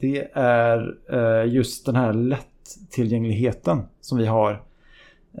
det 0.00 0.28
är 0.32 1.44
just 1.44 1.86
den 1.86 1.96
här 1.96 2.12
lätt 2.12 2.47
tillgängligheten 2.90 3.82
som 4.00 4.18
vi 4.18 4.26
har. 4.26 4.62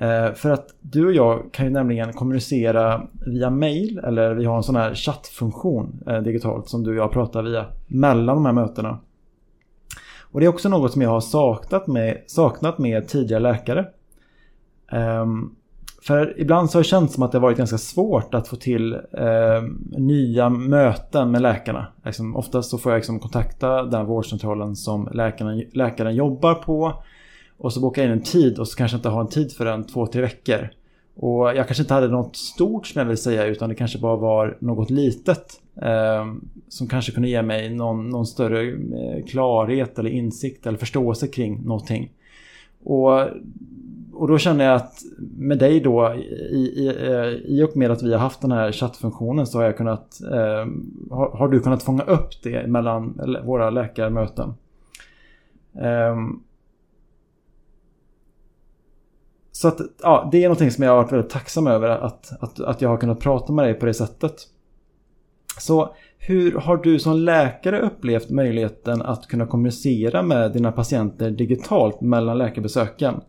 Eh, 0.00 0.32
för 0.34 0.50
att 0.50 0.74
du 0.80 1.06
och 1.06 1.12
jag 1.12 1.52
kan 1.52 1.66
ju 1.66 1.72
nämligen 1.72 2.12
kommunicera 2.12 3.02
via 3.26 3.50
mail 3.50 3.98
eller 3.98 4.34
vi 4.34 4.44
har 4.44 4.56
en 4.56 4.62
sån 4.62 4.76
här 4.76 4.94
chattfunktion 4.94 6.02
eh, 6.06 6.18
digitalt 6.18 6.68
som 6.68 6.84
du 6.84 6.90
och 6.90 6.96
jag 6.96 7.12
pratar 7.12 7.42
via 7.42 7.66
mellan 7.86 8.36
de 8.36 8.46
här 8.46 8.52
mötena. 8.52 8.98
Och 10.30 10.40
det 10.40 10.46
är 10.46 10.50
också 10.50 10.68
något 10.68 10.92
som 10.92 11.02
jag 11.02 11.10
har 11.10 11.20
saknat 11.20 11.86
med, 11.86 12.22
saknat 12.26 12.78
med 12.78 13.08
tidigare 13.08 13.42
läkare. 13.42 13.86
Ehm, 14.92 15.50
för 16.02 16.40
ibland 16.40 16.70
så 16.70 16.78
har 16.78 16.82
det 16.82 16.88
känts 16.88 17.14
som 17.14 17.22
att 17.22 17.32
det 17.32 17.38
varit 17.38 17.58
ganska 17.58 17.78
svårt 17.78 18.34
att 18.34 18.48
få 18.48 18.56
till 18.56 18.92
eh, 18.94 19.62
nya 19.98 20.48
möten 20.48 21.30
med 21.30 21.42
läkarna. 21.42 21.86
Liksom, 22.04 22.36
oftast 22.36 22.70
så 22.70 22.78
får 22.78 22.92
jag 22.92 22.98
liksom 22.98 23.18
kontakta 23.18 23.82
den 23.82 24.06
vårdcentralen 24.06 24.76
som 24.76 25.08
läkaren, 25.12 25.64
läkaren 25.72 26.14
jobbar 26.14 26.54
på. 26.54 27.02
Och 27.58 27.72
så 27.72 27.80
bokar 27.80 28.02
jag 28.02 28.08
in 28.08 28.18
en 28.18 28.24
tid 28.24 28.58
och 28.58 28.68
så 28.68 28.76
kanske 28.76 28.94
jag 28.94 28.98
inte 28.98 29.08
har 29.08 29.20
en 29.20 29.28
tid 29.28 29.52
förrän 29.52 29.86
två, 29.86 30.06
tre 30.06 30.22
veckor. 30.22 30.68
Och 31.16 31.48
jag 31.48 31.66
kanske 31.66 31.82
inte 31.82 31.94
hade 31.94 32.08
något 32.08 32.36
stort 32.36 32.86
som 32.86 32.98
jag 32.98 33.06
vill 33.06 33.16
säga 33.16 33.46
utan 33.46 33.68
det 33.68 33.74
kanske 33.74 33.98
bara 33.98 34.16
var 34.16 34.56
något 34.60 34.90
litet. 34.90 35.60
Eh, 35.82 36.26
som 36.68 36.88
kanske 36.88 37.12
kunde 37.12 37.28
ge 37.28 37.42
mig 37.42 37.74
någon, 37.74 38.08
någon 38.08 38.26
större 38.26 38.62
eh, 38.70 39.24
klarhet 39.26 39.98
eller 39.98 40.10
insikt 40.10 40.66
eller 40.66 40.78
förståelse 40.78 41.26
kring 41.26 41.62
någonting. 41.64 42.12
Och, 42.84 43.20
och 44.12 44.28
då 44.28 44.38
känner 44.38 44.64
jag 44.64 44.74
att 44.74 45.02
med 45.38 45.58
dig 45.58 45.80
då 45.80 46.14
i, 46.50 46.56
i, 46.56 46.88
eh, 46.88 47.28
i 47.28 47.62
och 47.62 47.76
med 47.76 47.90
att 47.90 48.02
vi 48.02 48.12
har 48.12 48.20
haft 48.20 48.40
den 48.40 48.52
här 48.52 48.72
chattfunktionen 48.72 49.46
så 49.46 49.58
har 49.58 49.64
jag 49.64 49.76
kunnat 49.76 50.20
eh, 50.20 50.66
har, 51.10 51.36
har, 51.38 51.48
du 51.48 51.60
kunnat 51.60 51.82
fånga 51.82 52.02
upp 52.02 52.42
det 52.42 52.66
mellan 52.66 53.20
våra 53.44 53.70
läkarmöten. 53.70 54.54
Eh, 55.74 56.16
så 59.52 59.68
att, 59.68 59.80
ja, 60.02 60.28
det 60.32 60.38
är 60.38 60.42
någonting 60.42 60.70
som 60.70 60.84
jag 60.84 60.90
har 60.90 60.96
varit 61.02 61.12
väldigt 61.12 61.30
tacksam 61.30 61.66
över 61.66 61.88
att, 61.88 62.42
att, 62.42 62.60
att 62.60 62.82
jag 62.82 62.88
har 62.88 62.96
kunnat 62.96 63.20
prata 63.20 63.52
med 63.52 63.64
dig 63.64 63.74
på 63.74 63.86
det 63.86 63.94
sättet. 63.94 64.34
Så 65.60 65.94
hur 66.18 66.52
har 66.52 66.76
du 66.76 66.98
som 66.98 67.16
läkare 67.16 67.80
upplevt 67.80 68.30
möjligheten 68.30 69.02
att 69.02 69.26
kunna 69.26 69.46
kommunicera 69.46 70.22
med 70.22 70.52
dina 70.52 70.72
patienter 70.72 71.30
digitalt 71.30 72.00
mellan 72.00 72.38
läkarbesöken? 72.38 73.20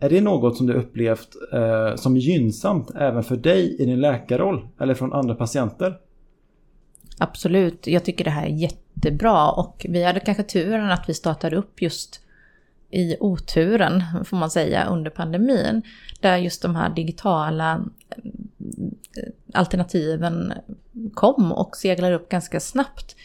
Är 0.00 0.10
det 0.10 0.20
något 0.20 0.56
som 0.56 0.66
du 0.66 0.74
upplevt 0.74 1.28
eh, 1.52 1.94
som 1.94 2.16
gynnsamt 2.16 2.90
även 2.94 3.22
för 3.22 3.36
dig 3.36 3.76
i 3.78 3.84
din 3.84 4.00
läkarroll 4.00 4.68
eller 4.80 4.94
från 4.94 5.12
andra 5.12 5.34
patienter? 5.34 5.98
Absolut, 7.18 7.86
jag 7.86 8.04
tycker 8.04 8.24
det 8.24 8.30
här 8.30 8.46
är 8.46 8.50
jättebra 8.50 9.50
och 9.50 9.86
vi 9.88 10.04
hade 10.04 10.20
kanske 10.20 10.42
turen 10.42 10.90
att 10.90 11.08
vi 11.08 11.14
startade 11.14 11.56
upp 11.56 11.82
just 11.82 12.20
i 12.90 13.16
oturen, 13.20 14.02
får 14.24 14.36
man 14.36 14.50
säga, 14.50 14.84
under 14.84 15.10
pandemin. 15.10 15.82
Där 16.20 16.36
just 16.36 16.62
de 16.62 16.76
här 16.76 16.90
digitala 16.90 17.84
eh, 18.10 19.32
alternativen 19.52 20.52
kom 21.14 21.52
och 21.52 21.76
seglade 21.76 22.14
upp 22.14 22.28
ganska 22.28 22.60
snabbt. 22.60 23.16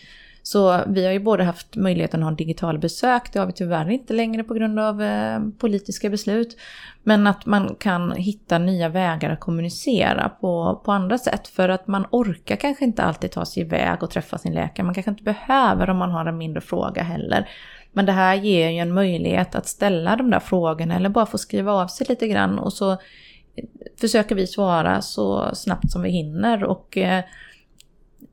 Så 0.44 0.84
vi 0.88 1.06
har 1.06 1.12
ju 1.12 1.20
både 1.20 1.44
haft 1.44 1.76
möjligheten 1.76 2.24
att 2.24 2.30
ha 2.30 2.36
digital 2.36 2.80
besök, 2.80 3.34
det 3.34 3.40
har 3.40 3.46
vi 3.46 3.54
tyvärr 3.54 3.90
inte 3.90 4.14
längre 4.14 4.44
på 4.44 4.54
grund 4.54 4.80
av 4.80 5.02
eh, 5.02 5.40
politiska 5.58 6.10
beslut. 6.10 6.58
Men 7.04 7.28
att 7.28 7.46
man 7.46 7.76
kan 7.80 8.12
hitta 8.12 8.58
nya 8.58 8.90
vägar 8.90 9.30
att 9.30 9.40
kommunicera 9.40 10.30
på, 10.30 10.82
på 10.86 10.92
andra 10.92 11.18
sätt. 11.18 11.48
För 11.48 11.70
att 11.70 11.88
man 11.88 12.06
orkar 12.12 12.56
kanske 12.56 12.86
inte 12.86 13.04
alltid 13.04 13.32
ta 13.32 13.46
sig 13.46 13.64
iväg 13.64 14.04
och 14.04 14.10
träffa 14.10 14.38
sin 14.38 14.54
läkare. 14.54 14.86
Man 14.86 14.94
kanske 14.94 15.12
inte 15.12 15.24
behöver 15.24 15.90
om 15.90 15.98
man 15.98 16.12
har 16.12 16.26
en 16.26 16.38
mindre 16.38 16.62
fråga 16.62 17.04
heller. 17.04 17.50
Men 17.96 18.06
det 18.06 18.12
här 18.12 18.36
ger 18.36 18.70
ju 18.70 18.78
en 18.78 18.94
möjlighet 18.94 19.56
att 19.56 19.68
ställa 19.68 20.16
de 20.16 20.30
där 20.30 20.40
frågorna 20.40 20.96
eller 20.96 21.10
bara 21.10 21.26
få 21.26 21.38
skriva 21.38 21.72
av 21.72 21.88
sig 21.88 22.08
lite 22.10 22.28
grann 22.28 22.60
och 22.60 22.74
så 22.74 22.92
eh, 22.92 22.98
försöker 24.00 24.36
vi 24.36 24.48
svara 24.48 25.02
så 25.02 25.56
snabbt 25.56 25.92
som 25.92 26.02
vi 26.02 26.10
hinner. 26.10 26.64
Och 26.64 26.98
eh, 26.98 27.24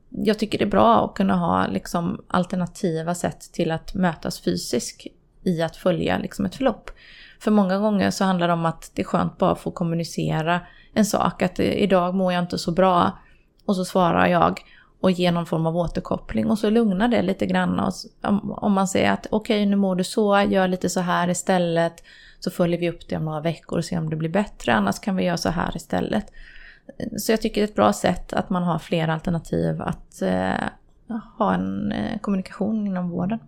jag 0.09 0.39
tycker 0.39 0.57
det 0.57 0.63
är 0.63 0.69
bra 0.69 1.05
att 1.05 1.15
kunna 1.15 1.35
ha 1.35 1.67
liksom 1.67 2.23
alternativa 2.27 3.15
sätt 3.15 3.53
till 3.53 3.71
att 3.71 3.93
mötas 3.93 4.39
fysiskt 4.39 5.07
i 5.43 5.61
att 5.61 5.75
följa 5.75 6.17
liksom 6.17 6.45
ett 6.45 6.55
förlopp. 6.55 6.91
För 7.39 7.51
många 7.51 7.77
gånger 7.77 8.11
så 8.11 8.23
handlar 8.23 8.47
det 8.47 8.53
om 8.53 8.65
att 8.65 8.91
det 8.93 9.01
är 9.01 9.05
skönt 9.05 9.37
bara 9.37 9.51
att 9.51 9.59
få 9.59 9.71
kommunicera 9.71 10.61
en 10.93 11.05
sak. 11.05 11.41
Att 11.41 11.59
eh, 11.59 11.73
idag 11.73 12.15
mår 12.15 12.33
jag 12.33 12.43
inte 12.43 12.57
så 12.57 12.71
bra. 12.71 13.17
Och 13.65 13.75
så 13.75 13.85
svarar 13.85 14.27
jag 14.27 14.61
och 15.03 15.11
ge 15.11 15.31
någon 15.31 15.45
form 15.45 15.65
av 15.65 15.77
återkoppling 15.77 16.49
och 16.49 16.59
så 16.59 16.69
lugnar 16.69 17.07
det 17.07 17.21
lite 17.21 17.45
grann. 17.45 17.79
Och 17.79 17.93
om 18.63 18.73
man 18.73 18.87
säger 18.87 19.11
att 19.11 19.27
okej 19.31 19.57
okay, 19.57 19.65
nu 19.65 19.75
mår 19.75 19.95
du 19.95 20.03
så, 20.03 20.41
gör 20.49 20.67
lite 20.67 20.89
så 20.89 20.99
här 20.99 21.29
istället. 21.29 21.93
Så 22.39 22.51
följer 22.51 22.79
vi 22.79 22.89
upp 22.89 23.09
det 23.09 23.17
om 23.17 23.25
några 23.25 23.41
veckor 23.41 23.77
och 23.77 23.85
ser 23.85 23.97
om 23.97 24.09
det 24.09 24.15
blir 24.15 24.29
bättre, 24.29 24.73
annars 24.73 24.99
kan 24.99 25.15
vi 25.15 25.23
göra 25.23 25.37
så 25.37 25.49
här 25.49 25.75
istället. 25.75 26.25
Så 27.17 27.31
jag 27.31 27.41
tycker 27.41 27.61
det 27.61 27.65
är 27.65 27.69
ett 27.69 27.75
bra 27.75 27.93
sätt 27.93 28.33
att 28.33 28.49
man 28.49 28.63
har 28.63 28.79
fler 28.79 29.07
alternativ 29.07 29.81
att 29.81 30.21
eh, 30.21 30.67
ha 31.37 31.53
en 31.53 31.91
eh, 31.91 32.19
kommunikation 32.21 32.87
inom 32.87 33.09
vården. 33.09 33.39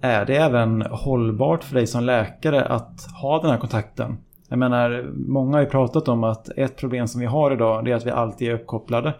Är 0.00 0.24
det 0.24 0.36
även 0.36 0.82
hållbart 0.82 1.64
för 1.64 1.74
dig 1.74 1.86
som 1.86 2.04
läkare 2.04 2.64
att 2.64 3.06
ha 3.22 3.40
den 3.42 3.50
här 3.50 3.58
kontakten? 3.58 4.18
Jag 4.48 4.58
menar, 4.58 5.10
många 5.14 5.56
har 5.56 5.62
ju 5.62 5.70
pratat 5.70 6.08
om 6.08 6.24
att 6.24 6.48
ett 6.48 6.76
problem 6.76 7.08
som 7.08 7.20
vi 7.20 7.26
har 7.26 7.52
idag 7.52 7.84
det 7.84 7.92
är 7.92 7.96
att 7.96 8.06
vi 8.06 8.10
alltid 8.10 8.48
är 8.48 8.54
uppkopplade. 8.54 9.14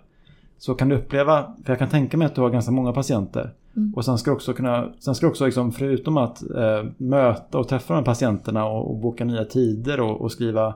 Så 0.61 0.75
kan 0.75 0.89
du 0.89 0.97
uppleva, 0.97 1.55
för 1.65 1.73
jag 1.73 1.79
kan 1.79 1.89
tänka 1.89 2.17
mig 2.17 2.27
att 2.27 2.35
du 2.35 2.41
har 2.41 2.51
ganska 2.51 2.73
många 2.73 2.93
patienter. 2.93 3.55
Mm. 3.77 3.95
Och 3.95 4.05
sen 4.05 4.19
ska 4.19 4.31
du 4.31 4.35
också 4.35 4.53
kunna, 4.53 4.93
sen 4.99 5.15
ska 5.15 5.27
också 5.27 5.45
liksom, 5.45 5.73
förutom 5.73 6.17
att 6.17 6.43
eh, 6.51 6.85
möta 6.97 7.59
och 7.59 7.69
träffa 7.69 7.95
de 7.95 7.99
här 7.99 8.05
patienterna 8.05 8.65
och, 8.65 8.91
och 8.91 8.97
boka 8.97 9.25
nya 9.25 9.45
tider 9.45 10.01
och, 10.01 10.21
och 10.21 10.33
skriva 10.33 10.75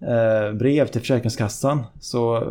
eh, 0.00 0.56
brev 0.58 0.86
till 0.86 1.00
Försäkringskassan. 1.00 1.82
Så, 2.00 2.42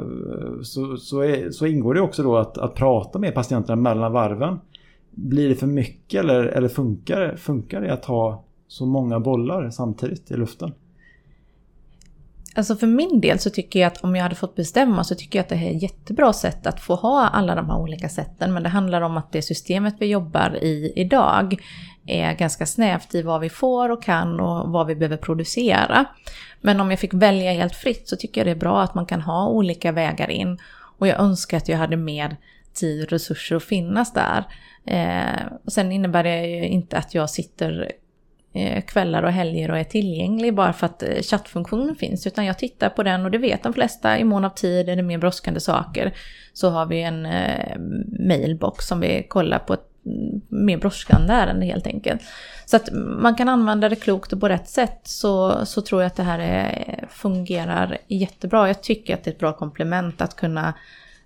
så, 0.64 0.98
så, 0.98 1.22
är, 1.22 1.52
så, 1.52 1.66
ingår 1.66 1.94
det 1.94 2.02
också 2.02 2.24
då 2.24 2.38
att, 2.38 2.58
att 2.58 2.76
prata 2.76 3.20
med 3.20 3.34
patienterna 3.34 3.76
mellan 3.76 4.12
varven. 4.12 4.60
Blir 5.12 5.50
det 5.50 5.56
för 5.56 5.68
mycket 5.68 6.20
eller, 6.20 6.44
eller 6.44 6.68
funkar, 6.68 7.36
funkar 7.36 7.82
det 7.82 7.94
att 7.94 8.06
ha 8.06 8.44
så 8.68 8.86
många 8.86 9.20
bollar 9.20 9.70
samtidigt 9.70 10.32
i 10.32 10.38
luften? 10.38 10.72
Alltså 12.56 12.76
för 12.76 12.88
min 12.88 13.22
del 13.22 13.39
så 13.39 13.49
tycker 13.49 13.80
jag 13.80 13.88
att 13.88 14.04
om 14.04 14.16
jag 14.16 14.24
hade 14.24 14.36
fått 14.36 14.56
bestämma 14.56 15.04
så 15.04 15.16
tycker 15.16 15.39
jag 15.39 15.43
att 15.43 15.49
det 15.49 15.56
här 15.56 15.70
är 15.70 15.76
ett 15.76 15.82
jättebra 15.82 16.34
sätt 16.34 16.68
att 16.68 16.80
få 16.80 16.95
ha 16.95 17.28
alla 17.28 17.56
de 17.56 17.70
här 17.70 17.78
olika 17.78 18.10
sätten. 18.10 18.54
Men 18.54 18.64
det 18.64 18.70
handlar 18.70 19.01
om 19.01 19.18
att 19.18 19.32
det 19.32 19.41
systemet 19.41 19.95
vi 19.99 20.06
jobbar 20.06 20.58
i 20.62 20.93
idag 20.95 21.56
är 22.06 22.34
ganska 22.34 22.66
snävt 22.66 23.16
i 23.16 23.22
vad 23.22 23.41
vi 23.41 23.49
får 23.49 23.89
och 23.89 24.04
kan 24.04 24.39
och 24.39 24.70
vad 24.70 24.88
vi 24.88 24.95
behöver 24.95 25.18
producera. 25.18 26.06
Men 26.62 26.80
om 26.80 26.89
jag 26.89 26.99
fick 26.99 27.14
välja 27.14 27.51
helt 27.51 27.76
fritt 27.76 28.10
så 28.10 28.16
tycker 28.16 28.41
jag 28.41 28.47
det 28.47 28.51
är 28.51 28.60
bra 28.60 28.82
att 28.82 28.95
man 28.95 29.06
kan 29.06 29.22
ha 29.22 29.47
olika 29.47 29.91
vägar 29.91 30.30
in. 30.30 30.58
Och 30.99 31.08
jag 31.08 31.20
önskar 31.20 31.58
att 31.58 31.70
jag 31.70 31.78
hade 31.78 31.97
mer 31.97 32.38
tid 32.74 33.04
och 33.04 33.10
resurser 33.10 33.56
att 33.56 33.64
finnas 33.64 34.14
där. 34.14 34.43
Eh, 34.86 35.45
och 35.66 35.72
sen 35.72 35.91
innebär 35.91 36.24
det 36.24 36.45
ju 36.47 36.68
inte 36.68 36.97
att 36.97 37.14
jag 37.14 37.30
sitter 37.30 37.91
Eh, 38.56 38.82
kvällar 38.82 39.24
och 39.24 39.32
helger 39.32 39.72
och 39.72 39.78
är 39.78 39.84
tillgänglig 39.84 40.56
bara 40.56 40.74
för 40.74 40.86
att 40.86 41.04
eh, 41.04 41.22
chattfunktionen 41.22 41.95
finns. 41.95 42.28
Utan 42.28 42.45
jag 42.45 42.58
tittar 42.58 42.89
på 42.89 43.04
den 43.04 43.26
och 43.26 43.32
det 43.32 43.38
vet 43.38 43.64
de 43.64 43.74
flesta. 43.74 44.18
I 44.18 44.24
mån 44.24 44.45
av 44.45 44.49
tid 44.49 44.89
är 44.89 44.95
det 44.95 45.04
mer 45.04 45.18
brådskande 45.18 45.60
saker. 45.60 46.14
Så 46.54 46.70
har 46.70 46.86
vi 46.86 47.01
en 47.01 47.26
eh, 47.26 47.78
mailbox 48.28 48.88
som 48.88 48.99
vi 48.99 49.24
kollar 49.30 49.60
på 49.60 49.74
ett 49.74 49.89
mm, 50.06 50.41
mer 50.47 50.78
brådskande 50.78 51.34
ärende 51.34 51.66
helt 51.66 51.88
enkelt. 51.88 52.22
Så 52.66 52.76
att 52.76 52.89
man 52.93 53.36
kan 53.36 53.49
använda 53.49 53.89
det 53.89 53.95
klokt 53.95 54.34
och 54.34 54.39
på 54.39 54.49
rätt 54.49 54.70
sätt 54.70 54.99
så, 55.04 55.66
så 55.66 55.82
tror 55.82 56.01
jag 56.01 56.08
att 56.08 56.16
det 56.16 56.24
här 56.24 56.39
är, 56.39 57.06
fungerar 57.10 57.97
jättebra. 58.08 58.68
Jag 58.68 58.84
tycker 58.84 59.14
att 59.14 59.24
det 59.24 59.30
är 59.30 59.34
ett 59.34 59.39
bra 59.39 59.54
komplement 59.54 60.22
att 60.22 60.36
kunna 60.36 60.74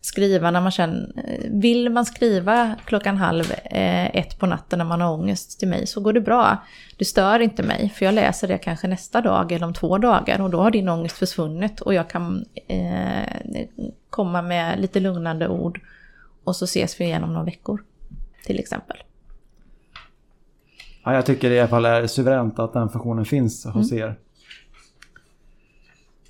skriva 0.01 0.51
när 0.51 0.61
man 0.61 0.71
känner, 0.71 1.09
vill 1.49 1.89
man 1.89 2.05
skriva 2.05 2.75
klockan 2.85 3.17
halv 3.17 3.51
eh, 3.51 4.15
ett 4.15 4.39
på 4.39 4.45
natten 4.45 4.79
när 4.79 4.85
man 4.85 5.01
har 5.01 5.13
ångest 5.13 5.59
till 5.59 5.67
mig 5.67 5.87
så 5.87 6.01
går 6.01 6.13
det 6.13 6.21
bra. 6.21 6.57
Det 6.97 7.05
stör 7.05 7.39
inte 7.39 7.63
mig 7.63 7.93
för 7.95 8.05
jag 8.05 8.13
läser 8.13 8.47
det 8.47 8.57
kanske 8.57 8.87
nästa 8.87 9.21
dag 9.21 9.51
eller 9.51 9.65
om 9.65 9.73
två 9.73 9.97
dagar 9.97 10.41
och 10.41 10.49
då 10.49 10.61
har 10.61 10.71
din 10.71 10.89
ångest 10.89 11.17
försvunnit 11.17 11.81
och 11.81 11.93
jag 11.93 12.09
kan 12.09 12.45
eh, 12.67 13.57
komma 14.09 14.41
med 14.41 14.79
lite 14.79 14.99
lugnande 14.99 15.47
ord 15.47 15.81
och 16.43 16.55
så 16.55 16.65
ses 16.65 16.99
vi 17.01 17.05
igen 17.05 17.23
om 17.23 17.33
några 17.33 17.45
veckor 17.45 17.83
till 18.45 18.59
exempel. 18.59 18.97
Ja, 21.03 21.13
jag 21.13 21.25
tycker 21.25 21.51
i 21.51 21.59
alla 21.59 21.67
fall 21.67 21.85
är 21.85 22.07
suveränt 22.07 22.59
att 22.59 22.73
den 22.73 22.89
funktionen 22.89 23.25
finns 23.25 23.65
hos 23.65 23.91
mm. 23.91 24.03
er. 24.03 24.15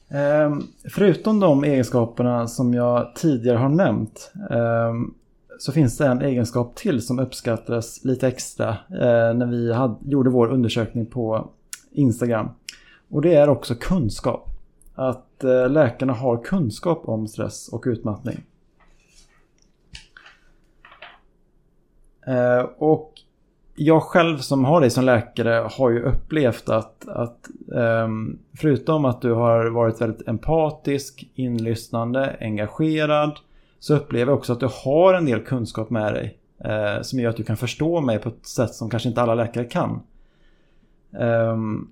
Ehm, 0.10 0.64
förutom 0.90 1.40
de 1.40 1.64
egenskaperna 1.64 2.48
som 2.48 2.74
jag 2.74 3.16
tidigare 3.16 3.58
har 3.58 3.70
nämnt 3.70 4.32
ehm, 4.50 5.14
så 5.60 5.72
finns 5.72 5.98
det 5.98 6.08
en 6.08 6.22
egenskap 6.22 6.76
till 6.76 7.02
som 7.02 7.20
uppskattades 7.20 8.06
lite 8.06 8.28
extra 8.28 8.70
eh, 8.90 9.34
när 9.34 9.46
vi 9.46 9.74
hade, 9.74 9.96
gjorde 10.06 10.30
vår 10.30 10.48
undersökning 10.48 11.06
på 11.06 11.50
Instagram. 11.92 12.50
Och 13.10 13.22
det 13.22 13.36
är 13.36 13.50
också 13.50 13.76
kunskap. 13.76 14.50
Att 14.96 15.44
eh, 15.44 15.70
läkarna 15.70 16.14
har 16.14 16.44
kunskap 16.44 17.02
om 17.06 17.28
stress 17.28 17.68
och 17.68 17.84
utmattning. 17.88 18.44
Eh, 22.28 22.62
och 22.78 23.14
jag 23.80 24.04
själv 24.04 24.38
som 24.38 24.66
har 24.66 24.82
dig 24.82 24.90
som 24.90 25.04
läkare 25.04 25.68
har 25.72 25.90
ju 25.90 26.04
upplevt 26.04 26.70
att, 26.70 27.08
att 27.08 27.50
um, 27.68 28.40
förutom 28.58 29.06
att 29.06 29.22
du 29.22 29.32
har 29.34 29.66
varit 29.66 30.02
väldigt 30.02 30.28
empatisk, 30.28 31.30
inlyssnande, 31.36 32.38
engagerad 32.40 33.40
så 33.80 33.96
upplever 33.96 34.32
jag 34.32 34.38
också 34.38 34.54
att 34.54 34.60
du 34.60 34.70
har 34.84 35.14
en 35.14 35.26
del 35.26 35.40
kunskap 35.40 35.90
med 35.90 36.14
dig 36.14 36.38
uh, 36.66 37.02
som 37.02 37.20
gör 37.20 37.30
att 37.30 37.38
du 37.38 37.44
kan 37.44 37.58
förstå 37.58 38.02
mig 38.02 38.20
på 38.20 38.30
ett 38.30 38.46
sätt 38.46 38.74
som 38.74 38.90
kanske 38.90 39.10
inte 39.10 39.22
alla 39.22 39.36
läkare 39.36 39.66
kan. 39.66 40.02
Um, 41.12 41.92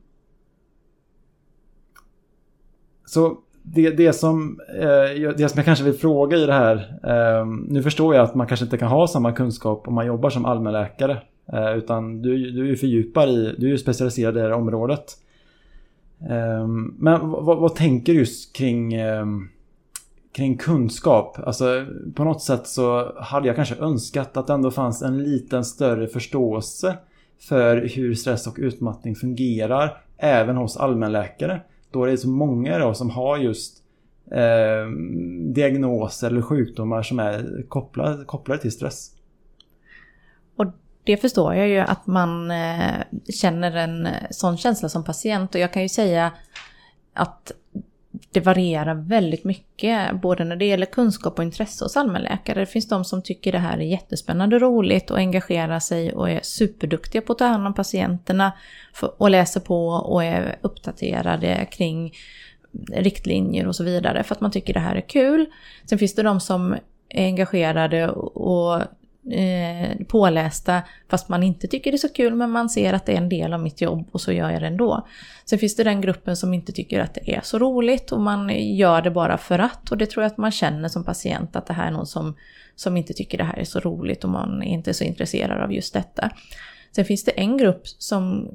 så 3.05 3.37
det, 3.67 3.89
det, 3.89 4.13
som, 4.13 4.59
eh, 4.79 5.29
det 5.37 5.49
som 5.49 5.57
jag 5.57 5.65
kanske 5.65 5.85
vill 5.85 5.93
fråga 5.93 6.37
i 6.37 6.45
det 6.45 6.53
här. 6.53 6.75
Eh, 7.03 7.45
nu 7.67 7.83
förstår 7.83 8.15
jag 8.15 8.23
att 8.23 8.35
man 8.35 8.47
kanske 8.47 8.65
inte 8.65 8.77
kan 8.77 8.87
ha 8.87 9.07
samma 9.07 9.31
kunskap 9.31 9.87
om 9.87 9.93
man 9.93 10.05
jobbar 10.05 10.29
som 10.29 10.45
allmänläkare. 10.45 11.21
Eh, 11.53 11.77
utan 11.77 12.21
du, 12.21 12.51
du 12.51 12.71
är 12.71 12.75
fördjupad 12.75 13.29
i, 13.29 13.55
du 13.57 13.65
är 13.65 13.71
ju 13.71 13.77
specialiserad 13.77 14.37
i 14.37 14.39
det 14.39 14.45
här 14.45 14.53
området. 14.53 15.03
Men 16.97 17.29
vad, 17.29 17.57
vad, 17.57 17.75
tänker 17.75 18.13
du 18.13 18.19
just 18.19 18.55
kring, 18.55 18.93
kring 20.35 20.57
kunskap? 20.57 21.37
Alltså 21.45 21.85
på 22.15 22.23
något 22.23 22.41
sätt 22.41 22.67
så 22.67 23.13
hade 23.19 23.47
jag 23.47 23.55
kanske 23.55 23.75
önskat 23.75 24.37
att 24.37 24.47
det 24.47 24.53
ändå 24.53 24.71
fanns 24.71 25.01
en 25.01 25.23
liten 25.23 25.65
större 25.65 26.07
förståelse 26.07 26.95
för 27.39 27.89
hur 27.95 28.13
stress 28.13 28.47
och 28.47 28.55
utmattning 28.57 29.15
fungerar 29.15 29.97
även 30.17 30.57
hos 30.57 30.77
allmänläkare. 30.77 31.61
Då 31.95 32.03
är 32.03 32.07
det 32.07 32.17
så 32.17 32.29
många 32.29 32.77
då 32.77 32.93
som 32.93 33.09
har 33.09 33.37
just 33.37 33.83
eh, 34.31 34.91
diagnoser 35.53 36.27
eller 36.27 36.41
sjukdomar 36.41 37.03
som 37.03 37.19
är 37.19 37.65
kopplade, 37.67 38.25
kopplade 38.25 38.61
till 38.61 38.71
stress. 38.71 39.11
Och 40.55 40.65
det 41.03 41.17
förstår 41.17 41.55
jag 41.55 41.67
ju 41.67 41.79
att 41.79 42.07
man 42.07 42.51
eh, 42.51 43.03
känner 43.41 43.75
en 43.75 44.05
eh, 44.05 44.13
sån 44.31 44.57
känsla 44.57 44.89
som 44.89 45.03
patient 45.03 45.55
och 45.55 45.61
jag 45.61 45.73
kan 45.73 45.81
ju 45.81 45.89
säga 45.89 46.31
att 47.13 47.51
det 48.31 48.39
varierar 48.39 48.95
väldigt 48.95 49.43
mycket, 49.43 50.21
både 50.21 50.43
när 50.43 50.55
det 50.55 50.65
gäller 50.65 50.85
kunskap 50.85 51.37
och 51.37 51.43
intresse 51.43 51.85
hos 51.85 51.97
allmänläkare. 51.97 52.59
Det 52.59 52.65
finns 52.65 52.87
de 52.87 53.05
som 53.05 53.21
tycker 53.21 53.51
det 53.51 53.57
här 53.57 53.77
är 53.77 53.81
jättespännande 53.81 54.55
och 54.55 54.61
roligt 54.61 55.11
och 55.11 55.17
engagerar 55.17 55.79
sig 55.79 56.13
och 56.13 56.29
är 56.29 56.39
superduktiga 56.43 57.21
på 57.21 57.31
att 57.31 57.39
ta 57.39 57.45
hand 57.45 57.67
om 57.67 57.73
patienterna 57.73 58.51
och 59.17 59.29
läser 59.29 59.59
på 59.59 59.87
och 59.87 60.23
är 60.23 60.57
uppdaterade 60.61 61.67
kring 61.71 62.13
riktlinjer 62.93 63.67
och 63.67 63.75
så 63.75 63.83
vidare 63.83 64.23
för 64.23 64.35
att 64.35 64.41
man 64.41 64.51
tycker 64.51 64.73
det 64.73 64.79
här 64.79 64.95
är 64.95 65.09
kul. 65.09 65.45
Sen 65.89 65.99
finns 65.99 66.15
det 66.15 66.23
de 66.23 66.39
som 66.39 66.75
är 67.09 67.25
engagerade 67.25 68.09
och 68.09 68.81
eh, 69.31 70.05
pålästa 70.07 70.81
fast 71.09 71.29
man 71.29 71.43
inte 71.43 71.67
tycker 71.67 71.91
det 71.91 71.95
är 71.95 72.07
så 72.07 72.13
kul 72.13 72.35
men 72.35 72.51
man 72.51 72.69
ser 72.69 72.93
att 72.93 73.05
det 73.05 73.13
är 73.13 73.17
en 73.17 73.29
del 73.29 73.53
av 73.53 73.59
mitt 73.59 73.81
jobb 73.81 74.09
och 74.11 74.21
så 74.21 74.31
gör 74.31 74.49
jag 74.49 74.61
det 74.61 74.67
ändå. 74.67 75.07
Sen 75.45 75.59
finns 75.59 75.75
det 75.75 75.83
den 75.83 76.01
gruppen 76.01 76.37
som 76.37 76.53
inte 76.53 76.71
tycker 76.71 76.99
att 76.99 77.13
det 77.13 77.35
är 77.35 77.41
så 77.43 77.59
roligt 77.59 78.11
och 78.11 78.21
man 78.21 78.49
gör 78.75 79.01
det 79.01 79.11
bara 79.11 79.37
för 79.37 79.59
att 79.59 79.91
och 79.91 79.97
det 79.97 80.05
tror 80.05 80.23
jag 80.23 80.31
att 80.31 80.37
man 80.37 80.51
känner 80.51 80.89
som 80.89 81.03
patient 81.03 81.55
att 81.55 81.67
det 81.67 81.73
här 81.73 81.87
är 81.87 81.91
någon 81.91 82.07
som, 82.07 82.35
som 82.75 82.97
inte 82.97 83.13
tycker 83.13 83.37
det 83.37 83.43
här 83.43 83.57
är 83.57 83.65
så 83.65 83.79
roligt 83.79 84.23
och 84.23 84.29
man 84.29 84.63
är 84.63 84.67
inte 84.67 84.93
så 84.93 85.03
intresserad 85.03 85.61
av 85.61 85.73
just 85.73 85.93
detta. 85.93 86.29
Sen 86.91 87.05
finns 87.05 87.23
det 87.23 87.31
en 87.31 87.57
grupp 87.57 87.87
som 87.87 88.49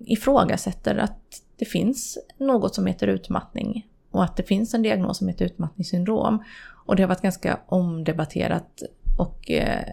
ifrågasätter 0.00 0.96
att 0.96 1.42
det 1.56 1.64
finns 1.64 2.18
något 2.38 2.74
som 2.74 2.86
heter 2.86 3.06
utmattning 3.06 3.86
och 4.10 4.24
att 4.24 4.36
det 4.36 4.42
finns 4.42 4.74
en 4.74 4.82
diagnos 4.82 5.18
som 5.18 5.28
heter 5.28 5.44
utmattningssyndrom. 5.44 6.44
Och 6.86 6.96
det 6.96 7.02
har 7.02 7.08
varit 7.08 7.22
ganska 7.22 7.60
omdebatterat 7.66 8.82
och 9.18 9.50
eh, 9.50 9.84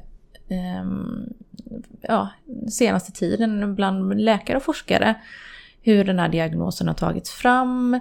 Ehm, 0.50 1.34
ja, 2.02 2.30
senaste 2.70 3.12
tiden 3.12 3.76
bland 3.76 4.22
läkare 4.22 4.58
och 4.58 4.64
forskare. 4.64 5.16
Hur 5.82 6.04
den 6.04 6.20
här 6.20 6.30
diagnosen 6.30 6.88
har 6.88 6.96
tagits 6.96 7.32
fram. 7.32 8.00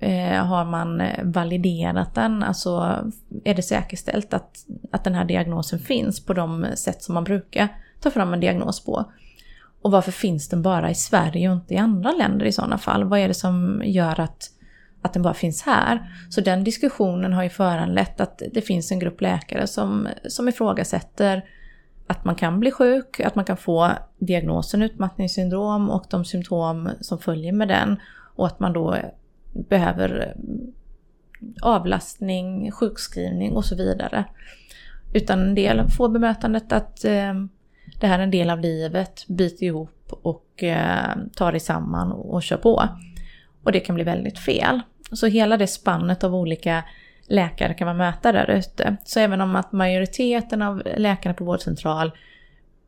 Eh, 0.00 0.44
har 0.44 0.64
man 0.64 1.02
validerat 1.22 2.14
den? 2.14 2.42
Alltså 2.42 3.02
är 3.44 3.54
det 3.54 3.62
säkerställt 3.62 4.34
att, 4.34 4.66
att 4.92 5.04
den 5.04 5.14
här 5.14 5.24
diagnosen 5.24 5.78
finns 5.78 6.26
på 6.26 6.34
de 6.34 6.66
sätt 6.74 7.02
som 7.02 7.14
man 7.14 7.24
brukar 7.24 7.68
ta 8.00 8.10
fram 8.10 8.32
en 8.32 8.40
diagnos 8.40 8.84
på? 8.84 9.12
Och 9.82 9.90
varför 9.90 10.12
finns 10.12 10.48
den 10.48 10.62
bara 10.62 10.90
i 10.90 10.94
Sverige 10.94 11.48
och 11.48 11.54
inte 11.54 11.74
i 11.74 11.76
andra 11.76 12.12
länder 12.12 12.46
i 12.46 12.52
sådana 12.52 12.78
fall? 12.78 13.04
Vad 13.04 13.20
är 13.20 13.28
det 13.28 13.34
som 13.34 13.82
gör 13.84 14.20
att, 14.20 14.50
att 15.02 15.12
den 15.12 15.22
bara 15.22 15.34
finns 15.34 15.62
här? 15.62 16.12
Så 16.30 16.40
den 16.40 16.64
diskussionen 16.64 17.32
har 17.32 17.42
ju 17.42 17.48
föranlett 17.48 18.20
att 18.20 18.42
det 18.52 18.60
finns 18.60 18.92
en 18.92 18.98
grupp 18.98 19.20
läkare 19.20 19.66
som, 19.66 20.08
som 20.28 20.48
ifrågasätter 20.48 21.44
att 22.08 22.24
man 22.24 22.34
kan 22.34 22.60
bli 22.60 22.70
sjuk, 22.70 23.20
att 23.20 23.34
man 23.34 23.44
kan 23.44 23.56
få 23.56 23.90
diagnosen 24.18 24.82
utmattningssyndrom 24.82 25.90
och 25.90 26.04
de 26.10 26.24
symptom 26.24 26.90
som 27.00 27.18
följer 27.18 27.52
med 27.52 27.68
den 27.68 28.00
och 28.34 28.46
att 28.46 28.60
man 28.60 28.72
då 28.72 28.96
behöver 29.52 30.34
avlastning, 31.62 32.70
sjukskrivning 32.70 33.52
och 33.52 33.64
så 33.64 33.76
vidare. 33.76 34.24
Utan 35.12 35.40
en 35.40 35.54
del 35.54 35.90
får 35.90 36.08
bemötandet 36.08 36.72
att 36.72 37.04
eh, 37.04 37.34
det 38.00 38.06
här 38.06 38.18
är 38.18 38.22
en 38.22 38.30
del 38.30 38.50
av 38.50 38.60
livet, 38.60 39.24
bit 39.28 39.62
ihop 39.62 40.12
och 40.22 40.62
eh, 40.62 41.16
ta 41.36 41.50
dig 41.50 41.60
samman 41.60 42.12
och, 42.12 42.34
och 42.34 42.42
kör 42.42 42.56
på. 42.56 42.88
Och 43.62 43.72
det 43.72 43.80
kan 43.80 43.94
bli 43.94 44.04
väldigt 44.04 44.38
fel. 44.38 44.80
Så 45.12 45.26
hela 45.26 45.56
det 45.56 45.66
spannet 45.66 46.24
av 46.24 46.34
olika 46.34 46.84
läkare 47.28 47.74
kan 47.74 47.86
man 47.86 47.96
möta 47.96 48.32
där 48.32 48.50
ute. 48.50 48.96
Så 49.04 49.20
även 49.20 49.40
om 49.40 49.56
att 49.56 49.72
majoriteten 49.72 50.62
av 50.62 50.82
läkarna 50.96 51.34
på 51.34 51.44
vårdcentral 51.44 52.12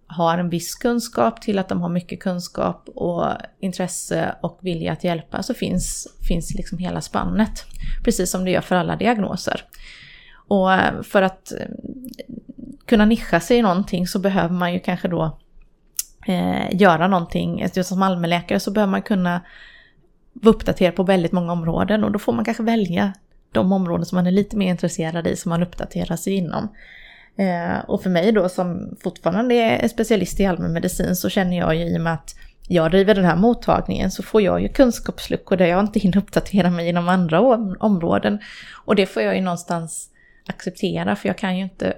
har 0.07 0.38
en 0.38 0.51
viss 0.51 0.74
kunskap 0.74 1.41
till 1.41 1.59
att 1.59 1.68
de 1.68 1.82
har 1.82 1.88
mycket 1.88 2.20
kunskap 2.20 2.88
och 2.95 3.26
intresse 3.61 4.34
och 4.41 4.59
vilja 4.61 4.93
att 4.93 5.05
hjälpa 5.05 5.43
så 5.43 5.55
finns, 5.55 6.09
finns 6.28 6.55
liksom 6.55 6.78
hela 6.78 7.01
spannet. 7.01 7.64
Precis 8.05 8.30
som 8.30 8.45
det 8.45 8.51
gör 8.51 8.61
för 8.61 8.76
alla 8.76 8.97
diagnoser. 8.97 9.64
Och 10.49 10.72
eh, 10.72 11.03
för 11.03 11.22
att 11.22 11.53
eh, 11.53 11.66
kunna 12.86 13.05
nischa 13.05 13.41
sig 13.41 13.57
i 13.57 13.62
någonting 13.62 14.07
så 14.07 14.18
behöver 14.18 14.55
man 14.55 14.72
ju 14.72 14.80
kanske 14.80 15.09
då 15.09 15.38
eh, 16.26 16.74
göra 16.80 17.09
någonting. 17.09 17.68
Just 17.74 17.88
som 17.88 18.03
allmänläkare 18.03 18.61
så 18.61 18.70
behöver 18.70 18.91
man 18.91 19.03
kunna 19.03 19.41
vara 20.32 20.55
uppdaterad 20.55 20.97
på 20.97 21.03
väldigt 21.03 21.32
många 21.32 21.53
områden 21.53 22.05
och 22.05 22.12
då 22.12 22.18
får 22.18 22.32
man 22.32 22.45
kanske 22.45 22.62
välja 22.62 23.12
de 23.53 23.72
områden 23.72 24.07
som 24.07 24.16
man 24.16 24.26
är 24.26 24.30
lite 24.30 24.57
mer 24.57 24.70
intresserad 24.70 25.26
i 25.26 25.36
som 25.36 25.51
man 25.51 25.62
uppdaterar 25.62 26.16
sig 26.16 26.32
inom. 26.32 26.68
Eh, 27.36 27.78
och 27.86 28.03
för 28.03 28.11
mig 28.11 28.32
då 28.32 28.48
som 28.48 28.96
fortfarande 29.03 29.55
är 29.55 29.88
specialist 29.88 30.40
i 30.40 30.46
allmänmedicin 30.46 31.16
så 31.16 31.28
känner 31.28 31.59
jag 31.59 31.74
ju 31.74 31.84
i 31.84 31.96
och 31.96 32.01
med 32.01 32.12
att 32.12 32.34
jag 32.68 32.90
driver 32.90 33.14
den 33.14 33.24
här 33.24 33.36
mottagningen 33.36 34.11
så 34.11 34.22
får 34.22 34.42
jag 34.42 34.62
ju 34.62 34.68
kunskapsluckor 34.68 35.57
där 35.57 35.66
jag 35.66 35.80
inte 35.80 35.98
hinner 35.98 36.18
uppdatera 36.18 36.70
mig 36.70 36.88
inom 36.88 37.09
andra 37.09 37.40
områden. 37.80 38.38
Och 38.84 38.96
det 38.96 39.07
får 39.07 39.22
jag 39.22 39.34
ju 39.34 39.40
någonstans 39.40 40.11
acceptera 40.46 41.16
för 41.16 41.28
jag 41.28 41.38
kan 41.38 41.57
ju 41.57 41.62
inte 41.62 41.94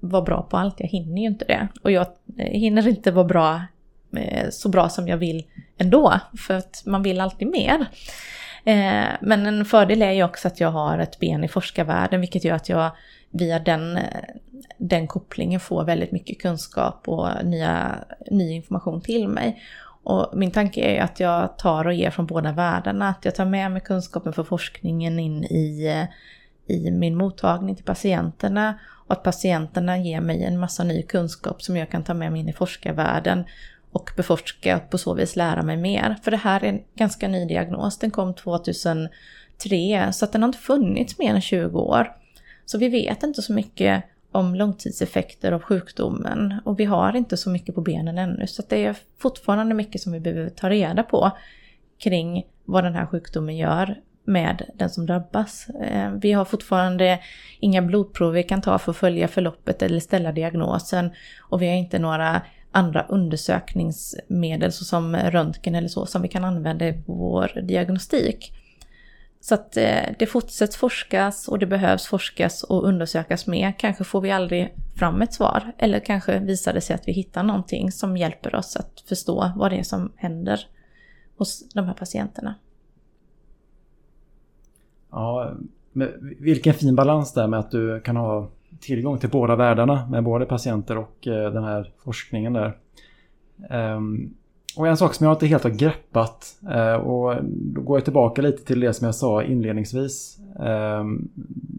vara 0.00 0.22
bra 0.22 0.42
på 0.42 0.56
allt, 0.56 0.80
jag 0.80 0.88
hinner 0.88 1.22
ju 1.22 1.26
inte 1.26 1.44
det. 1.44 1.68
Och 1.82 1.90
jag 1.90 2.06
eh, 2.38 2.46
hinner 2.46 2.88
inte 2.88 3.10
vara 3.10 3.24
bra 3.24 3.62
eh, 4.16 4.50
så 4.50 4.68
bra 4.68 4.88
som 4.88 5.08
jag 5.08 5.16
vill 5.16 5.44
ändå, 5.78 6.20
för 6.46 6.54
att 6.54 6.82
man 6.86 7.02
vill 7.02 7.20
alltid 7.20 7.48
mer. 7.48 7.86
Eh, 8.64 9.08
men 9.20 9.46
en 9.46 9.64
fördel 9.64 10.02
är 10.02 10.12
ju 10.12 10.24
också 10.24 10.48
att 10.48 10.60
jag 10.60 10.70
har 10.70 10.98
ett 10.98 11.18
ben 11.18 11.44
i 11.44 11.48
forskarvärlden, 11.48 12.20
vilket 12.20 12.44
gör 12.44 12.54
att 12.54 12.68
jag 12.68 12.90
via 13.30 13.58
den, 13.58 13.96
eh, 13.96 14.20
den 14.78 15.06
kopplingen 15.06 15.60
får 15.60 15.84
väldigt 15.84 16.12
mycket 16.12 16.42
kunskap 16.42 17.08
och 17.08 17.28
nya, 17.44 17.94
ny 18.30 18.52
information 18.52 19.00
till 19.00 19.28
mig. 19.28 19.62
Och 20.04 20.38
min 20.38 20.50
tanke 20.50 20.80
är 20.80 20.92
ju 20.92 20.98
att 20.98 21.20
jag 21.20 21.58
tar 21.58 21.86
och 21.86 21.94
ger 21.94 22.10
från 22.10 22.26
båda 22.26 22.52
världarna, 22.52 23.08
att 23.08 23.24
jag 23.24 23.34
tar 23.34 23.44
med 23.44 23.70
mig 23.70 23.80
kunskapen 23.80 24.32
för 24.32 24.44
forskningen 24.44 25.18
in 25.18 25.44
i, 25.44 25.86
eh, 25.86 26.76
i 26.76 26.90
min 26.90 27.16
mottagning 27.16 27.76
till 27.76 27.84
patienterna 27.84 28.78
och 29.06 29.12
att 29.12 29.22
patienterna 29.22 29.98
ger 29.98 30.20
mig 30.20 30.44
en 30.44 30.58
massa 30.58 30.84
ny 30.84 31.02
kunskap 31.02 31.62
som 31.62 31.76
jag 31.76 31.90
kan 31.90 32.04
ta 32.04 32.14
med 32.14 32.32
mig 32.32 32.40
in 32.40 32.48
i 32.48 32.52
forskarvärlden 32.52 33.44
och 33.94 34.10
beforska 34.16 34.76
och 34.76 34.90
på 34.90 34.98
så 34.98 35.14
vis 35.14 35.36
lära 35.36 35.62
mig 35.62 35.76
mer. 35.76 36.16
För 36.22 36.30
det 36.30 36.36
här 36.36 36.64
är 36.64 36.68
en 36.68 36.82
ganska 36.94 37.28
ny 37.28 37.44
diagnos, 37.44 37.98
den 37.98 38.10
kom 38.10 38.34
2003 38.34 39.10
så 40.12 40.24
att 40.24 40.32
den 40.32 40.42
har 40.42 40.48
inte 40.48 40.58
funnits 40.58 41.18
mer 41.18 41.34
än 41.34 41.40
20 41.40 41.80
år. 41.80 42.12
Så 42.64 42.78
vi 42.78 42.88
vet 42.88 43.22
inte 43.22 43.42
så 43.42 43.52
mycket 43.52 44.04
om 44.32 44.54
långtidseffekter 44.54 45.52
av 45.52 45.62
sjukdomen 45.62 46.54
och 46.64 46.80
vi 46.80 46.84
har 46.84 47.16
inte 47.16 47.36
så 47.36 47.50
mycket 47.50 47.74
på 47.74 47.80
benen 47.80 48.18
ännu 48.18 48.46
så 48.46 48.62
det 48.68 48.84
är 48.84 48.96
fortfarande 49.18 49.74
mycket 49.74 50.00
som 50.00 50.12
vi 50.12 50.20
behöver 50.20 50.50
ta 50.50 50.70
reda 50.70 51.02
på 51.02 51.30
kring 51.98 52.46
vad 52.64 52.84
den 52.84 52.94
här 52.94 53.06
sjukdomen 53.06 53.56
gör 53.56 54.00
med 54.24 54.62
den 54.74 54.90
som 54.90 55.06
drabbas. 55.06 55.68
Eh, 55.68 56.10
vi 56.10 56.32
har 56.32 56.44
fortfarande 56.44 57.20
inga 57.60 57.82
blodprov 57.82 58.32
vi 58.32 58.42
kan 58.42 58.62
ta 58.62 58.78
för 58.78 58.90
att 58.90 58.96
följa 58.96 59.28
förloppet 59.28 59.82
eller 59.82 60.00
ställa 60.00 60.32
diagnosen 60.32 61.10
och 61.40 61.62
vi 61.62 61.68
har 61.68 61.74
inte 61.74 61.98
några 61.98 62.42
andra 62.74 63.06
undersökningsmedel 63.08 64.72
såsom 64.72 65.16
röntgen 65.16 65.74
eller 65.74 65.88
så 65.88 66.06
som 66.06 66.22
vi 66.22 66.28
kan 66.28 66.44
använda 66.44 66.88
i 66.88 67.02
vår 67.06 67.60
diagnostik. 67.62 68.52
Så 69.40 69.54
att 69.54 69.76
eh, 69.76 70.14
det 70.18 70.26
fortsätts 70.26 70.76
forskas 70.76 71.48
och 71.48 71.58
det 71.58 71.66
behövs 71.66 72.06
forskas 72.06 72.62
och 72.62 72.84
undersökas 72.84 73.46
mer. 73.46 73.74
Kanske 73.78 74.04
får 74.04 74.20
vi 74.20 74.30
aldrig 74.30 74.74
fram 74.96 75.22
ett 75.22 75.34
svar. 75.34 75.72
Eller 75.78 76.00
kanske 76.00 76.38
visar 76.38 76.72
det 76.72 76.80
sig 76.80 76.94
att 76.94 77.08
vi 77.08 77.12
hittar 77.12 77.42
någonting 77.42 77.92
som 77.92 78.16
hjälper 78.16 78.54
oss 78.54 78.76
att 78.76 79.04
förstå 79.08 79.52
vad 79.56 79.70
det 79.70 79.78
är 79.78 79.82
som 79.82 80.12
händer 80.16 80.60
hos 81.36 81.68
de 81.68 81.86
här 81.86 81.94
patienterna. 81.94 82.54
Ja, 85.10 85.54
vilken 86.40 86.74
fin 86.74 86.94
balans 86.94 87.32
där 87.32 87.46
med 87.46 87.60
att 87.60 87.70
du 87.70 88.00
kan 88.00 88.16
ha 88.16 88.50
tillgång 88.86 89.18
till 89.18 89.30
båda 89.30 89.56
världarna 89.56 90.08
med 90.10 90.24
både 90.24 90.46
patienter 90.46 90.98
och 90.98 91.26
eh, 91.26 91.52
den 91.52 91.64
här 91.64 91.92
forskningen 92.04 92.52
där. 92.52 92.76
Ehm, 93.70 94.34
och 94.76 94.88
en 94.88 94.96
sak 94.96 95.14
som 95.14 95.26
jag 95.26 95.34
inte 95.34 95.46
helt 95.46 95.64
har 95.64 95.70
greppat 95.70 96.56
eh, 96.70 96.94
och 96.94 97.44
då 97.44 97.80
går 97.80 97.96
jag 97.96 98.04
tillbaka 98.04 98.42
lite 98.42 98.64
till 98.64 98.80
det 98.80 98.92
som 98.92 99.04
jag 99.04 99.14
sa 99.14 99.42
inledningsvis. 99.42 100.38
Ehm, 100.60 101.28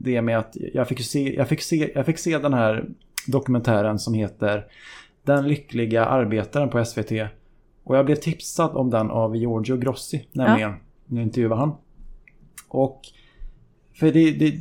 det 0.01 0.21
med 0.21 0.37
att 0.37 0.57
jag 0.73 0.87
fick 0.87 1.01
se, 1.01 1.35
jag 1.35 1.47
fick 1.49 1.61
se, 1.61 1.91
jag 1.95 2.05
fick 2.05 2.17
se 2.17 2.37
den 2.37 2.53
här 2.53 2.85
dokumentären 3.27 3.99
som 3.99 4.13
heter 4.13 4.65
Den 5.23 5.47
lyckliga 5.47 6.05
arbetaren 6.05 6.69
på 6.69 6.85
SVT. 6.85 7.11
Och 7.83 7.97
jag 7.97 8.05
blev 8.05 8.15
tipsad 8.15 8.75
om 8.75 8.89
den 8.89 9.11
av 9.11 9.35
Giorgio 9.35 9.77
Grossi 9.77 10.27
nämligen. 10.31 10.71
Ja. 10.71 10.77
Nu 11.05 11.21
intervjuade 11.21 11.55
han. 11.55 11.71
Och 12.67 13.01
för 13.95 14.11
det, 14.11 14.31
det, 14.31 14.59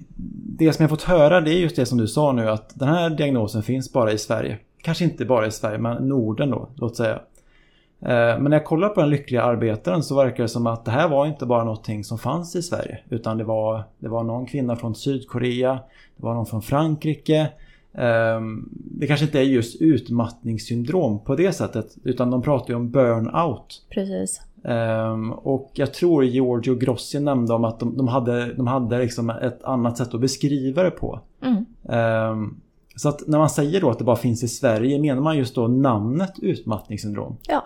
det 0.58 0.72
som 0.72 0.82
jag 0.82 0.90
fått 0.90 1.02
höra 1.02 1.40
det 1.40 1.50
är 1.50 1.58
just 1.58 1.76
det 1.76 1.86
som 1.86 1.98
du 1.98 2.06
sa 2.06 2.32
nu 2.32 2.50
att 2.50 2.78
den 2.78 2.88
här 2.88 3.10
diagnosen 3.10 3.62
finns 3.62 3.92
bara 3.92 4.12
i 4.12 4.18
Sverige. 4.18 4.58
Kanske 4.82 5.04
inte 5.04 5.24
bara 5.24 5.46
i 5.46 5.50
Sverige 5.50 5.78
men 5.78 6.08
Norden 6.08 6.50
då, 6.50 6.68
låt 6.76 6.96
säga. 6.96 7.20
Eh, 8.00 8.38
men 8.38 8.44
när 8.44 8.56
jag 8.56 8.64
kollar 8.64 8.88
på 8.88 9.00
den 9.00 9.10
lyckliga 9.10 9.42
arbetaren 9.42 10.02
så 10.02 10.16
verkar 10.16 10.42
det 10.42 10.48
som 10.48 10.66
att 10.66 10.84
det 10.84 10.90
här 10.90 11.08
var 11.08 11.26
inte 11.26 11.46
bara 11.46 11.64
någonting 11.64 12.04
som 12.04 12.18
fanns 12.18 12.56
i 12.56 12.62
Sverige. 12.62 12.98
Utan 13.08 13.38
det 13.38 13.44
var, 13.44 13.84
det 13.98 14.08
var 14.08 14.24
någon 14.24 14.46
kvinna 14.46 14.76
från 14.76 14.94
Sydkorea, 14.94 15.78
det 16.16 16.22
var 16.22 16.34
någon 16.34 16.46
från 16.46 16.62
Frankrike. 16.62 17.40
Eh, 17.94 18.40
det 18.72 19.06
kanske 19.06 19.26
inte 19.26 19.38
är 19.38 19.42
just 19.42 19.82
utmattningssyndrom 19.82 21.24
på 21.24 21.36
det 21.36 21.52
sättet 21.52 21.96
utan 22.04 22.30
de 22.30 22.42
pratar 22.42 22.68
ju 22.68 22.74
om 22.74 22.90
burnout. 22.90 23.86
Precis. 23.90 24.40
Um, 24.68 25.32
och 25.32 25.70
jag 25.74 25.94
tror 25.94 26.24
Giorgio 26.24 26.74
Grossi 26.74 27.20
nämnde 27.20 27.54
om 27.54 27.64
att 27.64 27.80
de, 27.80 27.96
de 27.96 28.08
hade, 28.08 28.54
de 28.54 28.66
hade 28.66 28.98
liksom 28.98 29.30
ett 29.30 29.64
annat 29.64 29.98
sätt 29.98 30.14
att 30.14 30.20
beskriva 30.20 30.82
det 30.82 30.90
på. 30.90 31.20
Mm. 31.42 31.64
Um, 32.30 32.60
så 32.96 33.08
att 33.08 33.26
när 33.26 33.38
man 33.38 33.50
säger 33.50 33.80
då 33.80 33.90
att 33.90 33.98
det 33.98 34.04
bara 34.04 34.16
finns 34.16 34.42
i 34.42 34.48
Sverige 34.48 34.98
menar 34.98 35.22
man 35.22 35.38
just 35.38 35.54
då 35.54 35.68
namnet 35.68 36.32
utmattningssyndrom? 36.38 37.36
Ja, 37.48 37.64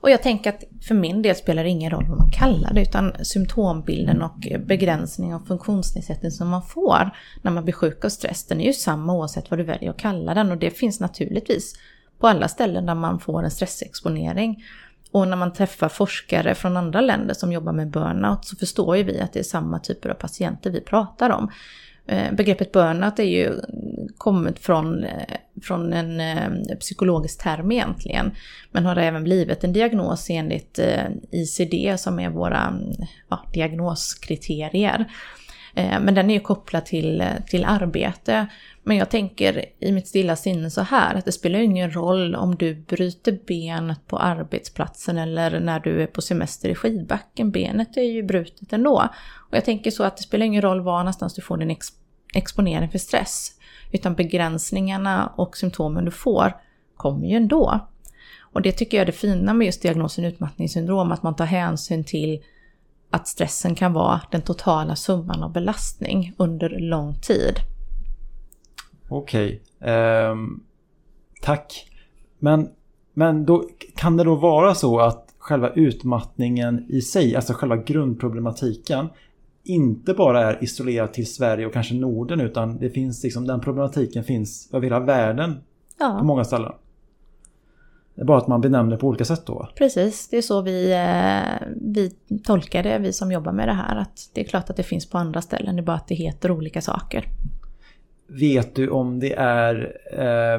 och 0.00 0.10
jag 0.10 0.22
tänker 0.22 0.50
att 0.50 0.64
för 0.88 0.94
min 0.94 1.22
del 1.22 1.36
spelar 1.36 1.64
det 1.64 1.70
ingen 1.70 1.90
roll 1.90 2.06
vad 2.08 2.18
man 2.18 2.30
kallar 2.30 2.74
det 2.74 2.82
utan 2.82 3.12
symptombilden 3.24 4.22
och 4.22 4.48
begränsning 4.66 5.34
av 5.34 5.40
funktionsnedsättning 5.40 6.30
som 6.30 6.48
man 6.48 6.62
får 6.62 7.10
när 7.42 7.50
man 7.50 7.64
blir 7.64 7.74
sjuk 7.74 8.04
av 8.04 8.08
stress 8.08 8.46
den 8.46 8.60
är 8.60 8.64
ju 8.64 8.72
samma 8.72 9.14
oavsett 9.14 9.50
vad 9.50 9.60
du 9.60 9.64
väljer 9.64 9.90
att 9.90 9.96
kalla 9.96 10.34
den 10.34 10.50
och 10.50 10.58
det 10.58 10.70
finns 10.70 11.00
naturligtvis 11.00 11.74
på 12.18 12.28
alla 12.28 12.48
ställen 12.48 12.86
där 12.86 12.94
man 12.94 13.20
får 13.20 13.42
en 13.42 13.50
stressexponering. 13.50 14.64
Och 15.14 15.28
när 15.28 15.36
man 15.36 15.52
träffar 15.52 15.88
forskare 15.88 16.54
från 16.54 16.76
andra 16.76 17.00
länder 17.00 17.34
som 17.34 17.52
jobbar 17.52 17.72
med 17.72 17.90
burnout 17.90 18.44
så 18.44 18.56
förstår 18.56 18.96
ju 18.96 19.02
vi 19.02 19.20
att 19.20 19.32
det 19.32 19.38
är 19.38 19.44
samma 19.44 19.78
typer 19.78 20.08
av 20.08 20.14
patienter 20.14 20.70
vi 20.70 20.80
pratar 20.80 21.30
om. 21.30 21.50
Eh, 22.06 22.32
begreppet 22.32 22.72
burnout 22.72 23.18
är 23.18 23.24
ju 23.24 23.52
kommit 24.18 24.58
från, 24.58 25.04
eh, 25.04 25.36
från 25.62 25.92
en 25.92 26.20
eh, 26.20 26.76
psykologisk 26.80 27.42
term 27.42 27.72
egentligen. 27.72 28.30
Men 28.72 28.86
har 28.86 28.96
även 28.96 29.24
blivit 29.24 29.64
en 29.64 29.72
diagnos 29.72 30.30
enligt 30.30 30.78
ICD 31.30 32.00
som 32.00 32.20
är 32.20 32.30
våra 32.30 32.78
ja, 33.28 33.46
diagnoskriterier. 33.52 35.04
Men 35.76 36.14
den 36.14 36.30
är 36.30 36.34
ju 36.34 36.40
kopplad 36.40 36.86
till, 36.86 37.24
till 37.46 37.64
arbete. 37.64 38.46
Men 38.86 38.96
jag 38.96 39.10
tänker 39.10 39.64
i 39.78 39.92
mitt 39.92 40.08
stilla 40.08 40.36
sinne 40.36 40.70
så 40.70 40.80
här 40.80 41.14
att 41.14 41.24
det 41.24 41.32
spelar 41.32 41.58
ingen 41.58 41.94
roll 41.94 42.34
om 42.34 42.54
du 42.56 42.74
bryter 42.74 43.38
benet 43.46 44.06
på 44.06 44.18
arbetsplatsen 44.18 45.18
eller 45.18 45.60
när 45.60 45.80
du 45.80 46.02
är 46.02 46.06
på 46.06 46.22
semester 46.22 46.68
i 46.68 46.74
skidbacken. 46.74 47.50
Benet 47.50 47.96
är 47.96 48.02
ju 48.02 48.22
brutet 48.22 48.72
ändå. 48.72 49.08
Och 49.50 49.56
jag 49.56 49.64
tänker 49.64 49.90
så 49.90 50.04
att 50.04 50.16
det 50.16 50.22
spelar 50.22 50.46
ingen 50.46 50.62
roll 50.62 50.80
var 50.80 50.98
någonstans 50.98 51.34
du 51.34 51.42
får 51.42 51.56
din 51.56 51.70
ex 51.70 51.86
exponering 52.34 52.90
för 52.90 52.98
stress. 52.98 53.52
Utan 53.92 54.14
begränsningarna 54.14 55.32
och 55.36 55.56
symptomen 55.56 56.04
du 56.04 56.10
får 56.10 56.56
kommer 56.96 57.26
ju 57.26 57.36
ändå. 57.36 57.80
Och 58.40 58.62
det 58.62 58.72
tycker 58.72 58.96
jag 58.96 59.02
är 59.02 59.06
det 59.06 59.12
fina 59.12 59.54
med 59.54 59.66
just 59.66 59.82
diagnosen 59.82 60.24
utmattningssyndrom, 60.24 61.12
att 61.12 61.22
man 61.22 61.36
tar 61.36 61.44
hänsyn 61.44 62.04
till 62.04 62.42
att 63.10 63.28
stressen 63.28 63.74
kan 63.74 63.92
vara 63.92 64.20
den 64.30 64.42
totala 64.42 64.96
summan 64.96 65.42
av 65.42 65.52
belastning 65.52 66.32
under 66.36 66.68
lång 66.68 67.14
tid. 67.14 67.54
Okej. 69.14 69.62
Eh, 69.80 70.36
tack. 71.42 71.90
Men, 72.38 72.68
men 73.12 73.44
då, 73.46 73.64
kan 73.96 74.16
det 74.16 74.24
då 74.24 74.34
vara 74.34 74.74
så 74.74 75.00
att 75.00 75.34
själva 75.38 75.70
utmattningen 75.70 76.86
i 76.88 77.00
sig, 77.00 77.36
alltså 77.36 77.52
själva 77.52 77.76
grundproblematiken, 77.76 79.08
inte 79.64 80.14
bara 80.14 80.42
är 80.42 80.64
isolerad 80.64 81.12
till 81.12 81.32
Sverige 81.32 81.66
och 81.66 81.72
kanske 81.72 81.94
Norden 81.94 82.40
utan 82.40 82.78
det 82.78 82.90
finns 82.90 83.24
liksom, 83.24 83.46
den 83.46 83.60
problematiken 83.60 84.24
finns 84.24 84.68
över 84.72 84.84
hela 84.84 85.00
världen 85.00 85.56
ja. 85.98 86.16
på 86.18 86.24
många 86.24 86.44
ställen. 86.44 86.72
Det 88.14 88.20
är 88.20 88.26
bara 88.26 88.38
att 88.38 88.48
man 88.48 88.60
benämner 88.60 88.96
på 88.96 89.06
olika 89.06 89.24
sätt 89.24 89.46
då. 89.46 89.68
Precis, 89.76 90.28
det 90.28 90.36
är 90.36 90.42
så 90.42 90.60
vi, 90.60 90.92
eh, 90.92 91.68
vi 91.76 92.10
tolkar 92.44 92.82
det, 92.82 92.98
vi 92.98 93.12
som 93.12 93.32
jobbar 93.32 93.52
med 93.52 93.68
det 93.68 93.72
här. 93.72 93.96
Att 93.96 94.30
det 94.32 94.40
är 94.40 94.44
klart 94.44 94.70
att 94.70 94.76
det 94.76 94.82
finns 94.82 95.10
på 95.10 95.18
andra 95.18 95.42
ställen, 95.42 95.76
det 95.76 95.82
är 95.82 95.86
bara 95.86 95.96
att 95.96 96.08
det 96.08 96.14
heter 96.14 96.50
olika 96.50 96.80
saker. 96.80 97.28
Vet 98.26 98.74
du 98.74 98.88
om 98.88 99.20
det 99.20 99.34
är... 99.34 99.96
Eh, 100.12 100.58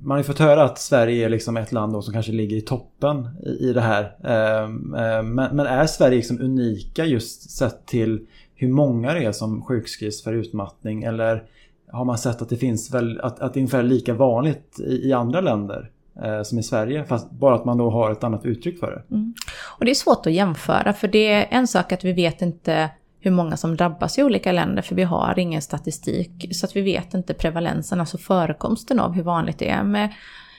man 0.00 0.10
har 0.10 0.18
ju 0.18 0.24
fått 0.24 0.38
höra 0.38 0.64
att 0.64 0.78
Sverige 0.78 1.24
är 1.24 1.28
liksom 1.28 1.56
ett 1.56 1.72
land 1.72 2.04
som 2.04 2.14
kanske 2.14 2.32
ligger 2.32 2.56
i 2.56 2.60
toppen 2.60 3.28
i, 3.46 3.68
i 3.68 3.72
det 3.72 3.80
här. 3.80 4.02
Eh, 4.04 4.68
men, 4.68 5.56
men, 5.56 5.66
är 5.66 5.86
Sverige 5.86 6.16
liksom 6.16 6.40
unika 6.40 7.04
just 7.04 7.50
sett 7.50 7.86
till 7.86 8.26
hur 8.54 8.68
många 8.68 9.14
det 9.14 9.24
är 9.24 9.32
som 9.32 9.62
sjukskrivs 9.62 10.24
för 10.24 10.32
utmattning? 10.32 11.02
Eller 11.02 11.44
har 11.90 12.04
man 12.04 12.18
sett 12.18 12.42
att 12.42 12.48
det 12.48 12.56
finns 12.56 12.94
väl, 12.94 13.20
att, 13.20 13.40
att 13.40 13.54
det 13.54 13.58
är 13.58 13.62
ungefär 13.62 13.82
lika 13.82 14.14
vanligt 14.14 14.80
i, 14.80 15.08
i 15.08 15.12
andra 15.12 15.40
länder? 15.40 15.90
Eh, 16.22 16.42
som 16.42 16.58
i 16.58 16.62
Sverige, 16.62 17.04
fast 17.04 17.30
bara 17.30 17.54
att 17.54 17.64
man 17.64 17.78
då 17.78 17.90
har 17.90 18.12
ett 18.12 18.24
annat 18.24 18.44
uttryck 18.44 18.78
för 18.78 18.90
det. 18.90 19.14
Mm. 19.14 19.34
Och 19.78 19.84
det 19.84 19.90
är 19.90 19.94
svårt 19.94 20.26
att 20.26 20.32
jämföra, 20.32 20.92
för 20.92 21.08
det 21.08 21.28
är 21.28 21.46
en 21.50 21.66
sak 21.66 21.92
att 21.92 22.04
vi 22.04 22.12
vet 22.12 22.42
inte 22.42 22.90
hur 23.28 23.36
många 23.36 23.56
som 23.56 23.76
drabbas 23.76 24.18
i 24.18 24.22
olika 24.22 24.52
länder, 24.52 24.82
för 24.82 24.94
vi 24.94 25.02
har 25.02 25.38
ingen 25.38 25.62
statistik. 25.62 26.48
Så 26.52 26.66
att 26.66 26.76
vi 26.76 26.80
vet 26.80 27.14
inte 27.14 27.34
prevalensen, 27.34 28.00
alltså 28.00 28.18
förekomsten 28.18 29.00
av 29.00 29.12
hur 29.12 29.22
vanligt 29.22 29.58
det 29.58 29.68
är 29.68 29.82
med, 29.82 30.12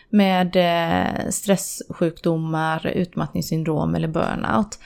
med 0.09 0.55
eh, 0.55 1.29
stresssjukdomar, 1.29 2.87
utmattningssyndrom 2.87 3.95
eller 3.95 4.07
burnout. 4.07 4.79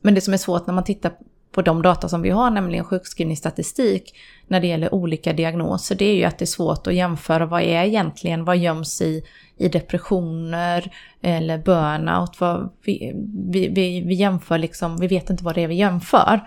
Men 0.00 0.14
det 0.14 0.20
som 0.20 0.34
är 0.34 0.38
svårt 0.38 0.66
när 0.66 0.74
man 0.74 0.84
tittar 0.84 1.12
på 1.52 1.62
de 1.62 1.82
data 1.82 2.08
som 2.08 2.22
vi 2.22 2.30
har, 2.30 2.50
nämligen 2.50 2.84
sjukskrivningsstatistik, 2.84 4.14
när 4.46 4.60
det 4.60 4.66
gäller 4.66 4.94
olika 4.94 5.32
diagnoser, 5.32 5.94
det 5.94 6.04
är 6.04 6.14
ju 6.14 6.24
att 6.24 6.38
det 6.38 6.44
är 6.44 6.46
svårt 6.46 6.86
att 6.86 6.94
jämföra 6.94 7.46
vad 7.46 7.62
är 7.62 7.84
egentligen, 7.84 8.44
vad 8.44 8.56
göms 8.56 9.02
i, 9.02 9.22
i 9.56 9.68
depressioner 9.68 10.92
eller 11.22 11.58
burnout. 11.58 12.40
Vad, 12.40 12.70
vi, 12.84 13.12
vi, 13.50 14.02
vi, 14.06 14.14
jämför 14.14 14.58
liksom, 14.58 14.96
vi 14.96 15.06
vet 15.06 15.30
inte 15.30 15.44
vad 15.44 15.54
det 15.54 15.62
är 15.62 15.68
vi 15.68 15.74
jämför. 15.74 16.40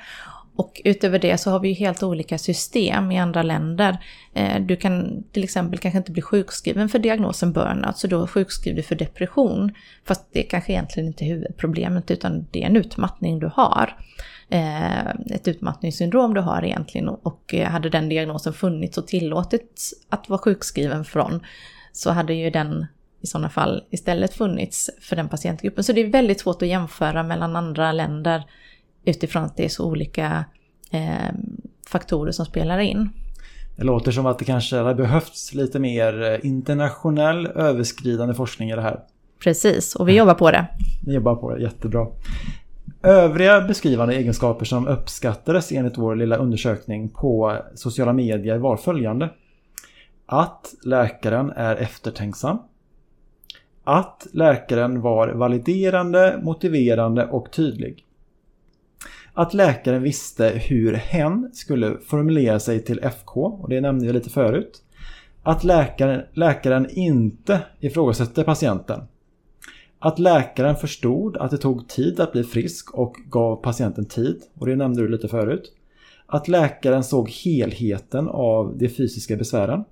Och 0.61 0.81
utöver 0.83 1.19
det 1.19 1.37
så 1.37 1.51
har 1.51 1.59
vi 1.59 1.67
ju 1.67 1.73
helt 1.73 2.03
olika 2.03 2.37
system 2.37 3.11
i 3.11 3.19
andra 3.19 3.43
länder. 3.43 3.97
Eh, 4.33 4.61
du 4.61 4.75
kan 4.75 5.23
till 5.31 5.43
exempel 5.43 5.79
kanske 5.79 5.97
inte 5.97 6.11
bli 6.11 6.21
sjukskriven 6.21 6.89
för 6.89 6.99
diagnosen 6.99 7.51
burnout, 7.51 7.97
så 7.97 8.07
då 8.07 8.27
sjukskriver 8.27 8.77
du 8.77 8.83
för 8.83 8.95
depression. 8.95 9.71
Fast 10.05 10.27
det 10.31 10.43
kanske 10.43 10.71
egentligen 10.71 11.07
inte 11.07 11.25
är 11.25 11.27
huvudproblemet, 11.27 12.11
utan 12.11 12.47
det 12.51 12.63
är 12.63 12.67
en 12.67 12.77
utmattning 12.77 13.39
du 13.39 13.51
har. 13.53 13.97
Eh, 14.49 15.09
ett 15.09 15.47
utmattningssyndrom 15.47 16.33
du 16.33 16.41
har 16.41 16.65
egentligen. 16.65 17.09
Och 17.09 17.53
eh, 17.53 17.69
hade 17.69 17.89
den 17.89 18.09
diagnosen 18.09 18.53
funnits 18.53 18.97
och 18.97 19.07
tillåtits 19.07 19.93
att 20.09 20.29
vara 20.29 20.39
sjukskriven 20.39 21.05
från, 21.05 21.45
så 21.91 22.11
hade 22.11 22.33
ju 22.33 22.49
den 22.49 22.85
i 23.21 23.27
sådana 23.27 23.49
fall 23.49 23.83
istället 23.89 24.33
funnits 24.33 24.89
för 25.01 25.15
den 25.15 25.29
patientgruppen. 25.29 25.83
Så 25.83 25.93
det 25.93 26.01
är 26.01 26.07
väldigt 26.07 26.39
svårt 26.39 26.61
att 26.61 26.67
jämföra 26.67 27.23
mellan 27.23 27.55
andra 27.55 27.91
länder 27.91 28.43
utifrån 29.05 29.43
att 29.43 29.57
det 29.57 29.65
är 29.65 29.69
så 29.69 29.85
olika 29.85 30.45
eh, 30.91 31.35
faktorer 31.89 32.31
som 32.31 32.45
spelar 32.45 32.79
in. 32.79 33.09
Det 33.75 33.83
låter 33.83 34.11
som 34.11 34.25
att 34.25 34.39
det 34.39 34.45
kanske 34.45 34.77
hade 34.77 34.95
behövts 34.95 35.53
lite 35.53 35.79
mer 35.79 36.23
eh, 36.23 36.47
internationell 36.47 37.47
överskridande 37.47 38.33
forskning 38.33 38.69
i 38.69 38.75
det 38.75 38.81
här. 38.81 38.99
Precis, 39.43 39.95
och 39.95 40.07
vi 40.07 40.17
jobbar 40.17 40.33
på 40.33 40.51
det. 40.51 40.67
Ni 41.05 41.13
jobbar 41.13 41.35
på 41.35 41.55
det, 41.55 41.61
jättebra. 41.61 42.07
Övriga 43.03 43.61
beskrivande 43.61 44.15
egenskaper 44.15 44.65
som 44.65 44.87
uppskattades 44.87 45.71
enligt 45.71 45.97
vår 45.97 46.15
lilla 46.15 46.35
undersökning 46.35 47.09
på 47.09 47.57
sociala 47.75 48.13
medier 48.13 48.57
var 48.57 48.77
följande. 48.77 49.29
Att 50.25 50.73
läkaren 50.85 51.51
är 51.55 51.75
eftertänksam. 51.75 52.57
Att 53.83 54.27
läkaren 54.33 55.01
var 55.01 55.27
validerande, 55.27 56.39
motiverande 56.43 57.25
och 57.25 57.51
tydlig. 57.51 58.05
Att 59.33 59.53
läkaren 59.53 60.03
visste 60.03 60.47
hur 60.47 60.93
hen 60.93 61.49
skulle 61.53 61.97
formulera 62.05 62.59
sig 62.59 62.83
till 62.83 62.99
FK, 63.03 63.45
och 63.45 63.69
det 63.69 63.81
nämnde 63.81 64.05
jag 64.05 64.13
lite 64.13 64.29
förut. 64.29 64.83
Att 65.43 65.63
läkaren, 65.63 66.21
läkaren 66.33 66.87
inte 66.89 67.59
ifrågasätter 67.79 68.43
patienten. 68.43 69.01
Att 69.99 70.19
läkaren 70.19 70.75
förstod 70.75 71.37
att 71.37 71.51
det 71.51 71.57
tog 71.57 71.87
tid 71.87 72.19
att 72.19 72.31
bli 72.31 72.43
frisk 72.43 72.93
och 72.93 73.15
gav 73.29 73.55
patienten 73.55 74.05
tid. 74.05 74.41
Och 74.53 74.65
det 74.65 74.75
nämnde 74.75 75.01
du 75.01 75.07
lite 75.07 75.27
förut. 75.27 75.73
Att 76.25 76.47
läkaren 76.47 77.03
såg 77.03 77.29
helheten 77.29 78.27
av 78.27 78.77
de 78.77 78.89
fysiska 78.89 79.35
besvären. 79.35 79.83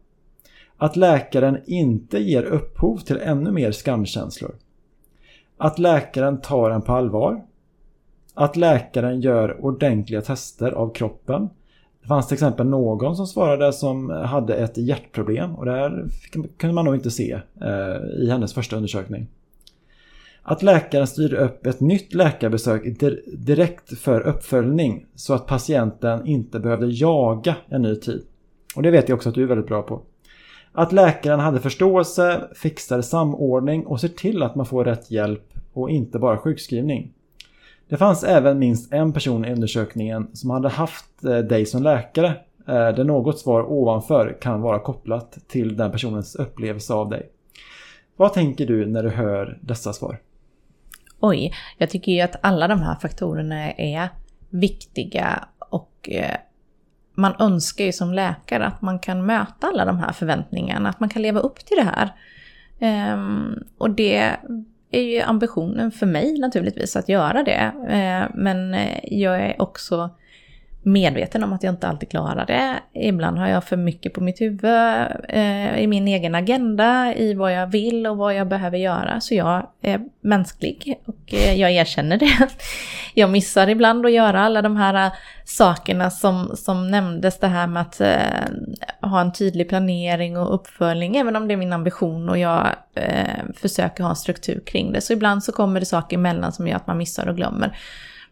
Att 0.77 0.95
läkaren 0.95 1.57
inte 1.65 2.19
ger 2.19 2.43
upphov 2.43 2.97
till 2.97 3.17
ännu 3.17 3.51
mer 3.51 3.71
skamkänslor. 3.71 4.55
Att 5.57 5.79
läkaren 5.79 6.41
tar 6.41 6.71
en 6.71 6.81
på 6.81 6.91
allvar. 6.91 7.45
Att 8.39 8.55
läkaren 8.55 9.21
gör 9.21 9.65
ordentliga 9.65 10.21
tester 10.21 10.71
av 10.71 10.93
kroppen. 10.93 11.49
Det 12.01 12.07
fanns 12.07 12.27
till 12.27 12.33
exempel 12.33 12.65
någon 12.67 13.15
som 13.15 13.27
svarade 13.27 13.73
som 13.73 14.09
hade 14.09 14.55
ett 14.55 14.77
hjärtproblem 14.77 15.55
och 15.55 15.65
det 15.65 15.71
här 15.71 16.05
kunde 16.57 16.73
man 16.73 16.85
nog 16.85 16.95
inte 16.95 17.11
se 17.11 17.39
eh, 17.61 18.21
i 18.21 18.29
hennes 18.29 18.53
första 18.53 18.75
undersökning. 18.75 19.27
Att 20.43 20.63
läkaren 20.63 21.07
styr 21.07 21.33
upp 21.33 21.65
ett 21.65 21.79
nytt 21.79 22.13
läkarbesök 22.13 22.99
direkt 23.37 23.99
för 23.99 24.21
uppföljning 24.21 25.05
så 25.15 25.33
att 25.33 25.45
patienten 25.45 26.27
inte 26.27 26.59
behövde 26.59 26.87
jaga 26.87 27.55
en 27.69 27.81
ny 27.81 27.95
tid. 27.95 28.25
Och 28.75 28.83
det 28.83 28.91
vet 28.91 29.09
jag 29.09 29.15
också 29.15 29.29
att 29.29 29.35
du 29.35 29.43
är 29.43 29.47
väldigt 29.47 29.67
bra 29.67 29.81
på. 29.81 30.01
Att 30.71 30.91
läkaren 30.91 31.39
hade 31.39 31.59
förståelse, 31.59 32.41
fixade 32.55 33.03
samordning 33.03 33.85
och 33.85 34.01
ser 34.01 34.07
till 34.07 34.43
att 34.43 34.55
man 34.55 34.65
får 34.65 34.85
rätt 34.85 35.11
hjälp 35.11 35.53
och 35.73 35.89
inte 35.89 36.19
bara 36.19 36.37
sjukskrivning. 36.37 37.13
Det 37.89 37.97
fanns 37.97 38.23
även 38.23 38.59
minst 38.59 38.93
en 38.93 39.13
person 39.13 39.45
i 39.45 39.51
undersökningen 39.51 40.27
som 40.33 40.49
hade 40.49 40.69
haft 40.69 41.23
eh, 41.23 41.37
dig 41.37 41.65
som 41.65 41.83
läkare 41.83 42.27
eh, 42.67 42.89
där 42.89 43.03
något 43.03 43.39
svar 43.39 43.71
ovanför 43.71 44.37
kan 44.41 44.61
vara 44.61 44.79
kopplat 44.79 45.37
till 45.47 45.77
den 45.77 45.91
personens 45.91 46.35
upplevelse 46.35 46.93
av 46.93 47.09
dig. 47.09 47.29
Vad 48.15 48.33
tänker 48.33 48.65
du 48.65 48.85
när 48.85 49.03
du 49.03 49.09
hör 49.09 49.59
dessa 49.61 49.93
svar? 49.93 50.19
Oj, 51.19 51.53
jag 51.77 51.89
tycker 51.89 52.11
ju 52.11 52.21
att 52.21 52.35
alla 52.41 52.67
de 52.67 52.81
här 52.81 52.95
faktorerna 52.95 53.71
är 53.71 54.09
viktiga 54.49 55.47
och 55.69 56.09
eh, 56.11 56.35
man 57.13 57.33
önskar 57.39 57.85
ju 57.85 57.91
som 57.91 58.13
läkare 58.13 58.65
att 58.65 58.81
man 58.81 58.99
kan 58.99 59.25
möta 59.25 59.67
alla 59.67 59.85
de 59.85 59.97
här 59.99 60.11
förväntningarna, 60.11 60.89
att 60.89 60.99
man 60.99 61.09
kan 61.09 61.21
leva 61.21 61.39
upp 61.39 61.65
till 61.65 61.77
det 61.77 61.91
här. 61.95 62.09
Ehm, 62.79 63.63
och 63.77 63.89
det 63.89 64.37
är 64.91 65.01
ju 65.01 65.19
ambitionen 65.19 65.91
för 65.91 66.05
mig 66.05 66.39
naturligtvis 66.39 66.95
att 66.95 67.09
göra 67.09 67.43
det. 67.43 67.71
Eh, 67.87 68.35
men 68.35 68.73
eh, 68.73 68.99
jag 69.03 69.41
är 69.41 69.61
också 69.61 70.09
medveten 70.83 71.43
om 71.43 71.53
att 71.53 71.63
jag 71.63 71.73
inte 71.73 71.87
alltid 71.87 72.09
klarar 72.09 72.45
det. 72.45 72.79
Ibland 72.93 73.37
har 73.37 73.47
jag 73.47 73.63
för 73.63 73.77
mycket 73.77 74.13
på 74.13 74.21
mitt 74.21 74.41
huvud 74.41 75.07
eh, 75.29 75.79
i 75.79 75.87
min 75.87 76.07
egen 76.07 76.35
agenda, 76.35 77.13
i 77.15 77.33
vad 77.33 77.53
jag 77.53 77.67
vill 77.67 78.07
och 78.07 78.17
vad 78.17 78.35
jag 78.35 78.47
behöver 78.47 78.77
göra. 78.77 79.21
Så 79.21 79.35
jag 79.35 79.67
är 79.81 80.01
mänsklig 80.21 80.99
och 81.05 81.33
eh, 81.33 81.53
jag 81.53 81.71
erkänner 81.71 82.17
det. 82.17 82.47
Jag 83.13 83.29
missar 83.29 83.67
ibland 83.67 84.05
att 84.05 84.11
göra 84.11 84.41
alla 84.41 84.61
de 84.61 84.77
här 84.77 85.05
eh, 85.05 85.11
sakerna 85.45 86.09
som, 86.09 86.51
som 86.55 86.87
nämndes, 86.87 87.39
det 87.39 87.47
här 87.47 87.67
med 87.67 87.81
att 87.81 88.01
eh, 88.01 89.09
ha 89.09 89.21
en 89.21 89.33
tydlig 89.33 89.69
planering 89.69 90.37
och 90.37 90.55
uppföljning, 90.55 91.15
även 91.15 91.35
om 91.35 91.47
det 91.47 91.53
är 91.53 91.57
min 91.57 91.73
ambition 91.73 92.29
och 92.29 92.37
jag 92.37 92.67
eh, 92.95 93.43
försöker 93.55 94.03
ha 94.03 94.09
en 94.09 94.15
struktur 94.15 94.61
kring 94.65 94.91
det. 94.91 95.01
Så 95.01 95.13
ibland 95.13 95.43
så 95.43 95.51
kommer 95.51 95.79
det 95.79 95.85
saker 95.85 96.17
emellan 96.17 96.51
som 96.51 96.67
gör 96.67 96.75
att 96.75 96.87
man 96.87 96.97
missar 96.97 97.27
och 97.27 97.35
glömmer. 97.35 97.77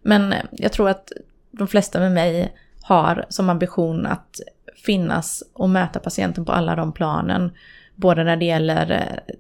Men 0.02 0.34
eh, 0.34 0.40
jag 0.52 0.72
tror 0.72 0.90
att 0.90 1.12
de 1.52 1.68
flesta 1.68 2.00
med 2.00 2.12
mig 2.12 2.54
har 2.82 3.26
som 3.30 3.50
ambition 3.50 4.06
att 4.06 4.40
finnas 4.86 5.44
och 5.54 5.70
möta 5.70 6.00
patienten 6.00 6.46
på 6.46 6.52
alla 6.52 6.76
de 6.76 6.92
planen. 6.92 7.52
Både 7.96 8.24
när 8.24 8.38
det 8.38 8.46
gäller 8.46 8.92
eh, 8.92 9.36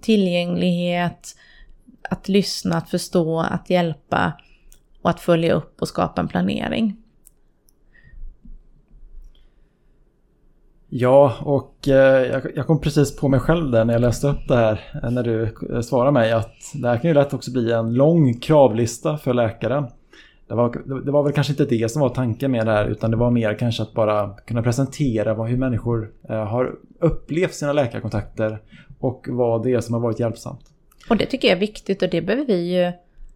tillgänglighet, 0.00 1.36
att 2.10 2.28
lyssna, 2.28 2.76
att 2.76 2.90
förstå, 2.90 3.40
att 3.40 3.70
hjälpa 3.70 4.32
och 5.02 5.10
att 5.10 5.20
följa 5.20 5.54
upp 5.54 5.80
och 5.80 5.88
skapa 5.88 6.20
en 6.20 6.28
planering. 6.28 6.96
Ja, 10.88 11.36
och 11.40 11.88
eh, 11.88 12.42
jag 12.54 12.66
kom 12.66 12.80
precis 12.80 13.16
på 13.16 13.28
mig 13.28 13.40
själv 13.40 13.70
där 13.70 13.84
när 13.84 13.92
jag 13.94 14.00
läste 14.00 14.26
upp 14.26 14.48
det 14.48 14.56
här, 14.56 15.00
eh, 15.02 15.10
när 15.10 15.22
du 15.22 15.54
svarade 15.82 16.12
mig, 16.12 16.32
att 16.32 16.54
det 16.74 16.88
här 16.88 16.98
kan 16.98 17.08
ju 17.10 17.14
lätt 17.14 17.34
också 17.34 17.52
bli 17.52 17.72
en 17.72 17.94
lång 17.94 18.34
kravlista 18.34 19.18
för 19.18 19.34
läkaren. 19.34 19.86
Det 20.48 20.54
var, 20.54 21.00
det 21.04 21.10
var 21.10 21.22
väl 21.22 21.32
kanske 21.32 21.52
inte 21.52 21.64
det 21.64 21.88
som 21.88 22.02
var 22.02 22.08
tanken 22.08 22.50
med 22.50 22.66
det 22.66 22.72
här 22.72 22.86
utan 22.86 23.10
det 23.10 23.16
var 23.16 23.30
mer 23.30 23.54
kanske 23.54 23.82
att 23.82 23.92
bara 23.92 24.36
kunna 24.46 24.62
presentera 24.62 25.34
vad, 25.34 25.48
hur 25.48 25.56
människor 25.56 26.10
eh, 26.28 26.44
har 26.44 26.74
upplevt 27.00 27.54
sina 27.54 27.72
läkarkontakter 27.72 28.58
och 28.98 29.26
vad 29.28 29.62
det 29.62 29.72
är 29.72 29.80
som 29.80 29.94
har 29.94 30.00
varit 30.00 30.20
hjälpsamt. 30.20 30.60
Och 31.08 31.16
det 31.16 31.26
tycker 31.26 31.48
jag 31.48 31.56
är 31.56 31.60
viktigt 31.60 32.02
och 32.02 32.08
det 32.10 32.22
behöver 32.22 32.46
vi 32.46 32.76
ju 32.76 32.92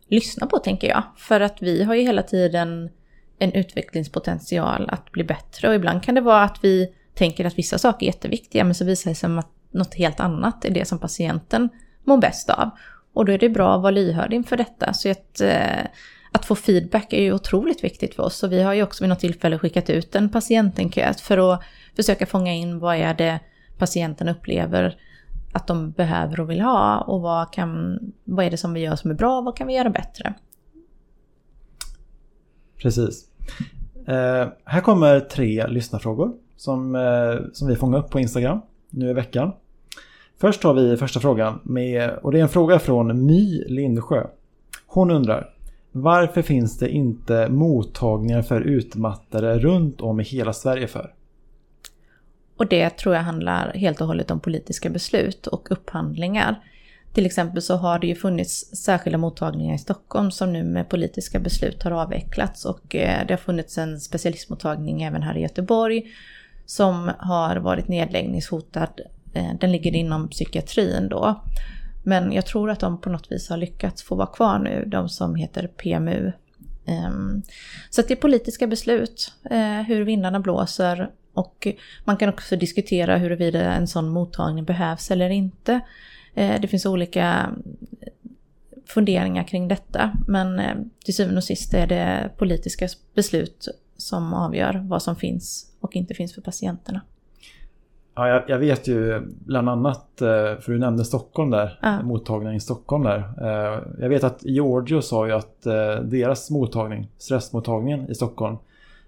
lyssna 0.08 0.46
på 0.46 0.58
tänker 0.58 0.88
jag. 0.88 1.02
För 1.16 1.40
att 1.40 1.62
vi 1.62 1.82
har 1.82 1.94
ju 1.94 2.02
hela 2.02 2.22
tiden 2.22 2.90
en 3.38 3.52
utvecklingspotential 3.52 4.88
att 4.90 5.12
bli 5.12 5.24
bättre 5.24 5.68
och 5.68 5.74
ibland 5.74 6.02
kan 6.02 6.14
det 6.14 6.20
vara 6.20 6.42
att 6.42 6.58
vi 6.62 6.92
tänker 7.14 7.44
att 7.44 7.58
vissa 7.58 7.78
saker 7.78 8.06
är 8.06 8.10
jätteviktiga 8.10 8.64
men 8.64 8.74
så 8.74 8.84
visar 8.84 9.10
det 9.10 9.14
sig 9.14 9.38
att 9.38 9.48
något 9.70 9.94
helt 9.94 10.20
annat 10.20 10.64
är 10.64 10.70
det 10.70 10.84
som 10.84 10.98
patienten 10.98 11.68
mår 12.04 12.18
bäst 12.18 12.50
av. 12.50 12.70
Och 13.12 13.24
då 13.24 13.32
är 13.32 13.38
det 13.38 13.48
bra 13.48 13.74
att 13.74 13.82
vara 13.82 13.90
lyhörd 13.90 14.32
inför 14.32 14.56
detta. 14.56 14.92
Så 14.92 15.10
att 15.10 15.40
eh, 15.40 15.86
att 16.32 16.44
få 16.44 16.54
feedback 16.54 17.12
är 17.12 17.22
ju 17.22 17.32
otroligt 17.32 17.84
viktigt 17.84 18.14
för 18.14 18.22
oss. 18.22 18.42
Och 18.42 18.52
vi 18.52 18.62
har 18.62 18.74
ju 18.74 18.82
också 18.82 19.04
vid 19.04 19.08
något 19.08 19.20
tillfälle 19.20 19.58
skickat 19.58 19.90
ut 19.90 20.14
en 20.14 20.28
patientenkät 20.28 21.20
för 21.20 21.54
att 21.54 21.62
försöka 21.96 22.26
fånga 22.26 22.54
in 22.54 22.78
vad 22.78 22.96
är 22.96 23.14
det 23.14 23.40
patienten 23.78 24.28
upplever 24.28 24.96
att 25.52 25.66
de 25.66 25.90
behöver 25.90 26.40
och 26.40 26.50
vill 26.50 26.60
ha 26.60 27.00
och 27.00 27.20
vad, 27.20 27.52
kan, 27.52 27.98
vad 28.24 28.44
är 28.44 28.50
det 28.50 28.56
som 28.56 28.74
vi 28.74 28.80
gör 28.80 28.96
som 28.96 29.10
är 29.10 29.14
bra 29.14 29.38
och 29.38 29.44
vad 29.44 29.56
kan 29.56 29.66
vi 29.66 29.74
göra 29.74 29.90
bättre. 29.90 30.34
Precis. 32.76 33.24
Eh, 34.06 34.48
här 34.64 34.80
kommer 34.80 35.20
tre 35.20 35.66
lyssnarfrågor 35.66 36.32
som, 36.56 36.94
eh, 36.94 37.50
som 37.52 37.68
vi 37.68 37.76
fångar 37.76 37.98
upp 37.98 38.10
på 38.10 38.20
Instagram 38.20 38.60
nu 38.90 39.10
i 39.10 39.12
veckan. 39.12 39.52
Först 40.40 40.62
har 40.62 40.74
vi 40.74 40.96
första 40.96 41.20
frågan 41.20 41.60
med, 41.62 42.10
och 42.10 42.32
det 42.32 42.38
är 42.38 42.42
en 42.42 42.48
fråga 42.48 42.78
från 42.78 43.26
My 43.26 43.64
Lindsjö. 43.64 44.26
Hon 44.86 45.10
undrar 45.10 45.54
varför 45.92 46.42
finns 46.42 46.78
det 46.78 46.88
inte 46.88 47.48
mottagningar 47.48 48.42
för 48.42 48.60
utmattade 48.60 49.58
runt 49.58 50.00
om 50.00 50.20
i 50.20 50.24
hela 50.24 50.52
Sverige 50.52 50.86
för? 50.86 51.14
Och 52.56 52.66
det 52.66 52.90
tror 52.90 53.14
jag 53.14 53.22
handlar 53.22 53.72
helt 53.72 54.00
och 54.00 54.06
hållet 54.06 54.30
om 54.30 54.40
politiska 54.40 54.90
beslut 54.90 55.46
och 55.46 55.70
upphandlingar. 55.70 56.62
Till 57.12 57.26
exempel 57.26 57.62
så 57.62 57.76
har 57.76 57.98
det 57.98 58.06
ju 58.06 58.14
funnits 58.14 58.76
särskilda 58.76 59.18
mottagningar 59.18 59.74
i 59.74 59.78
Stockholm 59.78 60.30
som 60.30 60.52
nu 60.52 60.62
med 60.62 60.88
politiska 60.88 61.38
beslut 61.38 61.82
har 61.82 61.90
avvecklats 61.90 62.64
och 62.64 62.96
eh, 62.96 63.26
det 63.26 63.32
har 63.32 63.38
funnits 63.38 63.78
en 63.78 64.00
specialistmottagning 64.00 65.02
även 65.02 65.22
här 65.22 65.36
i 65.36 65.40
Göteborg 65.40 66.02
som 66.66 67.10
har 67.18 67.56
varit 67.56 67.88
nedläggningshotad. 67.88 69.00
Eh, 69.32 69.54
den 69.60 69.72
ligger 69.72 69.94
inom 69.94 70.28
psykiatrin 70.28 71.08
då. 71.08 71.40
Men 72.02 72.32
jag 72.32 72.46
tror 72.46 72.70
att 72.70 72.80
de 72.80 73.00
på 73.00 73.10
något 73.10 73.32
vis 73.32 73.48
har 73.48 73.56
lyckats 73.56 74.02
få 74.02 74.14
vara 74.14 74.26
kvar 74.26 74.58
nu, 74.58 74.84
de 74.86 75.08
som 75.08 75.34
heter 75.34 75.66
PMU. 75.66 76.32
Ehm, 76.84 77.42
så 77.90 78.02
det 78.02 78.10
är 78.10 78.16
politiska 78.16 78.66
beslut, 78.66 79.32
eh, 79.50 79.80
hur 79.80 80.04
vindarna 80.04 80.40
blåser 80.40 81.10
och 81.34 81.68
man 82.04 82.16
kan 82.16 82.28
också 82.28 82.56
diskutera 82.56 83.16
huruvida 83.16 83.72
en 83.72 83.86
sån 83.86 84.08
mottagning 84.08 84.64
behövs 84.64 85.10
eller 85.10 85.30
inte. 85.30 85.80
Eh, 86.34 86.60
det 86.60 86.68
finns 86.68 86.86
olika 86.86 87.50
eh, 88.00 88.08
funderingar 88.86 89.44
kring 89.44 89.68
detta, 89.68 90.12
men 90.28 90.60
till 91.04 91.14
syvende 91.14 91.38
och 91.38 91.44
sist 91.44 91.74
är 91.74 91.86
det 91.86 92.30
politiska 92.36 92.88
beslut 93.14 93.68
som 93.96 94.34
avgör 94.34 94.86
vad 94.88 95.02
som 95.02 95.16
finns 95.16 95.66
och 95.80 95.96
inte 95.96 96.14
finns 96.14 96.34
för 96.34 96.42
patienterna. 96.42 97.00
Ja, 98.20 98.28
jag, 98.28 98.42
jag, 98.46 98.58
vet 98.58 98.88
ju 98.88 99.20
bland 99.26 99.68
annat, 99.68 100.20
eh, 100.20 100.28
för 100.60 100.72
du 100.72 100.78
nämnde 100.78 101.04
Stockholm 101.04 101.50
där, 101.50 101.78
ja. 101.82 102.02
mottagningen 102.02 102.56
i 102.56 102.60
Stockholm 102.60 103.04
där. 103.04 103.18
Eh, 103.18 103.82
jag 104.00 104.08
vet 104.08 104.24
att 104.24 104.44
Giorgio 104.44 105.00
sa 105.02 105.26
ju 105.26 105.32
att 105.32 105.66
eh, 105.66 105.94
deras 106.02 106.50
mottagning, 106.50 107.08
stressmottagningen 107.18 108.10
i 108.10 108.14
Stockholm, 108.14 108.56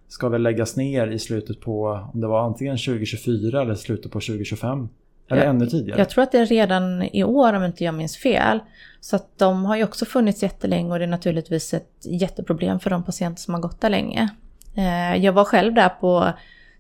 ska 0.09 0.29
väl 0.29 0.43
läggas 0.43 0.77
ner 0.77 1.07
i 1.07 1.19
slutet 1.19 1.61
på, 1.61 2.09
om 2.13 2.21
det 2.21 2.27
var 2.27 2.45
antingen 2.45 2.77
2024 2.77 3.63
eller 3.63 3.75
slutet 3.75 4.13
på 4.13 4.21
2025. 4.21 4.89
Eller 5.29 5.43
ja, 5.43 5.49
ännu 5.51 5.67
tidigare. 5.67 5.99
Jag 5.99 6.09
tror 6.09 6.25
att 6.25 6.33
det 6.33 6.39
är 6.39 6.47
redan 6.47 7.03
i 7.03 7.25
år 7.25 7.53
om 7.53 7.65
inte 7.65 7.85
jag 7.85 7.95
minns 7.95 8.17
fel. 8.17 8.59
Så 9.01 9.17
att 9.17 9.39
de 9.39 9.65
har 9.65 9.77
ju 9.77 9.85
också 9.85 10.05
funnits 10.05 10.43
jättelänge 10.43 10.93
och 10.93 10.99
det 10.99 11.05
är 11.05 11.09
naturligtvis 11.09 11.75
ett 11.75 11.93
jätteproblem 12.03 12.81
för 12.81 12.91
de 12.91 13.03
patienter 13.03 13.41
som 13.41 13.55
har 13.55 13.61
gått 13.61 13.81
där 13.81 13.91
länge. 13.91 14.29
Jag 15.19 15.33
var 15.33 15.45
själv 15.45 15.75
där 15.75 15.89
på 15.89 16.33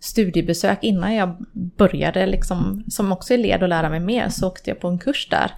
studiebesök 0.03 0.79
innan 0.83 1.15
jag 1.15 1.37
började, 1.53 2.27
liksom, 2.27 2.85
som 2.89 3.13
också 3.13 3.35
är 3.35 3.39
led 3.39 3.63
att 3.63 3.69
lära 3.69 3.89
mig 3.89 4.01
mer, 4.01 4.29
så 4.29 4.47
åkte 4.47 4.71
jag 4.71 4.81
på 4.81 4.89
en 4.89 4.99
kurs 4.99 5.29
där. 5.31 5.53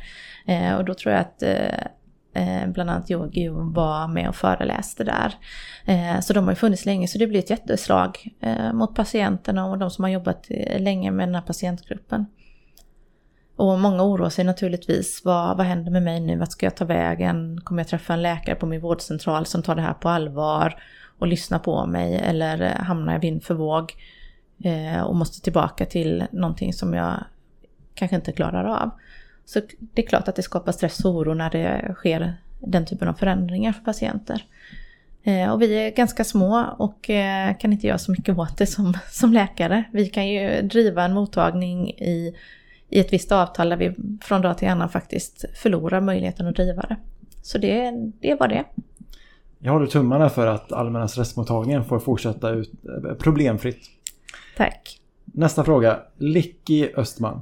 Eh, 0.46 0.74
och 0.74 0.84
då 0.84 0.94
tror 0.94 1.12
jag 1.12 1.20
att 1.20 1.42
eh, 1.42 1.78
eh, 2.34 2.68
bland 2.68 2.90
annat 2.90 3.10
Yogi 3.10 3.48
var 3.48 4.08
med 4.08 4.28
och 4.28 4.36
föreläste 4.36 5.04
där. 5.04 5.34
Eh, 5.84 6.20
så 6.20 6.32
de 6.32 6.44
har 6.44 6.52
ju 6.52 6.56
funnits 6.56 6.86
länge 6.86 7.08
så 7.08 7.18
det 7.18 7.26
blir 7.26 7.38
ett 7.38 7.50
jätteslag 7.50 8.18
eh, 8.40 8.72
mot 8.72 8.94
patienterna 8.94 9.66
och 9.66 9.78
de 9.78 9.90
som 9.90 10.04
har 10.04 10.10
jobbat 10.10 10.46
eh, 10.50 10.80
länge 10.80 11.10
med 11.10 11.28
den 11.28 11.34
här 11.34 11.42
patientgruppen. 11.42 12.26
Och 13.56 13.78
många 13.78 14.02
oroar 14.02 14.30
sig 14.30 14.44
naturligtvis. 14.44 15.22
Vad, 15.24 15.56
vad 15.56 15.66
händer 15.66 15.90
med 15.90 16.02
mig 16.02 16.20
nu? 16.20 16.36
Vart 16.36 16.52
ska 16.52 16.66
jag 16.66 16.76
ta 16.76 16.84
vägen? 16.84 17.60
Kommer 17.64 17.82
jag 17.82 17.88
träffa 17.88 18.12
en 18.12 18.22
läkare 18.22 18.54
på 18.54 18.66
min 18.66 18.80
vårdcentral 18.80 19.46
som 19.46 19.62
tar 19.62 19.74
det 19.74 19.82
här 19.82 19.94
på 19.94 20.08
allvar 20.08 20.82
och 21.18 21.26
lyssnar 21.26 21.58
på 21.58 21.86
mig? 21.86 22.16
Eller 22.16 22.62
eh, 22.62 22.84
hamnar 22.84 23.12
jag 23.12 23.20
vind 23.20 23.44
för 23.44 23.54
våg 23.54 23.82
eh, 23.82 24.23
Eh, 24.62 25.02
och 25.02 25.16
måste 25.16 25.40
tillbaka 25.40 25.86
till 25.86 26.24
någonting 26.32 26.72
som 26.72 26.94
jag 26.94 27.24
kanske 27.94 28.16
inte 28.16 28.32
klarar 28.32 28.64
av? 28.64 28.90
Så 29.44 29.60
det 29.78 30.02
är 30.02 30.06
klart 30.06 30.28
att 30.28 30.36
det 30.36 30.42
skapar 30.42 30.72
stress 30.72 31.04
och 31.04 31.14
oro 31.14 31.34
när 31.34 31.50
det 31.50 31.94
sker 31.94 32.34
den 32.60 32.86
typen 32.86 33.08
av 33.08 33.14
förändringar 33.14 33.72
för 33.72 33.84
patienter. 33.84 34.44
Eh, 35.22 35.50
och 35.52 35.62
vi 35.62 35.74
är 35.74 35.90
ganska 35.90 36.24
små 36.24 36.66
och 36.78 37.10
eh, 37.10 37.56
kan 37.56 37.72
inte 37.72 37.86
göra 37.86 37.98
så 37.98 38.10
mycket 38.10 38.38
åt 38.38 38.56
det 38.56 38.66
som, 38.66 38.98
som 39.10 39.32
läkare. 39.32 39.84
Vi 39.92 40.06
kan 40.06 40.28
ju 40.28 40.62
driva 40.62 41.04
en 41.04 41.14
mottagning 41.14 41.90
i 41.90 42.34
i 42.94 43.00
ett 43.00 43.12
visst 43.12 43.32
avtal 43.32 43.68
där 43.68 43.76
vi 43.76 43.94
från 44.22 44.42
dag 44.42 44.58
till 44.58 44.68
annan 44.68 44.88
faktiskt 44.88 45.44
förlorar 45.54 46.00
möjligheten 46.00 46.46
att 46.46 46.56
driva 46.56 46.82
det. 46.82 46.96
Så 47.42 47.58
det, 47.58 47.92
det 48.20 48.34
var 48.34 48.48
det. 48.48 48.64
Jag 49.58 49.72
håller 49.72 49.86
tummarna 49.86 50.28
för 50.28 50.46
att 50.46 50.72
Allmänna 50.72 51.08
stressmottagningen 51.08 51.84
får 51.84 51.98
fortsätta 51.98 52.50
ut 52.50 52.72
eh, 52.84 53.14
problemfritt. 53.14 53.90
Tack. 54.56 55.00
Nästa 55.24 55.64
fråga. 55.64 56.00
Licky 56.16 56.88
Östman. 56.96 57.40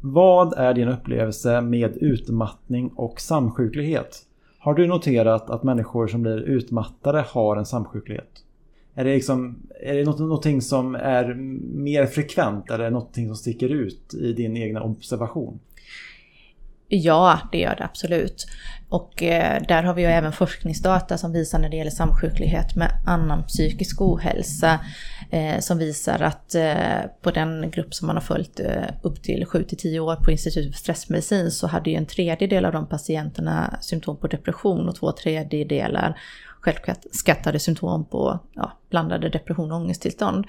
Vad 0.00 0.52
är 0.52 0.74
din 0.74 0.88
upplevelse 0.88 1.60
med 1.60 1.96
utmattning 1.96 2.88
och 2.88 3.20
samsjuklighet? 3.20 4.24
Har 4.58 4.74
du 4.74 4.86
noterat 4.86 5.50
att 5.50 5.62
människor 5.62 6.06
som 6.06 6.22
blir 6.22 6.38
utmattade 6.38 7.24
har 7.28 7.56
en 7.56 7.66
samsjuklighet? 7.66 8.44
Är 8.94 9.04
det, 9.04 9.14
liksom, 9.14 9.56
är 9.80 9.94
det 9.94 10.04
något, 10.04 10.18
någonting 10.18 10.62
som 10.62 10.94
är 10.94 11.34
mer 11.74 12.06
frekvent 12.06 12.70
eller 12.70 12.90
någonting 12.90 13.26
som 13.26 13.36
sticker 13.36 13.68
ut 13.68 14.14
i 14.14 14.32
din 14.32 14.56
egna 14.56 14.82
observation? 14.82 15.60
Ja, 16.88 17.40
det 17.52 17.58
gör 17.58 17.76
det 17.76 17.84
absolut. 17.84 18.46
Och 18.88 19.22
eh, 19.22 19.62
där 19.68 19.82
har 19.82 19.94
vi 19.94 20.02
ju 20.02 20.08
även 20.08 20.32
forskningsdata 20.32 21.18
som 21.18 21.32
visar 21.32 21.58
när 21.58 21.68
det 21.68 21.76
gäller 21.76 21.90
samsjuklighet 21.90 22.76
med 22.76 22.90
annan 23.06 23.44
psykisk 23.44 24.00
ohälsa. 24.00 24.80
Eh, 25.30 25.58
som 25.58 25.78
visar 25.78 26.20
att 26.20 26.54
eh, 26.54 27.00
på 27.22 27.30
den 27.30 27.70
grupp 27.70 27.94
som 27.94 28.06
man 28.06 28.16
har 28.16 28.20
följt 28.20 28.60
eh, 28.60 28.84
upp 29.02 29.22
till 29.22 29.44
7-10 29.44 29.98
år 29.98 30.16
på 30.16 30.30
Institutet 30.30 30.72
för 30.72 30.78
stressmedicin 30.78 31.50
så 31.50 31.66
hade 31.66 31.90
ju 31.90 31.96
en 31.96 32.06
tredjedel 32.06 32.64
av 32.64 32.72
de 32.72 32.86
patienterna 32.86 33.78
symptom 33.80 34.16
på 34.16 34.26
depression 34.26 34.88
och 34.88 34.96
två 34.96 35.12
tredjedelar 35.12 36.20
självskattade 36.60 37.58
symptom 37.58 38.04
på 38.04 38.38
ja, 38.54 38.72
blandade 38.90 39.28
depression 39.28 39.72
och 39.72 39.78
ångesttillstånd. 39.78 40.46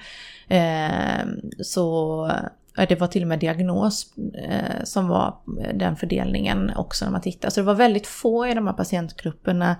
Eh, 0.48 1.26
så 1.62 2.32
det 2.74 3.00
var 3.00 3.06
till 3.06 3.22
och 3.22 3.28
med 3.28 3.38
diagnos 3.38 4.14
eh, 4.48 4.84
som 4.84 5.08
var 5.08 5.36
eh, 5.60 5.76
den 5.76 5.96
fördelningen 5.96 6.72
också 6.76 7.04
när 7.04 7.12
man 7.12 7.20
tittar. 7.20 7.50
Så 7.50 7.60
det 7.60 7.66
var 7.66 7.74
väldigt 7.74 8.06
få 8.06 8.46
i 8.46 8.54
de 8.54 8.66
här 8.66 8.74
patientgrupperna 8.74 9.76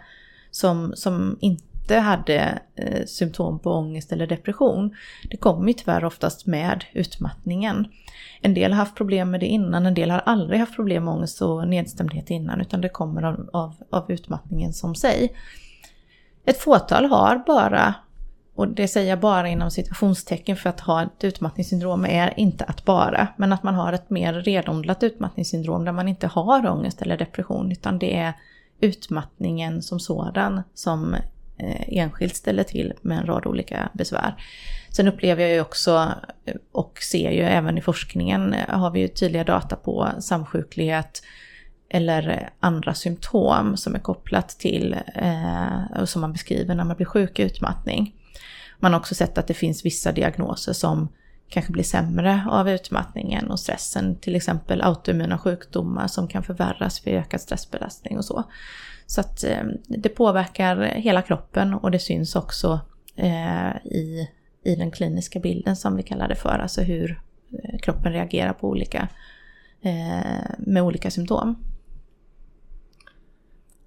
som, 0.51 0.93
som 0.97 1.39
inte 1.41 1.97
hade 1.97 2.59
eh, 2.77 3.07
symptom 3.07 3.59
på 3.59 3.73
ångest 3.73 4.13
eller 4.13 4.27
depression. 4.27 4.95
Det 5.31 5.37
kommer 5.37 5.69
ju 5.69 5.73
tyvärr 5.73 6.05
oftast 6.05 6.47
med 6.47 6.85
utmattningen. 6.93 7.87
En 8.41 8.55
del 8.55 8.73
har 8.73 8.79
haft 8.79 8.97
problem 8.97 9.31
med 9.31 9.41
det 9.41 9.47
innan, 9.47 9.87
en 9.87 9.95
del 9.95 10.11
har 10.11 10.19
aldrig 10.19 10.61
haft 10.61 10.77
problem 10.77 11.05
med 11.05 11.15
ångest 11.15 11.43
och 11.43 11.69
nedstämdhet 11.69 12.31
innan, 12.31 12.61
utan 12.61 12.81
det 12.81 12.89
kommer 12.89 13.23
av, 13.23 13.51
av, 13.53 13.75
av 13.91 14.11
utmattningen 14.13 14.73
som 14.73 14.95
sig. 14.95 15.37
Ett 16.45 16.61
fåtal 16.61 17.05
har 17.05 17.43
bara, 17.47 17.95
och 18.55 18.69
det 18.69 18.89
säger 18.89 19.11
jag 19.11 19.21
bara 19.21 19.49
inom 19.49 19.71
situationstecken 19.71 20.57
för 20.57 20.71
att 20.71 20.81
ha 20.81 21.03
ett 21.03 21.25
utmattningssyndrom 21.25 22.05
är 22.05 22.41
inte 22.41 22.65
att 22.65 22.85
bara, 22.85 23.29
men 23.37 23.53
att 23.53 23.63
man 23.63 23.75
har 23.75 23.93
ett 23.93 24.11
mer 24.11 24.33
renodlat 24.33 25.03
utmattningssyndrom 25.03 25.85
där 25.85 25.93
man 25.93 26.09
inte 26.09 26.27
har 26.27 26.71
ångest 26.71 27.03
eller 27.03 27.19
depression 27.19 27.73
utan 27.73 27.99
det 27.99 28.17
är 28.17 28.33
utmattningen 28.81 29.83
som 29.83 30.01
sådan 30.01 30.63
som 30.75 31.15
eh, 31.59 31.99
enskilt 31.99 32.37
ställer 32.37 32.63
till 32.63 32.93
med 33.03 33.19
en 33.19 33.27
rad 33.27 33.47
olika 33.47 33.89
besvär. 33.93 34.35
Sen 34.91 35.09
upplever 35.09 35.43
jag 35.43 35.53
ju 35.53 35.61
också, 35.61 36.13
eh, 36.45 36.55
och 36.73 36.99
ser 37.11 37.31
ju 37.31 37.43
även 37.43 37.79
i 37.79 37.81
forskningen, 37.81 38.55
har 38.69 38.91
vi 38.91 39.01
ju 39.01 39.09
tydliga 39.09 39.45
data 39.45 39.77
på 39.77 40.09
samsjuklighet, 40.21 41.23
eller 41.89 42.51
andra 42.61 42.95
symptom 42.95 43.77
som 43.77 43.95
är 43.95 43.99
kopplat 43.99 44.49
till, 44.49 44.97
eh, 45.15 46.01
och 46.01 46.09
som 46.09 46.21
man 46.21 46.33
beskriver 46.33 46.75
när 46.75 46.85
man 46.85 46.97
blir 46.97 47.07
sjuk 47.07 47.39
i 47.39 47.43
utmattning. 47.43 48.15
Man 48.81 48.93
har 48.93 49.01
också 49.01 49.15
sett 49.15 49.39
att 49.39 49.47
det 49.47 49.55
finns 49.55 49.85
vissa 49.85 50.13
diagnoser 50.13 50.73
som 50.73 51.09
kanske 51.49 51.73
blir 51.73 51.85
sämre 51.85 52.45
av 52.51 52.69
utmattningen 52.69 53.51
och 53.51 53.61
stressen, 53.61 54.17
till 54.17 54.37
exempel 54.37 54.83
autoimmuna 54.83 55.39
sjukdomar 55.39 56.07
som 56.07 56.29
kan 56.29 56.43
förvärras 56.43 57.07
vid 57.07 57.15
ökad 57.15 57.41
stressbelastning 57.41 58.19
och 58.19 58.25
så. 58.25 58.45
Så 59.07 59.21
att 59.21 59.45
eh, 59.45 59.65
det 59.89 60.09
påverkar 60.09 60.77
hela 60.83 61.23
kroppen 61.23 61.75
och 61.75 61.91
det 61.91 61.99
syns 61.99 62.37
också 62.37 62.81
eh, 63.17 63.77
i, 63.85 64.29
i 64.65 64.75
den 64.77 64.91
kliniska 64.91 65.41
bilden 65.41 65.77
som 65.77 65.97
vi 65.97 66.03
kallar 66.03 66.29
det 66.29 66.35
för, 66.35 66.59
alltså 66.59 66.81
hur 66.81 67.21
eh, 67.53 67.79
kroppen 67.79 68.13
reagerar 68.13 68.53
på 68.53 68.69
olika, 68.69 69.09
eh, 69.83 70.51
med 70.59 70.83
olika 70.83 71.11
symptom. 71.11 71.65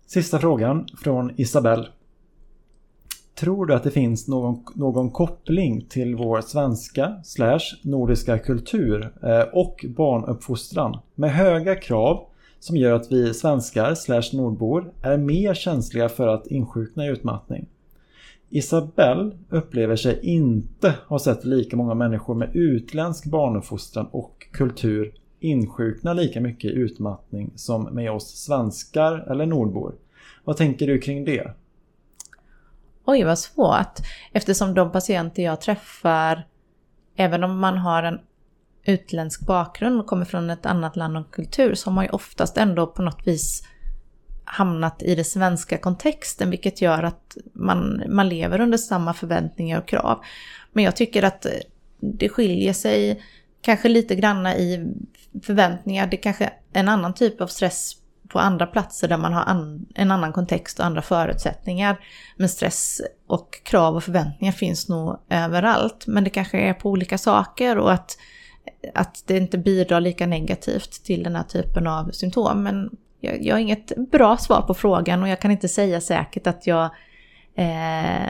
Sista 0.05 0.39
frågan 0.39 0.87
från 1.03 1.31
Isabelle. 1.39 1.87
Tror 3.35 3.65
du 3.65 3.73
att 3.73 3.83
det 3.83 3.91
finns 3.91 4.27
någon, 4.27 4.63
någon 4.75 5.11
koppling 5.11 5.85
till 5.89 6.15
vår 6.15 6.41
svenska 6.41 7.13
slash 7.23 7.59
nordiska 7.81 8.39
kultur 8.39 9.13
eh, 9.23 9.41
och 9.53 9.85
barnuppfostran 9.87 10.97
med 11.15 11.31
höga 11.31 11.75
krav 11.75 12.25
som 12.59 12.77
gör 12.77 12.95
att 12.95 13.11
vi 13.11 13.33
svenskar 13.33 13.95
slash 13.95 14.37
nordbor 14.37 14.91
är 15.01 15.17
mer 15.17 15.53
känsliga 15.53 16.09
för 16.09 16.27
att 16.27 16.47
insjukna 16.47 17.05
i 17.05 17.09
utmattning? 17.09 17.65
Isabelle 18.49 19.31
upplever 19.49 19.95
sig 19.95 20.19
inte 20.21 20.93
ha 21.07 21.19
sett 21.19 21.45
lika 21.45 21.77
många 21.77 21.93
människor 21.93 22.35
med 22.35 22.55
utländsk 22.55 23.25
barnuppfostran 23.25 24.07
och 24.11 24.47
kultur 24.51 25.13
insjukna 25.39 26.13
lika 26.13 26.41
mycket 26.41 26.71
i 26.71 26.73
utmattning 26.73 27.51
som 27.55 27.83
med 27.83 28.11
oss 28.11 28.27
svenskar 28.27 29.31
eller 29.31 29.45
nordbor. 29.45 29.95
Vad 30.43 30.57
tänker 30.57 30.87
du 30.87 30.99
kring 30.99 31.25
det? 31.25 31.51
Oj, 33.05 33.23
vad 33.23 33.39
svårt. 33.39 33.99
Eftersom 34.31 34.73
de 34.73 34.91
patienter 34.91 35.43
jag 35.43 35.61
träffar, 35.61 36.47
även 37.15 37.43
om 37.43 37.59
man 37.59 37.77
har 37.77 38.03
en 38.03 38.19
utländsk 38.85 39.45
bakgrund 39.45 39.99
och 39.99 40.07
kommer 40.07 40.25
från 40.25 40.49
ett 40.49 40.65
annat 40.65 40.95
land 40.95 41.17
och 41.17 41.33
kultur, 41.33 41.75
så 41.75 41.89
har 41.89 41.95
man 41.95 42.05
ju 42.05 42.09
oftast 42.09 42.57
ändå 42.57 42.87
på 42.87 43.01
något 43.01 43.27
vis 43.27 43.63
hamnat 44.45 45.03
i 45.03 45.15
den 45.15 45.25
svenska 45.25 45.77
kontexten, 45.77 46.49
vilket 46.49 46.81
gör 46.81 47.03
att 47.03 47.37
man, 47.53 48.03
man 48.09 48.29
lever 48.29 48.61
under 48.61 48.77
samma 48.77 49.13
förväntningar 49.13 49.79
och 49.79 49.87
krav. 49.87 50.23
Men 50.71 50.83
jag 50.83 50.95
tycker 50.95 51.23
att 51.23 51.45
eh, 51.45 51.51
det 51.99 52.29
skiljer 52.29 52.73
sig 52.73 53.23
kanske 53.61 53.89
lite 53.89 54.15
granna 54.15 54.57
i 54.57 54.93
förväntningar. 55.43 56.07
Det 56.07 56.17
är 56.17 56.21
kanske 56.21 56.53
en 56.73 56.89
annan 56.89 57.13
typ 57.13 57.41
av 57.41 57.47
stress 57.47 57.95
på 58.27 58.39
andra 58.39 58.65
platser 58.65 59.07
där 59.07 59.17
man 59.17 59.33
har 59.33 59.43
an, 59.43 59.85
en 59.95 60.11
annan 60.11 60.33
kontext 60.33 60.79
och 60.79 60.85
andra 60.85 61.01
förutsättningar. 61.01 61.99
Men 62.37 62.49
stress 62.49 63.01
och 63.27 63.59
krav 63.63 63.95
och 63.95 64.03
förväntningar 64.03 64.51
finns 64.51 64.89
nog 64.89 65.19
överallt. 65.29 66.07
Men 66.07 66.23
det 66.23 66.29
kanske 66.29 66.57
är 66.57 66.73
på 66.73 66.89
olika 66.89 67.17
saker 67.17 67.77
och 67.77 67.93
att, 67.93 68.17
att 68.93 69.23
det 69.25 69.37
inte 69.37 69.57
bidrar 69.57 70.01
lika 70.01 70.27
negativt 70.27 71.03
till 71.03 71.23
den 71.23 71.35
här 71.35 71.43
typen 71.43 71.87
av 71.87 72.11
symptom. 72.11 72.63
Men 72.63 72.89
jag, 73.19 73.45
jag 73.45 73.55
har 73.55 73.59
inget 73.59 73.91
bra 74.11 74.37
svar 74.37 74.61
på 74.61 74.73
frågan 74.73 75.23
och 75.23 75.29
jag 75.29 75.39
kan 75.39 75.51
inte 75.51 75.67
säga 75.67 76.01
säkert 76.01 76.47
att 76.47 76.67
jag 76.67 76.89
eh, 77.55 78.27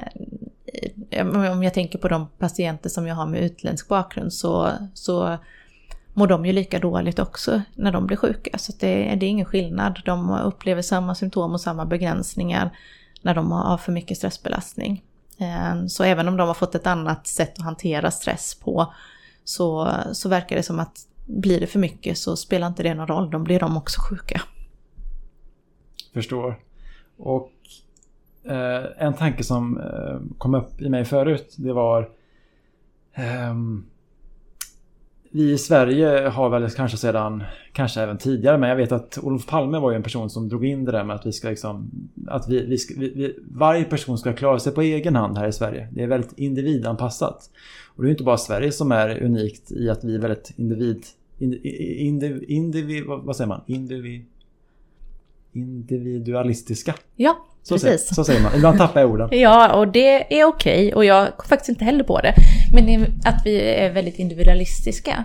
om 1.22 1.64
jag 1.64 1.74
tänker 1.74 2.00
på 2.00 2.08
de 2.08 2.28
patienter 2.28 2.90
som 2.90 3.08
jag 3.08 3.16
har 3.16 3.26
med 3.26 3.42
utländsk 3.42 3.88
bakgrund 3.88 4.34
så, 4.34 4.72
så 4.94 5.38
mår 6.14 6.28
de 6.28 6.46
ju 6.46 6.54
lika 6.54 6.80
dåligt 6.80 7.20
också 7.20 7.62
när 7.76 7.92
de 7.92 8.08
blir 8.08 8.18
sjuka. 8.18 8.58
Så 8.58 8.74
det, 8.80 9.16
det 9.16 9.26
är 9.26 9.30
ingen 9.30 9.46
skillnad. 9.46 10.02
De 10.06 10.30
upplever 10.30 10.82
samma 10.82 11.16
symptom 11.16 11.52
och 11.52 11.62
samma 11.62 11.86
begränsningar 11.86 12.78
när 13.22 13.36
de 13.36 13.52
har 13.52 13.78
för 13.78 13.92
mycket 13.92 14.18
stressbelastning. 14.18 15.04
Eh, 15.38 15.86
så 15.88 16.04
även 16.04 16.28
om 16.28 16.38
de 16.38 16.48
har 16.48 16.54
fått 16.54 16.76
ett 16.76 16.88
annat 16.88 17.28
sätt 17.28 17.60
att 17.60 17.66
hantera 17.66 18.12
stress 18.12 18.56
på 18.56 18.94
så, 19.44 19.92
så 20.14 20.30
verkar 20.30 20.56
det 20.56 20.64
som 20.64 20.80
att 20.80 21.08
blir 21.26 21.60
det 21.60 21.68
för 21.68 21.80
mycket 21.80 22.18
så 22.18 22.36
spelar 22.36 22.68
inte 22.68 22.84
det 22.84 22.94
någon 22.94 23.08
roll, 23.08 23.32
då 23.32 23.40
blir 23.40 23.60
de 23.60 23.78
också 23.78 24.02
sjuka. 24.02 24.42
Förstår. 26.14 26.60
Och 27.18 27.52
eh, 28.44 28.86
en 28.98 29.14
tanke 29.14 29.44
som 29.44 29.78
eh, 29.78 30.38
kom 30.38 30.56
upp 30.56 30.82
i 30.82 30.90
mig 30.90 31.06
förut, 31.06 31.56
det 31.58 31.74
var 31.74 32.10
eh, 33.14 33.54
vi 35.36 35.52
i 35.52 35.58
Sverige 35.58 36.30
har 36.30 36.50
väl 36.50 36.70
kanske 36.70 36.98
sedan, 36.98 37.44
kanske 37.72 38.02
även 38.02 38.18
tidigare, 38.18 38.58
men 38.58 38.70
jag 38.70 38.76
vet 38.76 38.92
att 38.92 39.18
Olof 39.22 39.48
Palme 39.48 39.80
var 39.80 39.92
ju 39.92 39.96
en 39.96 40.04
person 40.04 40.30
som 40.30 40.50
drog 40.50 40.66
in 40.66 40.86
det 40.86 40.92
där 40.92 41.04
med 41.04 41.16
att 41.16 41.26
vi 41.26 41.32
ska 41.32 41.50
liksom, 41.50 41.92
att 42.28 42.50
vi, 42.50 42.66
vi, 42.66 42.78
ska, 42.78 43.00
vi, 43.00 43.10
vi 43.10 43.40
varje 43.52 43.84
person 43.84 44.18
ska 44.18 44.34
klara 44.34 44.60
sig 44.60 44.74
på 44.74 44.82
egen 44.82 45.16
hand 45.16 45.38
här 45.38 45.48
i 45.48 45.52
Sverige. 45.52 45.88
Det 45.92 46.04
är 46.04 46.08
väldigt 46.08 46.34
individanpassat. 46.38 47.50
Och 47.96 48.04
det 48.04 48.10
är 48.10 48.12
inte 48.12 48.24
bara 48.24 48.38
Sverige 48.38 48.72
som 48.72 48.92
är 48.92 49.24
unikt 49.24 49.72
i 49.72 49.90
att 49.90 50.04
vi 50.04 50.16
är 50.16 50.20
väldigt 50.20 50.54
individ, 50.56 51.06
individ, 51.40 52.44
individ 52.48 53.04
vad 53.06 53.36
säger 53.36 53.48
man? 53.48 53.62
Individ, 53.68 54.26
individualistiska. 55.52 56.96
Ja, 57.16 57.46
så 57.64 57.76
precis. 57.76 57.82
Säger, 57.82 57.98
så 57.98 58.24
säger 58.24 58.42
man. 58.42 58.56
Ibland 58.56 58.78
tappar 58.78 59.02
jag 59.02 59.12
orden. 59.12 59.30
ja, 59.32 59.74
och 59.74 59.88
det 59.88 60.40
är 60.40 60.46
okej. 60.46 60.94
Och 60.94 61.06
jag 61.06 61.38
kom 61.38 61.48
faktiskt 61.50 61.70
inte 61.70 61.86
heller 61.86 62.04
på 62.04 62.22
det. 62.22 62.34
Men 62.74 63.06
att 63.26 63.42
vi 63.46 63.62
är 63.62 63.94
väldigt 63.94 64.20
individualistiska. 64.20 65.24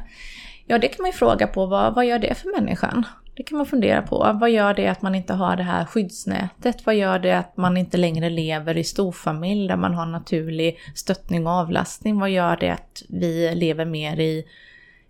Ja, 0.67 0.79
det 0.79 0.89
kan 0.89 1.03
man 1.03 1.11
ju 1.11 1.17
fråga 1.17 1.47
på. 1.47 1.67
Vad, 1.67 1.95
vad 1.95 2.07
gör 2.07 2.19
det 2.19 2.35
för 2.35 2.61
människan? 2.61 3.07
Det 3.39 3.43
kan 3.43 3.59
man 3.59 3.67
fundera 3.67 4.03
på. 4.03 4.37
Vad 4.41 4.51
gör 4.51 4.75
det 4.75 4.87
att 4.87 5.03
man 5.03 5.15
inte 5.15 5.35
har 5.35 5.57
det 5.57 5.63
här 5.63 5.85
skyddsnätet? 5.85 6.87
Vad 6.87 6.95
gör 6.95 7.19
det 7.19 7.39
att 7.39 7.57
man 7.57 7.77
inte 7.77 7.97
längre 7.97 8.31
lever 8.31 8.77
i 8.77 8.85
storfamilj 8.85 9.69
där 9.69 9.77
man 9.77 9.95
har 9.95 10.07
naturlig 10.07 10.79
stöttning 10.95 11.47
och 11.47 11.53
avlastning? 11.53 12.21
Vad 12.21 12.31
gör 12.31 12.57
det 12.57 12.71
att 12.71 13.03
vi 13.09 13.55
lever 13.55 13.85
mer 13.85 14.21
i 14.21 14.45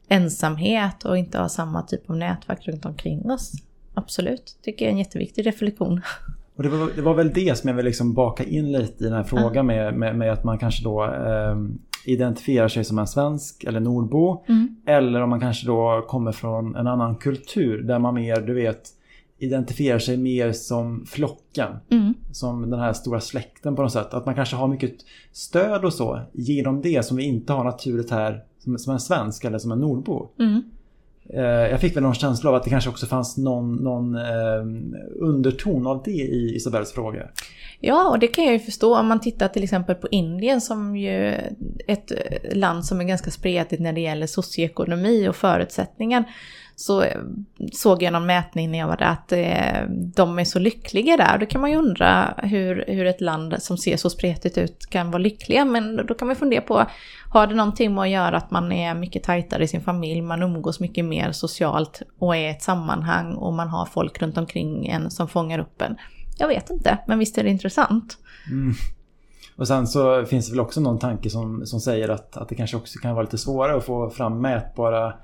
ensamhet 0.08 1.04
och 1.04 1.18
inte 1.18 1.38
har 1.38 1.48
samma 1.48 1.82
typ 1.82 2.10
av 2.10 2.16
nätverk 2.16 2.68
runt 2.68 2.84
omkring 2.84 3.30
oss? 3.30 3.52
Absolut, 3.94 4.58
tycker 4.62 4.84
jag 4.84 4.88
är 4.88 4.92
en 4.92 4.98
jätteviktig 4.98 5.46
reflektion. 5.46 6.00
Och 6.59 6.64
det 6.64 6.70
var, 6.70 6.90
det 6.96 7.02
var 7.02 7.14
väl 7.14 7.32
det 7.32 7.59
som 7.59 7.68
jag 7.68 7.76
vill 7.76 7.84
liksom 7.84 8.14
baka 8.14 8.44
in 8.44 8.72
lite 8.72 9.04
i 9.04 9.06
den 9.06 9.16
här 9.16 9.24
frågan 9.24 9.66
med, 9.66 9.94
med, 9.94 10.16
med, 10.16 10.32
att 10.32 10.44
man 10.44 10.59
kanske 10.59 10.84
då 10.84 11.04
eh, 11.04 11.56
identifierar 12.04 12.68
sig 12.68 12.84
som 12.84 12.98
en 12.98 13.06
svensk 13.06 13.64
eller 13.64 13.80
nordbo. 13.80 14.44
Mm. 14.48 14.76
Eller 14.86 15.22
om 15.22 15.30
man 15.30 15.40
kanske 15.40 15.66
då 15.66 16.06
kommer 16.09 16.32
från 16.32 16.76
en 16.76 16.86
annan 16.86 17.16
kultur 17.16 17.82
där 17.82 17.98
man 17.98 18.14
mer, 18.14 18.40
du 18.40 18.54
vet, 18.54 18.82
identifierar 19.38 19.98
sig 19.98 20.16
mer 20.16 20.52
som 20.52 21.04
flocken. 21.06 21.68
Mm. 21.90 22.14
Som 22.32 22.70
den 22.70 22.80
här 22.80 22.92
stora 22.92 23.20
släkten 23.20 23.76
på 23.76 23.82
något 23.82 23.92
sätt. 23.92 24.14
Att 24.14 24.26
man 24.26 24.34
kanske 24.34 24.56
har 24.56 24.68
mycket 24.68 24.94
stöd 25.32 25.84
och 25.84 25.92
så 25.92 26.20
genom 26.32 26.82
det 26.82 27.04
som 27.04 27.16
vi 27.16 27.24
inte 27.24 27.52
har 27.52 27.64
naturligt 27.64 28.11
här 28.11 28.44
som, 28.59 28.78
som 28.78 28.92
en 28.92 29.00
svensk 29.00 29.44
eller 29.44 29.59
som 29.59 29.72
en 29.72 29.80
nordbo. 29.80 30.28
Mm. 30.38 30.62
Eh, 31.34 31.42
jag 31.42 31.80
fick 31.80 31.96
väl 31.96 32.02
någon 32.02 32.14
känsla 32.14 32.50
av 32.50 32.56
att 32.56 32.64
det 32.64 32.70
kanske 32.70 32.90
också 32.90 33.06
fanns 33.06 33.36
någon, 33.36 33.76
någon 33.76 34.16
eh, 34.16 34.62
underton 35.20 35.86
av 35.86 36.02
det 36.04 36.10
i 36.10 36.54
Isabells 36.56 36.92
fråga. 36.92 37.28
Ja, 37.80 38.10
och 38.10 38.18
det 38.18 38.26
kan 38.26 38.44
jag 38.44 38.52
ju 38.52 38.58
förstå 38.58 38.98
om 38.98 39.06
man 39.06 39.20
tittar 39.20 39.48
till 39.48 39.64
exempel 39.64 39.94
på 39.94 40.08
Indien 40.10 40.60
som 40.60 40.96
ju 40.96 41.34
ett 41.86 42.10
eh, 42.10 42.56
land 42.56 42.84
som 42.84 43.00
är 43.00 43.04
ganska 43.04 43.30
spretigt 43.30 43.82
när 43.82 43.92
det 43.92 44.00
gäller 44.00 44.26
socioekonomi 44.26 45.28
och 45.28 45.36
förutsättningar 45.36 46.24
så 46.78 47.02
eh, 47.02 47.20
såg 47.72 48.02
jag 48.02 48.12
någon 48.12 48.26
mätning 48.26 48.70
när 48.70 48.78
jag 48.78 48.86
var 48.86 48.96
där 48.96 49.06
att 49.06 49.32
eh, 49.32 49.88
de 49.90 50.38
är 50.38 50.44
så 50.44 50.58
lyckliga 50.58 51.16
där. 51.16 51.38
Då 51.38 51.46
kan 51.46 51.60
man 51.60 51.70
ju 51.70 51.76
undra 51.76 52.34
hur, 52.36 52.84
hur 52.88 53.06
ett 53.06 53.20
land 53.20 53.54
som 53.58 53.78
ser 53.78 53.96
så 53.96 54.10
spretigt 54.10 54.58
ut 54.58 54.86
kan 54.90 55.10
vara 55.10 55.22
lyckliga. 55.22 55.64
Men 55.64 56.06
då 56.06 56.14
kan 56.14 56.28
man 56.28 56.36
fundera 56.36 56.60
på, 56.60 56.86
har 57.30 57.46
det 57.46 57.54
någonting 57.54 57.94
med 57.94 58.02
att 58.02 58.08
göra 58.08 58.36
att 58.36 58.50
man 58.50 58.72
är 58.72 58.94
mycket 58.94 59.22
tajtare 59.22 59.64
i 59.64 59.68
sin 59.68 59.80
familj, 59.80 60.22
man 60.22 60.42
umgås 60.42 60.80
mycket 60.80 61.04
mer 61.04 61.32
socialt 61.32 62.02
och 62.18 62.36
är 62.36 62.40
i 62.40 62.50
ett 62.50 62.62
sammanhang 62.62 63.34
och 63.34 63.52
man 63.52 63.68
har 63.68 63.86
folk 63.86 64.22
runt 64.22 64.38
omkring 64.38 64.86
en 64.86 65.10
som 65.10 65.28
fångar 65.28 65.58
upp 65.58 65.82
en? 65.82 65.96
Jag 66.38 66.48
vet 66.48 66.70
inte, 66.70 66.98
men 67.06 67.18
visst 67.18 67.38
är 67.38 67.44
det 67.44 67.50
intressant. 67.50 68.18
Mm. 68.50 68.74
Och 69.56 69.68
sen 69.68 69.86
så 69.86 70.24
finns 70.24 70.46
det 70.46 70.52
väl 70.52 70.60
också 70.60 70.80
någon 70.80 70.98
tanke 70.98 71.30
som, 71.30 71.66
som 71.66 71.80
säger 71.80 72.08
att, 72.08 72.36
att 72.36 72.48
det 72.48 72.54
kanske 72.54 72.76
också 72.76 72.98
kan 72.98 73.14
vara 73.14 73.24
lite 73.24 73.38
svårare 73.38 73.76
att 73.76 73.84
få 73.84 74.10
fram 74.10 74.40
mätbara 74.40 75.14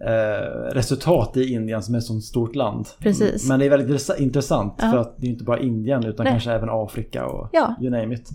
eh, 0.00 0.74
resultat 0.74 1.36
i 1.36 1.52
Indien 1.52 1.82
som 1.82 1.94
är 1.94 1.98
ett 1.98 2.04
sånt 2.04 2.24
stort 2.24 2.54
land. 2.54 2.86
Precis. 2.98 3.48
Men 3.48 3.60
det 3.60 3.66
är 3.66 3.70
väldigt 3.70 4.18
intressant 4.18 4.74
ja. 4.78 4.90
för 4.90 4.98
att 4.98 5.14
det 5.16 5.26
är 5.26 5.30
inte 5.30 5.44
bara 5.44 5.58
Indien 5.58 6.04
utan 6.04 6.24
Nej. 6.24 6.32
kanske 6.32 6.52
även 6.52 6.68
Afrika 6.70 7.26
och 7.26 7.48
ja. 7.52 7.74
you 7.80 7.90
name 7.90 8.14
it. 8.14 8.30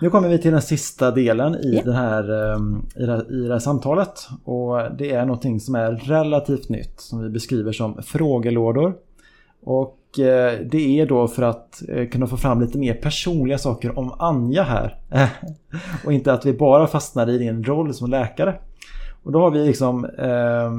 Nu 0.00 0.10
kommer 0.10 0.28
vi 0.28 0.38
till 0.38 0.52
den 0.52 0.62
sista 0.62 1.10
delen 1.10 1.54
i, 1.54 1.72
yeah. 1.72 1.84
det 1.84 1.92
här, 1.92 2.52
ehm, 2.54 2.86
i, 2.96 3.06
det 3.06 3.12
här, 3.12 3.32
i 3.32 3.46
det 3.46 3.52
här 3.52 3.58
samtalet. 3.58 4.28
Och 4.44 4.96
det 4.98 5.12
är 5.12 5.24
någonting 5.24 5.60
som 5.60 5.74
är 5.74 5.92
relativt 5.92 6.68
nytt 6.68 7.00
som 7.00 7.22
vi 7.22 7.28
beskriver 7.28 7.72
som 7.72 8.02
frågelådor. 8.02 8.94
Och 9.62 10.18
eh, 10.18 10.60
det 10.70 11.00
är 11.00 11.06
då 11.06 11.28
för 11.28 11.42
att 11.42 11.82
eh, 11.88 12.08
kunna 12.08 12.26
få 12.26 12.36
fram 12.36 12.60
lite 12.60 12.78
mer 12.78 12.94
personliga 12.94 13.58
saker 13.58 13.98
om 13.98 14.12
Anja 14.18 14.62
här. 14.62 14.98
och 16.04 16.12
inte 16.12 16.32
att 16.32 16.46
vi 16.46 16.52
bara 16.52 16.86
fastnar 16.86 17.30
i 17.30 17.38
din 17.38 17.64
roll 17.64 17.94
som 17.94 18.10
läkare. 18.10 18.54
Och 19.22 19.32
då 19.32 19.40
har 19.40 19.50
vi 19.50 19.66
liksom 19.66 20.04
eh, 20.04 20.72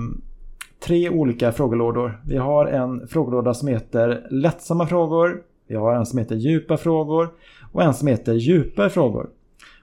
tre 0.79 1.09
olika 1.09 1.51
frågelådor. 1.51 2.21
Vi 2.25 2.37
har 2.37 2.65
en 2.65 3.07
frågelåda 3.07 3.53
som 3.53 3.67
heter 3.67 4.27
lättsamma 4.29 4.87
frågor. 4.87 5.43
Vi 5.67 5.75
har 5.75 5.95
en 5.95 6.05
som 6.05 6.19
heter 6.19 6.35
djupa 6.35 6.77
frågor 6.77 7.29
och 7.71 7.83
en 7.83 7.93
som 7.93 8.07
heter 8.07 8.33
djupare 8.33 8.89
frågor. 8.89 9.29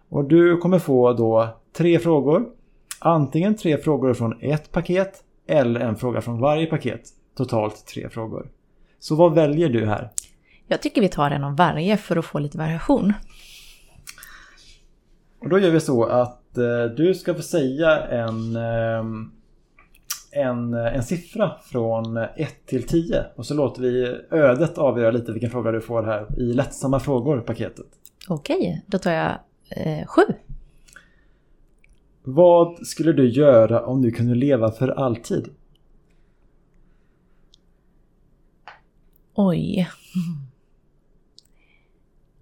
Och 0.08 0.24
du 0.24 0.56
kommer 0.56 0.78
få 0.78 1.12
då 1.12 1.48
tre 1.76 1.98
frågor. 1.98 2.46
Antingen 2.98 3.56
tre 3.56 3.78
frågor 3.78 4.14
från 4.14 4.34
ett 4.40 4.72
paket 4.72 5.22
eller 5.46 5.80
en 5.80 5.96
fråga 5.96 6.20
från 6.20 6.40
varje 6.40 6.66
paket. 6.66 7.02
Totalt 7.36 7.86
tre 7.86 8.08
frågor. 8.08 8.48
Så 8.98 9.14
vad 9.14 9.34
väljer 9.34 9.68
du 9.68 9.86
här? 9.86 10.10
Jag 10.66 10.82
tycker 10.82 11.00
vi 11.00 11.08
tar 11.08 11.30
en 11.30 11.44
om 11.44 11.56
varje 11.56 11.96
för 11.96 12.16
att 12.16 12.24
få 12.24 12.38
lite 12.38 12.58
variation. 12.58 13.12
Och 15.38 15.48
då 15.48 15.58
gör 15.58 15.70
vi 15.70 15.80
så 15.80 16.04
att 16.04 16.40
du 16.96 17.14
ska 17.14 17.34
få 17.34 17.42
säga 17.42 18.06
en, 18.06 18.56
eh, 18.56 19.04
en, 20.30 20.74
en 20.74 21.02
siffra 21.02 21.56
från 21.64 22.16
1 22.16 22.66
till 22.66 22.86
10. 22.86 23.24
Och 23.34 23.46
så 23.46 23.54
låter 23.54 23.82
vi 23.82 24.04
ödet 24.30 24.78
avgöra 24.78 25.10
lite 25.10 25.32
vilken 25.32 25.50
fråga 25.50 25.70
du 25.70 25.80
får 25.80 26.02
här 26.02 26.40
i 26.40 26.52
lättsamma 26.52 27.00
frågor-paketet. 27.00 27.86
Okej, 28.28 28.84
då 28.86 28.98
tar 28.98 29.12
jag 29.12 29.38
7. 30.06 30.22
Eh, 30.22 30.34
Vad 32.22 32.86
skulle 32.86 33.12
du 33.12 33.28
göra 33.28 33.86
om 33.86 34.02
du 34.02 34.10
kunde 34.10 34.34
leva 34.34 34.70
för 34.72 34.88
alltid? 34.88 35.48
Oj. 39.34 39.88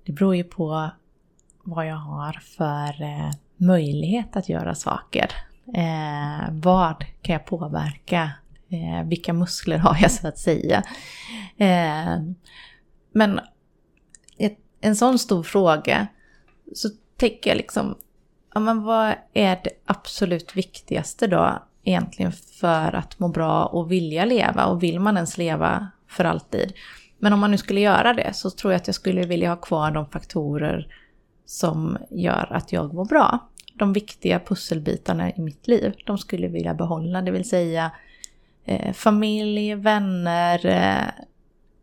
Det 0.05 0.12
beror 0.12 0.37
ju 0.37 0.45
på 0.45 0.91
vad 1.62 1.87
jag 1.87 1.97
har 1.97 2.33
för 2.33 3.03
eh, 3.03 3.31
möjlighet 3.57 4.37
att 4.37 4.49
göra 4.49 4.75
saker. 4.75 5.31
Eh, 5.75 6.51
vad 6.51 7.05
kan 7.23 7.33
jag 7.33 7.47
påverka? 7.47 8.31
Eh, 8.69 9.09
vilka 9.09 9.33
muskler 9.33 9.79
har 9.79 9.97
jag 10.01 10.11
så 10.11 10.29
att 10.29 10.39
säga? 10.39 10.83
Eh, 11.57 12.23
men 13.13 13.41
ett, 14.39 14.59
en 14.81 14.97
sån 14.97 15.19
stor 15.19 15.43
fråga 15.43 16.07
så 16.75 16.89
tänker 17.17 17.51
jag 17.51 17.57
liksom, 17.57 17.95
ja 18.55 18.61
men 18.61 18.83
vad 18.83 19.15
är 19.33 19.61
det 19.65 19.71
absolut 19.85 20.57
viktigaste 20.57 21.27
då 21.27 21.63
egentligen 21.85 22.33
för 22.33 22.95
att 22.95 23.19
må 23.19 23.29
bra 23.29 23.67
och 23.67 23.93
vilja 23.93 24.25
leva? 24.25 24.67
Och 24.67 24.83
vill 24.83 25.01
man 25.01 25.17
ens 25.17 25.39
leva 25.39 25.89
för 26.09 26.25
alltid? 26.25 26.72
Men 27.18 27.33
om 27.33 27.41
man 27.41 27.51
nu 27.51 27.57
skulle 27.57 27.81
göra 27.81 28.14
det 28.14 28.33
så 28.35 28.51
tror 28.51 28.72
jag 28.72 28.81
att 28.81 28.89
jag 28.89 28.95
skulle 28.95 29.26
vilja 29.26 29.49
ha 29.49 29.57
kvar 29.57 29.91
de 29.91 30.07
faktorer 30.07 30.89
som 31.46 31.99
gör 32.11 32.49
att 32.50 32.72
jag 32.72 32.95
mår 32.95 33.04
bra. 33.04 33.38
De 33.75 33.92
viktiga 33.92 34.41
pusselbitarna 34.41 35.30
i 35.30 35.41
mitt 35.41 35.68
liv, 35.68 35.92
de 36.07 36.18
skulle 36.18 36.46
jag 36.46 36.53
vilja 36.53 36.75
behålla. 36.75 37.22
Det 37.22 37.30
vill 37.30 37.49
säga 37.49 37.91
eh, 38.64 38.92
familj, 38.92 39.75
vänner 39.75 40.66
eh, 40.66 41.25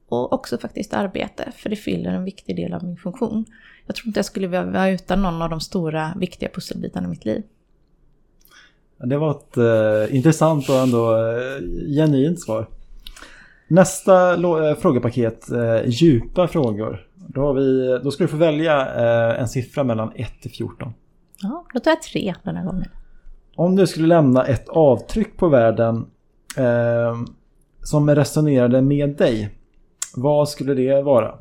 och 0.10 0.34
också 0.34 0.58
faktiskt 0.58 0.94
arbete. 0.94 1.52
För 1.56 1.70
det 1.70 1.76
fyller 1.76 2.12
en 2.12 2.24
viktig 2.24 2.56
del 2.56 2.74
av 2.74 2.84
min 2.84 2.98
funktion. 2.98 3.46
Jag 3.86 3.96
tror 3.96 4.08
inte 4.08 4.18
jag 4.18 4.26
skulle 4.26 4.48
vilja 4.48 4.64
vara 4.64 4.90
utan 4.90 5.22
någon 5.22 5.42
av 5.42 5.50
de 5.50 5.60
stora 5.60 6.14
viktiga 6.18 6.50
pusselbitarna 6.50 7.08
i 7.08 7.10
mitt 7.10 7.26
liv. 7.26 7.44
Det 8.98 9.18
var 9.18 9.32
ett 9.32 9.58
eh, 9.58 10.16
intressant 10.16 10.70
och 10.70 10.76
ändå 10.76 11.16
eh, 11.16 11.62
genuint 11.96 12.42
svar. 12.42 12.68
Nästa 13.68 14.34
eh, 14.34 14.76
frågepaket, 14.76 15.52
eh, 15.52 15.86
djupa 15.86 16.48
frågor. 16.48 17.08
Då, 17.28 17.42
har 17.42 17.54
vi, 17.54 18.00
då 18.04 18.12
ska 18.12 18.24
du 18.24 18.28
få 18.28 18.38
välja 18.38 18.96
eh, 18.96 19.42
en 19.42 19.48
siffra 19.48 19.84
mellan 19.84 20.12
1 20.16 20.42
till 20.42 20.52
14. 20.52 20.94
Ja, 21.42 21.66
då 21.74 21.80
tar 21.80 21.92
jag 21.92 22.02
3 22.02 22.36
den 22.44 22.56
här 22.56 22.66
gången. 22.66 22.90
Om 23.56 23.76
du 23.76 23.88
skulle 23.88 24.08
lämna 24.08 24.46
ett 24.46 24.70
avtryck 24.70 25.38
på 25.38 25.50
världen 25.50 26.06
eh, 26.58 27.22
som 27.84 28.10
resonerade 28.10 28.82
med 28.82 29.18
dig, 29.18 29.50
vad 30.16 30.50
skulle 30.50 30.74
det 30.74 31.02
vara? 31.02 31.36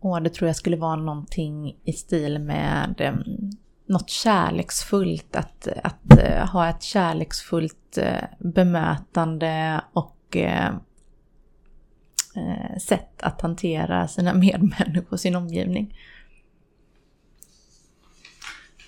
Och 0.00 0.22
det 0.22 0.30
tror 0.30 0.46
jag 0.46 0.56
skulle 0.56 0.76
vara 0.76 0.96
någonting 0.96 1.76
i 1.84 1.92
stil 1.92 2.38
med 2.38 2.94
eh, 2.98 3.14
något 3.86 4.10
kärleksfullt, 4.10 5.36
att, 5.36 5.68
att 5.82 6.18
uh, 6.18 6.46
ha 6.52 6.68
ett 6.68 6.82
kärleksfullt 6.82 7.98
uh, 7.98 8.48
bemötande 8.52 9.80
och 9.92 10.36
sätt 12.80 13.22
att 13.22 13.40
hantera 13.40 14.08
sina 14.08 14.34
medmänniskor 14.34 15.16
sin 15.16 15.36
omgivning. 15.36 15.98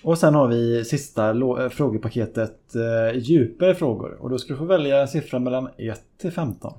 Och 0.03 0.17
sen 0.17 0.35
har 0.35 0.47
vi 0.47 0.85
sista 0.85 1.33
lo- 1.33 1.69
frågepaketet 1.69 2.75
eh, 2.75 3.17
djupare 3.19 3.75
frågor. 3.75 4.11
Och 4.21 4.29
då 4.29 4.37
ska 4.37 4.53
du 4.53 4.59
få 4.59 4.65
välja 4.65 5.01
en 5.01 5.07
siffra 5.07 5.39
mellan 5.39 5.69
1 5.77 6.01
till 6.17 6.31
15. 6.31 6.73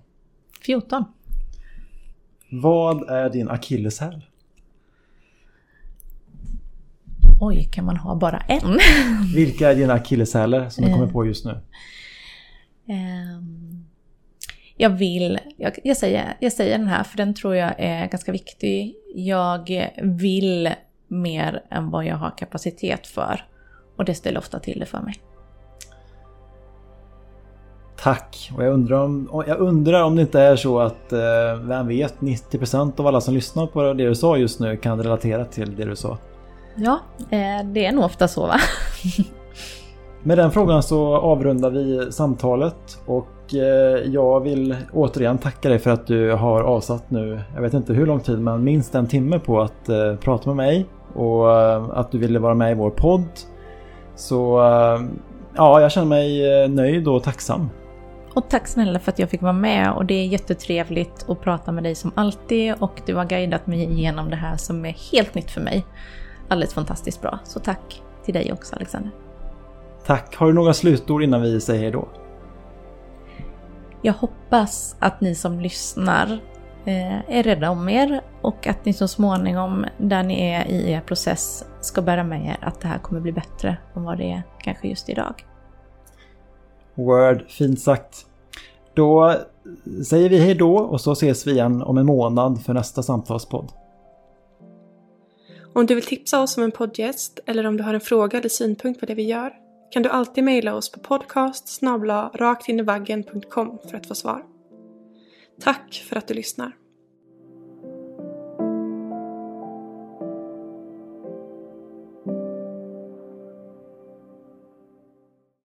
14. 0.61 1.05
Vad 2.51 3.11
är 3.11 3.31
din 3.31 3.49
akilleshäl? 3.49 4.23
Oj, 7.41 7.69
kan 7.73 7.85
man 7.85 7.97
ha 7.97 8.15
bara 8.15 8.39
en? 8.39 8.79
Vilka 9.35 9.71
är 9.71 9.75
dina 9.75 9.93
akilleshälar 9.93 10.69
som 10.69 10.85
du 10.85 10.93
kommer 10.93 11.07
på 11.07 11.27
just 11.27 11.45
nu? 11.45 11.61
Ehm, 12.89 13.78
jag 14.81 14.91
vill, 14.91 15.39
jag, 15.57 15.79
jag, 15.85 15.97
säger, 15.97 16.37
jag 16.41 16.53
säger 16.53 16.79
den 16.79 16.87
här 16.87 17.05
för 17.05 17.17
den 17.17 17.35
tror 17.35 17.57
jag 17.57 17.75
är 17.79 18.07
ganska 18.07 18.33
viktig. 18.33 18.95
Jag 19.15 19.91
vill 20.03 20.75
mer 21.09 21.63
än 21.71 21.91
vad 21.91 22.05
jag 22.05 22.17
har 22.17 22.31
kapacitet 22.39 23.07
för. 23.07 23.45
Och 23.97 24.05
det 24.05 24.15
ställer 24.15 24.39
ofta 24.39 24.59
till 24.59 24.81
det 24.81 24.87
för 24.87 25.01
mig. 25.01 25.15
Tack! 28.03 28.51
Och 28.57 28.65
jag 28.65 28.73
undrar 28.73 29.05
om, 29.05 29.45
jag 29.47 29.59
undrar 29.59 30.03
om 30.03 30.17
det 30.17 30.23
inte 30.23 30.41
är 30.41 30.57
så 30.57 30.81
att, 30.81 31.13
eh, 31.13 31.55
vem 31.61 31.89
vet, 31.89 32.21
90% 32.21 33.01
av 33.01 33.07
alla 33.07 33.21
som 33.21 33.35
lyssnar 33.35 33.67
på 33.67 33.93
det 33.93 34.09
du 34.09 34.15
sa 34.15 34.37
just 34.37 34.61
nu 34.61 34.77
kan 34.77 35.03
relatera 35.03 35.45
till 35.45 35.77
det 35.77 35.85
du 35.85 35.97
sa. 35.97 36.19
Ja, 36.77 37.01
eh, 37.31 37.65
det 37.65 37.87
är 37.87 37.93
nog 37.93 38.05
ofta 38.05 38.29
så 38.29 38.47
va? 38.47 38.57
Med 40.23 40.39
den 40.39 40.51
frågan 40.51 40.83
så 40.83 41.17
avrundar 41.17 41.71
vi 41.71 42.13
samtalet 42.13 43.01
och 43.07 43.55
eh, 43.55 44.13
jag 44.13 44.41
vill 44.41 44.77
återigen 44.93 45.39
tacka 45.39 45.69
dig 45.69 45.79
för 45.79 45.91
att 45.91 46.07
du 46.07 46.33
har 46.33 46.61
avsatt 46.61 47.11
nu, 47.11 47.41
jag 47.55 47.63
vet 47.63 47.75
inte 47.75 47.93
hur 47.93 48.07
lång 48.07 48.21
tid, 48.21 48.39
men 48.39 48.65
minst 48.65 48.95
en 48.95 49.07
timme 49.07 49.39
på 49.39 49.61
att 49.61 49.89
eh, 49.89 50.17
prata 50.17 50.49
med 50.51 50.57
mig 50.57 50.87
och 51.15 51.61
eh, 51.61 51.85
att 51.93 52.13
du 52.13 52.19
ville 52.19 52.39
vara 52.39 52.55
med 52.55 52.71
i 52.73 52.75
vår 52.75 52.91
podd. 52.91 53.29
Så 54.15 54.59
ja, 55.57 55.81
jag 55.81 55.93
känner 55.93 56.07
mig 56.07 56.69
nöjd 56.69 57.09
och 57.09 57.23
tacksam. 57.23 57.69
Och 58.35 58.49
tack 58.49 58.69
snälla 58.69 58.99
för 58.99 59.13
att 59.13 59.19
jag 59.19 59.31
fick 59.31 59.43
vara 59.43 59.53
med 59.53 59.93
och 59.93 60.05
det 60.05 60.15
är 60.15 60.27
jättetrevligt 60.27 61.27
att 61.29 61.41
prata 61.41 61.73
med 61.73 61.85
dig 61.85 61.95
som 61.95 62.13
alltid 62.15 62.75
och 62.81 63.03
du 63.07 63.15
har 63.15 63.25
guidat 63.25 63.67
mig 63.67 63.83
igenom 63.83 64.31
det 64.31 64.37
här 64.37 64.57
som 64.57 64.85
är 64.85 64.97
helt 65.13 65.35
nytt 65.35 65.51
för 65.51 65.61
mig. 65.61 65.87
Alldeles 66.49 66.75
fantastiskt 66.75 67.23
bra, 67.23 67.39
så 67.45 67.61
tack 67.61 68.03
till 68.25 68.35
dig 68.35 68.53
också 68.53 68.77
Alexander. 68.77 69.11
Tack! 70.09 70.37
Har 70.37 70.47
du 70.47 70.53
några 70.53 70.75
slutord 70.75 71.23
innan 71.23 71.43
vi 71.43 71.61
säger 71.61 71.81
hejdå? 71.81 72.09
Jag 74.03 74.13
hoppas 74.13 74.97
att 74.99 75.21
ni 75.21 75.35
som 75.35 75.61
lyssnar 75.61 76.33
eh, 76.85 77.31
är 77.31 77.43
rädda 77.43 77.71
om 77.71 77.89
er 77.89 78.21
och 78.43 78.67
att 78.67 78.85
ni 78.85 78.93
så 78.93 79.09
småningom, 79.09 79.87
där 79.99 80.23
ni 80.23 80.51
är 80.51 80.69
i 80.69 80.91
er 80.91 81.01
process, 81.01 81.65
ska 81.81 82.03
bära 82.03 82.25
med 82.25 82.47
er 82.47 82.59
att 82.61 82.81
det 82.81 82.89
här 82.89 82.99
kommer 82.99 83.21
bli 83.21 83.33
bättre 83.33 83.77
än 83.97 84.05
vad 84.05 84.19
det 84.19 84.33
är 84.33 84.43
kanske 84.59 84.89
just 84.89 85.09
idag. 85.09 85.47
Word, 86.95 87.45
fint 87.49 87.81
sagt. 87.81 88.27
Då 88.95 89.35
säger 90.07 90.29
vi 90.29 90.39
hejdå 90.39 90.77
och 90.77 91.01
så 91.01 91.13
ses 91.13 91.47
vi 91.47 91.51
igen 91.51 91.83
om 91.83 91.99
en 91.99 92.07
månad 92.07 92.63
för 92.65 92.75
nästa 92.75 93.03
samtalspodd. 93.03 93.73
Om 95.75 95.87
du 95.87 95.95
vill 95.95 96.05
tipsa 96.05 96.43
oss 96.43 96.57
om 96.57 96.63
en 96.63 96.73
poddgäst 96.73 97.41
eller 97.47 97.67
om 97.67 97.77
du 97.77 97.83
har 97.83 97.95
en 97.95 98.01
fråga 98.01 98.39
eller 98.39 98.49
synpunkt 98.49 99.01
på 99.01 99.07
det 99.07 99.15
vi 99.15 99.23
gör 99.23 99.68
kan 99.91 100.03
du 100.03 100.09
alltid 100.09 100.45
mejla 100.45 100.75
oss 100.75 100.93
på 100.93 101.01
podcast 101.01 101.69
raktinivaggen.com 102.35 103.79
för 103.91 103.97
att 103.97 104.07
få 104.07 104.15
svar. 104.15 104.45
Tack 105.61 106.05
för 106.09 106.17
att 106.17 106.29
du 106.29 106.35
lyssnar! 106.35 106.88